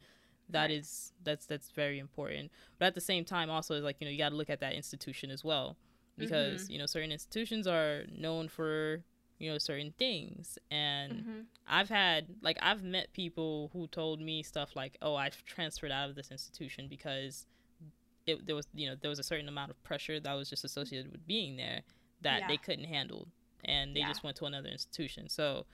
That 0.49 0.61
right. 0.63 0.71
is 0.71 1.13
that's 1.23 1.45
that's 1.45 1.71
very 1.71 1.99
important 1.99 2.51
but 2.77 2.85
at 2.85 2.95
the 2.95 3.01
same 3.01 3.25
time 3.25 3.49
also 3.49 3.75
is 3.75 3.83
like 3.83 3.97
you 3.99 4.05
know 4.05 4.11
you 4.11 4.17
got 4.17 4.29
to 4.29 4.35
look 4.35 4.49
at 4.49 4.61
that 4.61 4.73
institution 4.73 5.29
as 5.29 5.43
well 5.43 5.77
because 6.17 6.63
mm-hmm. 6.63 6.73
you 6.73 6.79
know 6.79 6.85
certain 6.85 7.11
institutions 7.11 7.67
are 7.67 8.03
known 8.17 8.47
for 8.47 9.03
you 9.39 9.51
know 9.51 9.57
certain 9.57 9.93
things 9.97 10.57
and 10.69 11.13
mm-hmm. 11.13 11.39
i've 11.67 11.89
had 11.89 12.27
like 12.41 12.57
i've 12.61 12.83
met 12.83 13.11
people 13.13 13.69
who 13.73 13.87
told 13.87 14.19
me 14.19 14.43
stuff 14.43 14.75
like 14.75 14.97
oh 15.01 15.15
i've 15.15 15.43
transferred 15.45 15.91
out 15.91 16.09
of 16.09 16.15
this 16.15 16.29
institution 16.29 16.87
because 16.89 17.45
it, 18.31 18.45
there 18.47 18.55
was 18.55 18.67
you 18.73 18.87
know 18.89 18.95
there 19.01 19.09
was 19.09 19.19
a 19.19 19.23
certain 19.23 19.47
amount 19.47 19.71
of 19.71 19.81
pressure 19.83 20.19
that 20.19 20.33
was 20.33 20.49
just 20.49 20.63
associated 20.63 21.11
with 21.11 21.25
being 21.27 21.57
there 21.57 21.81
that 22.21 22.41
yeah. 22.41 22.47
they 22.47 22.57
couldn't 22.57 22.85
handle 22.85 23.27
and 23.65 23.95
they 23.95 24.01
yeah. 24.01 24.07
just 24.07 24.23
went 24.23 24.35
to 24.37 24.45
another 24.45 24.69
institution 24.69 25.27
so 25.29 25.65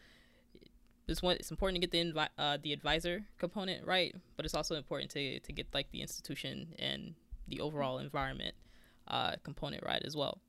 it's 1.07 1.21
one 1.21 1.35
it's 1.35 1.51
important 1.51 1.75
to 1.75 1.87
get 1.87 1.91
the 1.91 2.13
invi- 2.13 2.29
uh, 2.37 2.57
the 2.61 2.73
advisor 2.73 3.23
component 3.37 3.85
right 3.85 4.15
but 4.35 4.45
it's 4.45 4.55
also 4.55 4.75
important 4.75 5.09
to 5.11 5.39
to 5.39 5.51
get 5.51 5.67
like 5.73 5.89
the 5.91 6.01
institution 6.01 6.73
and 6.79 7.15
the 7.47 7.61
overall 7.61 7.99
environment 7.99 8.55
uh, 9.07 9.33
component 9.43 9.83
right 9.83 10.01
as 10.03 10.15
well 10.15 10.39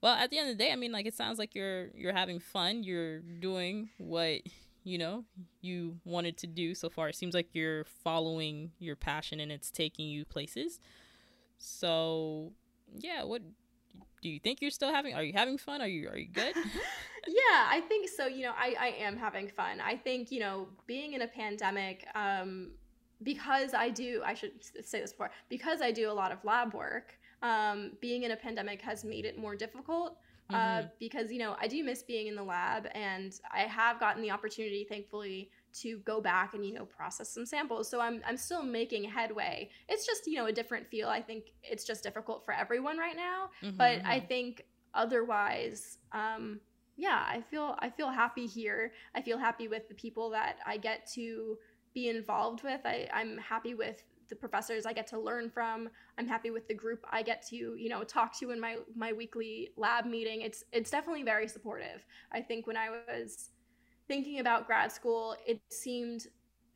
well 0.00 0.14
at 0.14 0.30
the 0.30 0.38
end 0.38 0.50
of 0.50 0.58
the 0.58 0.62
day 0.62 0.72
i 0.72 0.76
mean 0.76 0.92
like 0.92 1.06
it 1.06 1.14
sounds 1.14 1.38
like 1.38 1.54
you're 1.54 1.88
you're 1.94 2.12
having 2.12 2.38
fun 2.38 2.82
you're 2.82 3.20
doing 3.20 3.88
what 3.98 4.40
you 4.84 4.98
know 4.98 5.24
you 5.60 5.96
wanted 6.04 6.36
to 6.38 6.46
do 6.46 6.74
so 6.74 6.88
far. 6.88 7.08
It 7.08 7.16
seems 7.16 7.34
like 7.34 7.48
you're 7.52 7.84
following 7.84 8.70
your 8.78 8.96
passion 8.96 9.40
and 9.40 9.50
it's 9.50 9.70
taking 9.70 10.08
you 10.08 10.24
places. 10.24 10.78
So 11.58 12.52
yeah 12.98 13.24
what 13.24 13.42
do 14.22 14.28
you 14.28 14.38
think 14.38 14.60
you're 14.60 14.70
still 14.70 14.92
having 14.92 15.14
are 15.14 15.22
you 15.22 15.32
having 15.32 15.58
fun? 15.58 15.80
Are 15.80 15.88
you 15.88 16.08
are 16.08 16.18
you 16.18 16.28
good? 16.28 16.54
Yeah 17.26 17.68
i 17.70 17.80
think 17.88 18.10
so 18.10 18.26
you 18.26 18.42
know 18.42 18.52
i 18.54 18.74
i 18.78 18.88
am 18.88 19.16
having 19.16 19.48
fun. 19.48 19.80
I 19.80 19.96
think 19.96 20.30
you 20.30 20.40
know 20.40 20.68
being 20.86 21.14
in 21.14 21.22
a 21.22 21.26
pandemic 21.26 22.06
um 22.14 22.72
because 23.22 23.72
i 23.72 23.88
do 23.88 24.22
i 24.26 24.34
should 24.34 24.52
say 24.84 25.00
this 25.00 25.12
before 25.12 25.30
because 25.48 25.80
i 25.80 25.90
do 25.90 26.10
a 26.10 26.12
lot 26.12 26.32
of 26.32 26.44
lab 26.44 26.74
work 26.74 27.18
um, 27.42 27.92
being 28.00 28.22
in 28.22 28.30
a 28.30 28.36
pandemic 28.36 28.80
has 28.80 29.04
made 29.04 29.26
it 29.26 29.38
more 29.38 29.54
difficult 29.54 30.16
uh, 30.50 30.54
mm-hmm. 30.54 30.86
because 30.98 31.32
you 31.32 31.38
know 31.38 31.56
I 31.60 31.68
do 31.68 31.82
miss 31.82 32.02
being 32.02 32.26
in 32.26 32.36
the 32.36 32.42
lab, 32.42 32.86
and 32.94 33.32
I 33.52 33.60
have 33.60 33.98
gotten 33.98 34.22
the 34.22 34.30
opportunity, 34.30 34.86
thankfully, 34.88 35.50
to 35.80 35.98
go 35.98 36.20
back 36.20 36.54
and 36.54 36.64
you 36.64 36.74
know 36.74 36.84
process 36.84 37.30
some 37.30 37.46
samples. 37.46 37.90
So 37.90 38.00
I'm 38.00 38.20
I'm 38.26 38.36
still 38.36 38.62
making 38.62 39.04
headway. 39.04 39.70
It's 39.88 40.06
just 40.06 40.26
you 40.26 40.36
know 40.36 40.46
a 40.46 40.52
different 40.52 40.86
feel. 40.88 41.08
I 41.08 41.22
think 41.22 41.46
it's 41.62 41.84
just 41.84 42.02
difficult 42.02 42.44
for 42.44 42.52
everyone 42.52 42.98
right 42.98 43.16
now, 43.16 43.50
mm-hmm. 43.62 43.76
but 43.76 44.04
I 44.04 44.18
mm-hmm. 44.18 44.26
think 44.26 44.64
otherwise. 44.92 45.98
Um, 46.12 46.60
yeah, 46.96 47.24
I 47.26 47.40
feel 47.40 47.76
I 47.80 47.90
feel 47.90 48.10
happy 48.10 48.46
here. 48.46 48.92
I 49.14 49.22
feel 49.22 49.38
happy 49.38 49.66
with 49.66 49.88
the 49.88 49.94
people 49.94 50.30
that 50.30 50.58
I 50.64 50.76
get 50.76 51.10
to 51.14 51.58
be 51.94 52.08
involved 52.08 52.62
with. 52.62 52.80
I, 52.84 53.08
I'm 53.12 53.38
happy 53.38 53.74
with 53.74 54.02
the 54.28 54.36
professors 54.36 54.86
I 54.86 54.92
get 54.92 55.06
to 55.08 55.18
learn 55.18 55.50
from. 55.50 55.88
I'm 56.18 56.26
happy 56.26 56.50
with 56.50 56.68
the 56.68 56.74
group 56.74 57.04
I 57.10 57.22
get 57.22 57.46
to, 57.48 57.56
you 57.56 57.88
know, 57.88 58.04
talk 58.04 58.38
to 58.38 58.50
in 58.50 58.60
my 58.60 58.76
my 58.94 59.12
weekly 59.12 59.70
lab 59.76 60.06
meeting. 60.06 60.42
It's 60.42 60.64
it's 60.72 60.90
definitely 60.90 61.22
very 61.22 61.48
supportive. 61.48 62.04
I 62.32 62.40
think 62.40 62.66
when 62.66 62.76
I 62.76 62.90
was 62.90 63.50
thinking 64.08 64.40
about 64.40 64.66
grad 64.66 64.92
school, 64.92 65.36
it 65.46 65.60
seemed 65.70 66.26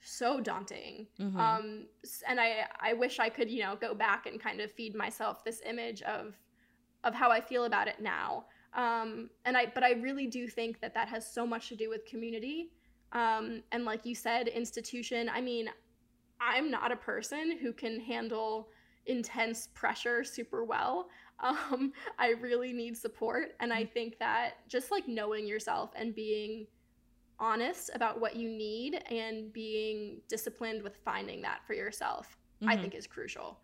so 0.01 0.41
daunting. 0.41 1.07
Mm-hmm. 1.21 1.39
Um, 1.39 1.87
and 2.27 2.41
I 2.41 2.67
I 2.81 2.93
wish 2.93 3.19
I 3.19 3.29
could, 3.29 3.51
you 3.51 3.63
know, 3.63 3.77
go 3.77 3.95
back 3.95 4.27
and 4.27 4.41
kind 4.41 4.61
of 4.61 4.71
feed 4.73 4.95
myself 4.95 5.45
this 5.45 5.61
image 5.67 6.03
of 6.03 6.37
of 7.05 7.15
how 7.15 7.31
I 7.31 7.41
feel 7.41 7.65
about 7.65 7.89
it 7.89 8.01
now. 8.01 8.47
Um, 8.75 9.31
and 9.45 9.57
I 9.57 9.67
but 9.67 9.83
I 9.83 9.93
really 9.93 10.27
do 10.27 10.47
think 10.49 10.81
that 10.81 10.95
that 10.95 11.09
has 11.09 11.31
so 11.31 11.47
much 11.47 11.69
to 11.69 11.77
do 11.77 11.89
with 11.89 12.05
community. 12.07 12.71
Um, 13.13 13.63
and 13.73 13.85
like 13.85 14.05
you 14.05 14.15
said, 14.15 14.49
institution. 14.49 15.31
I 15.33 15.41
mean, 15.41 15.71
I'm 16.41 16.71
not 16.71 16.93
a 16.93 16.97
person 16.97 17.59
who 17.61 17.73
can 17.73 18.01
handle 18.01 18.69
intense 19.07 19.69
pressure 19.75 20.25
super 20.25 20.65
well. 20.65 21.09
Um, 21.41 21.93
I 22.19 22.31
really 22.31 22.73
need 22.73 22.97
support. 22.97 23.51
And 23.61 23.73
I 23.73 23.85
think 23.85 24.19
that 24.19 24.55
just 24.67 24.91
like 24.91 25.07
knowing 25.07 25.47
yourself 25.47 25.93
and 25.95 26.13
being 26.13 26.67
honest 27.39 27.91
about 27.95 28.21
what 28.21 28.35
you 28.35 28.49
need 28.49 29.01
and 29.09 29.53
being 29.53 30.21
disciplined 30.29 30.83
with 30.83 30.97
finding 31.05 31.41
that 31.43 31.61
for 31.65 31.75
yourself, 31.75 32.37
mm-hmm. 32.61 32.69
I 32.69 32.77
think 32.77 32.97
is 32.97 33.07
crucial. 33.07 33.61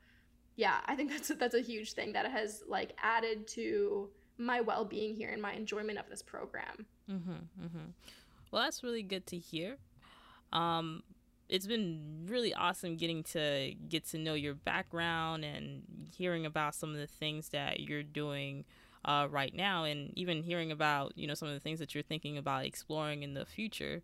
Yeah, 0.55 0.77
I 0.87 0.95
think 0.95 1.11
that's 1.14 1.31
a, 1.31 1.35
that's 1.35 1.57
a 1.57 1.61
huge 1.61 1.95
thing 1.95 2.12
that 2.12 2.31
has 2.31 2.62
like 2.68 2.93
added 3.03 3.49
to 3.49 4.09
my 4.39 4.61
well-being 4.61 5.14
here 5.14 5.31
and 5.31 5.43
my 5.43 5.55
enjoyment 5.55 5.99
of 5.99 6.09
this 6.09 6.22
program. 6.22 6.87
Mm-hmm, 7.11 7.33
mm-hmm. 7.33 7.91
Well, 8.53 8.62
that's 8.62 8.85
really 8.85 9.03
good 9.03 9.27
to 9.27 9.37
hear. 9.37 9.79
Um, 10.53 11.03
it's 11.49 11.67
been 11.67 12.25
really 12.27 12.55
awesome 12.55 12.97
getting 12.97 13.23
to 13.23 13.75
get 13.89 14.07
to 14.07 14.19
know 14.19 14.35
your 14.35 14.55
background 14.55 15.45
and 15.45 15.83
hearing 16.17 16.47
about 16.47 16.75
some 16.75 16.91
of 16.91 16.97
the 16.97 17.07
things 17.07 17.51
that 17.51 17.81
you're 17.81 18.03
doing 18.03 18.65
uh, 19.05 19.27
right 19.31 19.55
now 19.55 19.85
and 19.85 20.11
even 20.17 20.43
hearing 20.43 20.73
about 20.73 21.13
you 21.17 21.27
know 21.27 21.35
some 21.35 21.49
of 21.49 21.55
the 21.55 21.61
things 21.61 21.79
that 21.79 21.95
you're 21.95 22.03
thinking 22.03 22.39
about 22.39 22.65
exploring 22.65 23.23
in 23.23 23.35
the 23.35 23.45
future. 23.45 24.03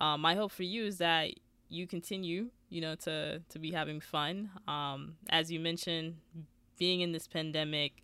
Um, 0.00 0.20
my 0.20 0.34
hope 0.34 0.50
for 0.50 0.64
you 0.64 0.84
is 0.84 0.98
that 0.98 1.30
you 1.68 1.86
continue 1.86 2.50
you 2.68 2.80
know 2.80 2.94
to 2.96 3.40
to 3.48 3.58
be 3.58 3.70
having 3.70 4.00
fun. 4.00 4.50
Um, 4.66 5.16
as 5.28 5.52
you 5.52 5.60
mentioned 5.60 6.16
being 6.78 7.00
in 7.00 7.12
this 7.12 7.28
pandemic 7.28 8.02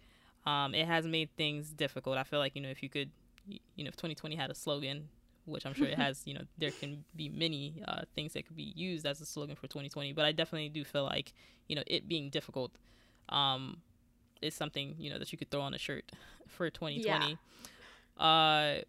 um, 0.49 0.75
it 0.75 0.87
has 0.87 1.07
made 1.07 1.29
things 1.37 1.71
difficult. 1.71 2.17
I 2.17 2.23
feel 2.23 2.39
like 2.39 2.55
you 2.55 2.63
know 2.63 2.71
if 2.71 2.83
you 2.83 2.89
could 2.89 3.11
you 3.49 3.85
know 3.85 3.89
if 3.89 3.97
2020 3.97 4.37
had 4.37 4.51
a 4.51 4.55
slogan 4.55 5.09
which 5.49 5.67
I'm 5.67 5.75
sure 5.75 5.87
it 5.87 5.99
has, 5.99 6.23
you 6.27 6.35
know, 6.35 6.43
there 6.59 6.71
can 6.71 7.05
be 7.17 7.29
many 7.29 7.83
uh, 7.87 8.03
things 8.15 8.35
that 8.35 8.47
could 8.47 8.57
be 8.57 8.73
used 8.77 9.07
as 9.07 9.21
a 9.21 9.27
slogan 9.27 9.57
for 9.57 9.67
2020. 9.67 10.13
But 10.13 10.25
I 10.25 10.33
definitely 10.33 10.69
do 10.69 10.85
feel 10.85 11.05
like, 11.05 11.33
you 11.69 11.77
know, 11.77 11.83
it 11.87 12.09
being 12.09 12.31
difficult 12.31 12.73
um, 13.29 13.79
is 14.43 14.55
something, 14.55 14.95
you 14.99 15.11
know, 15.11 15.19
that 15.19 15.33
you 15.33 15.39
could 15.39 15.51
throw 15.51 15.61
on 15.61 15.75
a 15.75 15.79
shirt 15.79 16.11
for 16.47 16.71
2020. 16.71 17.39
Yeah. 18.19 18.25
Uh, 18.25 18.83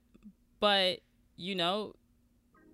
but, 0.60 1.00
you 1.38 1.56
know, 1.56 1.94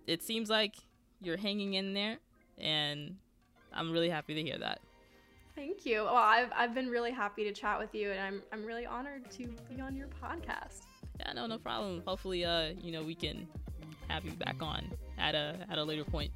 it 0.08 0.24
seems 0.24 0.50
like 0.50 0.76
you're 1.22 1.38
hanging 1.38 1.74
in 1.74 1.94
there, 1.94 2.18
and 2.58 3.18
I'm 3.74 3.92
really 3.92 4.10
happy 4.10 4.36
to 4.36 4.42
hear 4.42 4.58
that. 4.58 4.80
Thank 5.56 5.86
you. 5.86 6.04
Well, 6.04 6.16
I've, 6.16 6.50
I've 6.54 6.74
been 6.74 6.90
really 6.90 7.12
happy 7.12 7.46
to 7.46 7.54
chat 7.54 7.80
with 7.80 7.96
you, 7.96 8.12
and 8.12 8.20
I'm, 8.20 8.42
I'm 8.52 8.66
really 8.66 8.86
honored 8.86 9.30
to 9.32 9.48
be 9.74 9.80
on 9.80 9.96
your 9.96 10.08
podcast. 10.22 10.82
Yeah, 11.20 11.32
no, 11.34 11.48
no 11.48 11.58
problem. 11.58 12.04
Hopefully, 12.06 12.44
uh, 12.44 12.72
you 12.82 12.92
know, 12.92 13.04
we 13.04 13.16
can 13.16 13.48
have 14.08 14.26
you 14.26 14.32
back 14.32 14.62
on 14.62 14.90
at 15.18 15.36
a 15.36 15.58
at 15.70 15.78
a 15.78 15.84
later 15.84 16.04
point. 16.04 16.32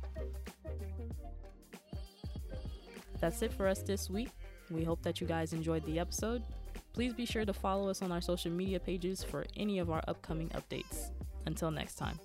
That's 3.20 3.42
it 3.42 3.54
for 3.54 3.68
us 3.68 3.82
this 3.82 4.10
week. 4.10 4.30
We 4.72 4.84
hope 4.84 5.02
that 5.04 5.20
you 5.20 5.28
guys 5.28 5.54
enjoyed 5.54 5.86
the 5.86 6.00
episode. 6.00 6.44
Please 6.94 7.14
be 7.14 7.26
sure 7.26 7.46
to 7.46 7.54
follow 7.54 7.90
us 7.90 8.02
on 8.02 8.12
our 8.12 8.22
social 8.22 8.52
media 8.52 8.80
pages 8.80 9.24
for 9.24 9.46
any 9.58 9.80
of 9.80 9.90
our 9.90 10.02
upcoming 10.08 10.50
updates. 10.50 11.12
Until 11.46 11.72
next 11.72 11.96
time. 11.96 12.20